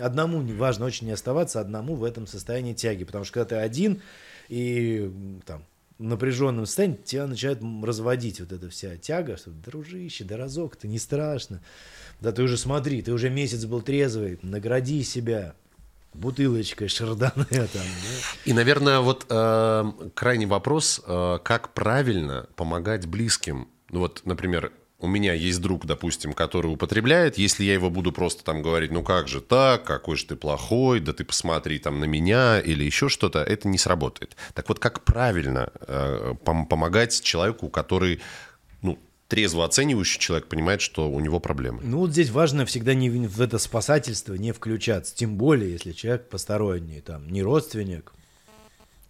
[0.01, 4.01] одному важно очень не оставаться одному в этом состоянии тяги, потому что когда ты один
[4.49, 5.11] и
[5.45, 5.63] там
[5.99, 10.99] напряженном состоянии, тебя начинает разводить вот эта вся тяга, что дружище, да разок, ты не
[10.99, 11.61] страшно.
[12.19, 15.55] Да ты уже смотри, ты уже месяц был трезвый, награди себя,
[16.13, 17.67] бутылочкой шардоне там.
[17.73, 18.19] Да?
[18.45, 25.07] И, наверное, вот э, крайний вопрос, э, как правильно помогать близким ну вот, например, у
[25.07, 29.27] меня есть друг, допустим, который употребляет, если я его буду просто там говорить, ну как
[29.27, 33.43] же так, какой же ты плохой, да ты посмотри там на меня или еще что-то,
[33.43, 34.35] это не сработает.
[34.55, 38.19] Так вот, как правильно э, пом- помогать человеку, который,
[38.81, 38.97] ну,
[39.27, 41.81] трезво оценивающий человек понимает, что у него проблемы.
[41.83, 46.29] Ну вот здесь важно всегда не в это спасательство не включаться, тем более, если человек
[46.29, 48.13] посторонний, там, не родственник,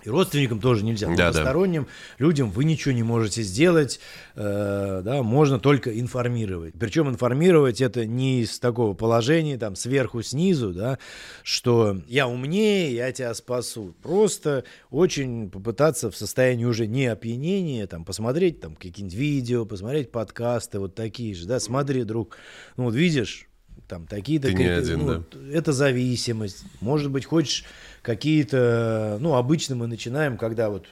[0.03, 1.13] и родственникам тоже нельзя.
[1.15, 2.25] Да, посторонним да.
[2.25, 3.99] людям вы ничего не можете сделать,
[4.35, 6.73] э, да, можно только информировать.
[6.79, 10.99] Причем информировать это не из такого положения, там, сверху, снизу, да,
[11.43, 13.95] что я умнее, я тебя спасу.
[14.01, 20.79] Просто очень попытаться в состоянии уже не опьянения, там, посмотреть там какие-нибудь видео, посмотреть подкасты,
[20.79, 22.37] вот такие же, да, смотри, друг,
[22.77, 23.47] ну вот видишь,
[23.87, 24.47] там такие-то...
[24.47, 25.39] Ты не один, ну, да.
[25.51, 26.63] Это зависимость.
[26.79, 27.65] Может быть, хочешь
[28.03, 30.85] какие-то, ну, обычно мы начинаем, когда вот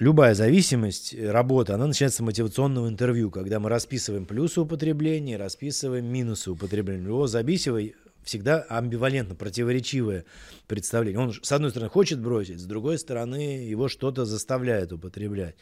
[0.00, 6.50] любая зависимость, работа, она начинается с мотивационного интервью, когда мы расписываем плюсы употребления, расписываем минусы
[6.50, 7.04] употребления.
[7.04, 10.24] Его зависимый всегда амбивалентно, противоречивое
[10.66, 11.20] представление.
[11.20, 15.56] Он, с одной стороны, хочет бросить, с другой стороны, его что-то заставляет употреблять.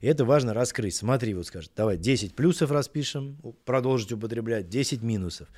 [0.00, 0.94] И это важно раскрыть.
[0.94, 5.48] Смотри, вот скажет, давай 10 плюсов распишем, продолжить употреблять, 10 минусов.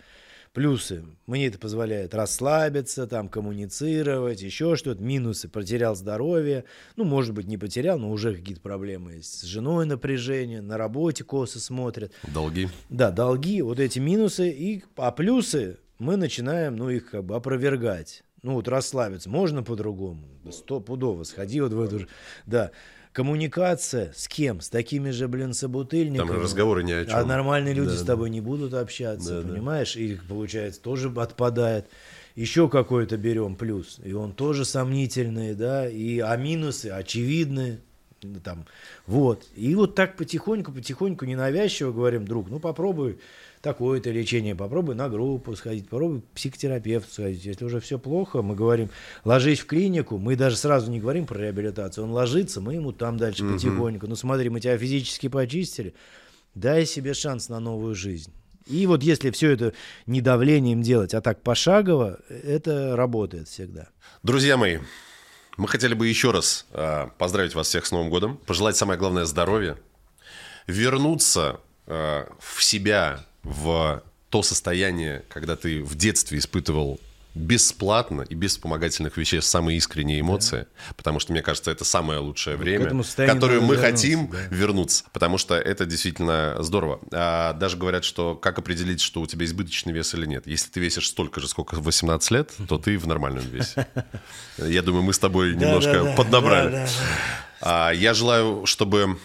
[0.55, 1.05] Плюсы.
[1.27, 5.03] Мне это позволяет расслабиться, там, коммуницировать, еще что-то.
[5.03, 5.49] Минусы.
[5.49, 6.65] Потерял здоровье.
[6.95, 9.41] Ну, может быть, не потерял, но уже какие-то проблемы есть.
[9.41, 12.13] С женой напряжение, на работе косы смотрят.
[12.33, 12.69] Долги.
[12.89, 14.49] Да, долги, вот эти минусы.
[14.49, 18.24] И, а плюсы мы начинаем, ну, их как бы опровергать.
[18.45, 19.31] Ну, вот расслабиться.
[19.31, 20.21] Можно по-другому.
[20.51, 21.25] Стопудово.
[21.25, 22.07] Сходи вот в эту...
[22.45, 22.71] Да.
[23.13, 24.61] Коммуникация с кем?
[24.61, 26.29] С такими же, блин, собутыльниками.
[26.29, 27.15] Там разговоры ни о чем.
[27.17, 28.07] А нормальные люди Да, с да.
[28.09, 29.55] тобой не будут общаться, Да, да.
[29.55, 29.97] понимаешь?
[29.97, 31.87] И, получается, тоже отпадает.
[32.35, 33.99] Еще какой-то берем плюс.
[34.05, 35.89] И он тоже сомнительный, да.
[35.89, 37.81] И, а минусы очевидны.
[38.43, 38.67] Там,
[39.07, 39.47] вот.
[39.55, 43.21] И вот так потихоньку, потихоньку, ненавязчиво говорим, друг, ну попробуй
[43.65, 47.45] такое-то лечение, попробуй на группу сходить, попробуй к психотерапевту сходить.
[47.45, 48.91] Если уже все плохо, мы говорим,
[49.25, 53.17] ложись в клинику, мы даже сразу не говорим про реабилитацию, он ложится, мы ему там
[53.17, 54.07] дальше потихоньку.
[54.07, 55.95] Ну смотри, мы тебя физически почистили,
[56.55, 58.33] дай себе шанс на новую жизнь.
[58.67, 59.73] И вот если все это
[60.07, 63.89] не давлением делать, а так пошагово, это работает всегда.
[64.23, 64.79] Друзья мои,
[65.57, 69.25] мы хотели бы еще раз э, поздравить вас всех с Новым годом, пожелать самое главное
[69.25, 69.77] здоровья,
[70.67, 76.99] вернуться э, в себя, в то состояние, когда ты в детстве испытывал
[77.35, 80.67] бесплатно и без вспомогательных веществ самые искренние эмоции,
[80.97, 84.39] потому что, мне кажется, это самое лучшее время, этому в которое мы вернуться, хотим да.
[84.51, 87.01] вернуться, потому что это действительно здорово.
[87.13, 90.47] А даже говорят, что как определить, что у тебя избыточный вес или нет.
[90.47, 93.89] Если ты весишь столько же, сколько в 18 лет, то ты в нормальном весе.
[94.59, 96.87] Я думаю, мы с тобой немножко поднабрали.
[97.61, 99.19] А, Я желаю, чтобы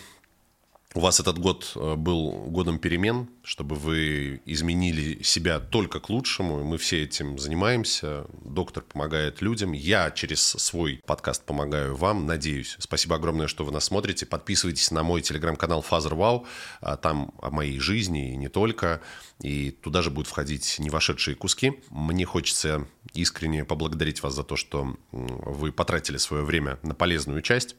[0.95, 6.63] у вас этот год э, был годом перемен, чтобы вы изменили себя только к лучшему.
[6.63, 8.27] Мы все этим занимаемся.
[8.45, 9.71] Доктор помогает людям.
[9.71, 12.27] Я через свой подкаст помогаю вам.
[12.27, 12.75] Надеюсь.
[12.77, 14.27] Спасибо огромное, что вы нас смотрите.
[14.27, 16.45] Подписывайтесь на мой телеграм-канал Wow.
[16.79, 19.01] А Там о моей жизни и не только.
[19.41, 21.81] И туда же будут входить не вошедшие куски.
[21.89, 27.75] Мне хочется искренне поблагодарить вас за то, что вы потратили свое время на полезную часть.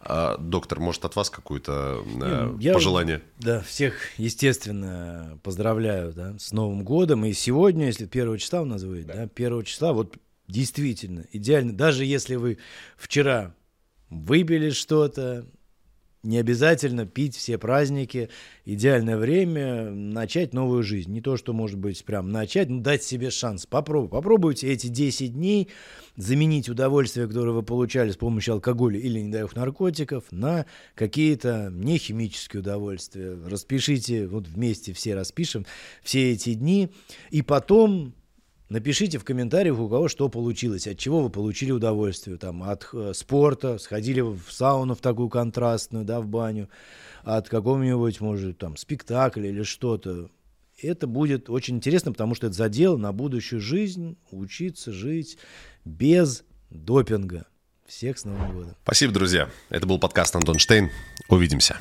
[0.00, 3.22] А, Доктор, может, от вас какое-то э, Я, пожелание?
[3.38, 5.03] Да, всех, естественно,
[5.42, 7.24] поздравляю да, с Новым годом.
[7.24, 9.26] И сегодня, если первого числа у нас выйдет, да.
[9.28, 10.16] первого числа, вот
[10.48, 11.72] действительно, идеально.
[11.72, 12.58] Даже если вы
[12.96, 13.54] вчера
[14.10, 15.46] выпили что-то,
[16.24, 18.30] не обязательно пить все праздники.
[18.64, 21.12] Идеальное время начать новую жизнь.
[21.12, 23.66] Не то, что может быть прям начать, но дать себе шанс.
[23.66, 24.08] Попробуй.
[24.08, 25.68] Попробуйте эти 10 дней
[26.16, 31.70] заменить удовольствие, которое вы получали с помощью алкоголя или, не дай бог, наркотиков, на какие-то
[31.72, 33.38] нехимические удовольствия.
[33.46, 35.66] Распишите, вот вместе все распишем
[36.02, 36.90] все эти дни.
[37.30, 38.14] И потом
[38.74, 42.38] Напишите в комментариях, у кого что получилось, от чего вы получили удовольствие.
[42.38, 46.68] Там, от э, спорта, сходили в сауну в такую контрастную, да, в баню,
[47.22, 50.28] от какого-нибудь, может, там, спектакля или что-то.
[50.82, 55.38] Это будет очень интересно, потому что это задел на будущую жизнь, учиться жить
[55.84, 57.46] без допинга.
[57.86, 58.74] Всех с Новым годом.
[58.82, 59.50] Спасибо, друзья.
[59.68, 60.90] Это был подкаст Антон Штейн.
[61.28, 61.78] Увидимся.